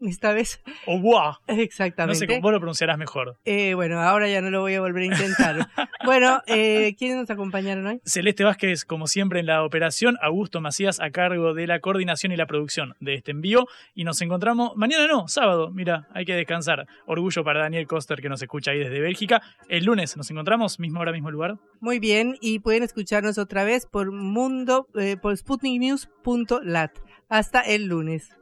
esta 0.09 0.33
vez. 0.33 0.63
O 0.87 0.99
bois. 0.99 1.37
Exactamente. 1.47 2.15
No 2.15 2.19
sé 2.19 2.27
cómo 2.27 2.41
vos 2.41 2.53
lo 2.53 2.59
pronunciarás 2.59 2.99
mejor. 2.99 3.39
Eh, 3.45 3.75
bueno, 3.75 4.01
ahora 4.01 4.29
ya 4.29 4.41
no 4.41 4.51
lo 4.51 4.61
voy 4.61 4.75
a 4.75 4.81
volver 4.81 5.05
a 5.05 5.07
intentar. 5.07 5.69
bueno, 6.05 6.43
eh, 6.47 6.95
¿quiénes 6.99 7.17
nos 7.19 7.31
acompañaron 7.31 7.87
hoy? 7.87 8.01
Celeste 8.05 8.45
Vázquez, 8.45 8.85
como 8.85 9.07
siempre, 9.07 9.41
en 9.41 9.47
la 9.47 9.65
operación. 9.65 10.17
Augusto 10.23 10.61
Macías, 10.61 11.01
a 11.01 11.11
cargo 11.11 11.55
de 11.55 11.67
la 11.67 11.81
coordinación 11.81 12.33
y 12.33 12.37
la 12.37 12.47
producción 12.47 12.95
de 13.01 13.15
este 13.15 13.31
envío. 13.31 13.67
Y 13.95 14.05
nos 14.05 14.21
encontramos 14.23 14.73
mañana, 14.77 15.07
no, 15.07 15.29
sábado. 15.29 15.71
Mira, 15.71 16.09
hay 16.13 16.25
que 16.25 16.35
descansar. 16.35 16.87
Orgullo 17.07 17.45
para 17.45 17.61
Daniel 17.61 17.87
Koster, 17.87 18.21
que 18.21 18.29
nos 18.29 18.43
escucha 18.43 18.73
ahí 18.73 18.79
desde 18.79 19.01
Bélgica. 19.01 19.43
El 19.69 19.85
lunes 19.85 20.17
nos 20.17 20.31
encontramos, 20.31 20.79
mismo 20.79 21.01
hora, 21.01 21.13
mismo 21.13 21.31
lugar. 21.31 21.59
Muy 21.81 21.99
bien, 21.99 22.37
y 22.41 22.59
pueden 22.59 22.83
escucharnos 22.83 23.39
otra 23.39 23.65
vez 23.65 23.87
por 23.87 24.13
mundo, 24.13 24.87
eh, 24.95 25.17
por 25.17 25.37
sputniknews.lat. 25.37 26.93
Hasta 27.29 27.61
el 27.61 27.87
lunes. 27.87 28.42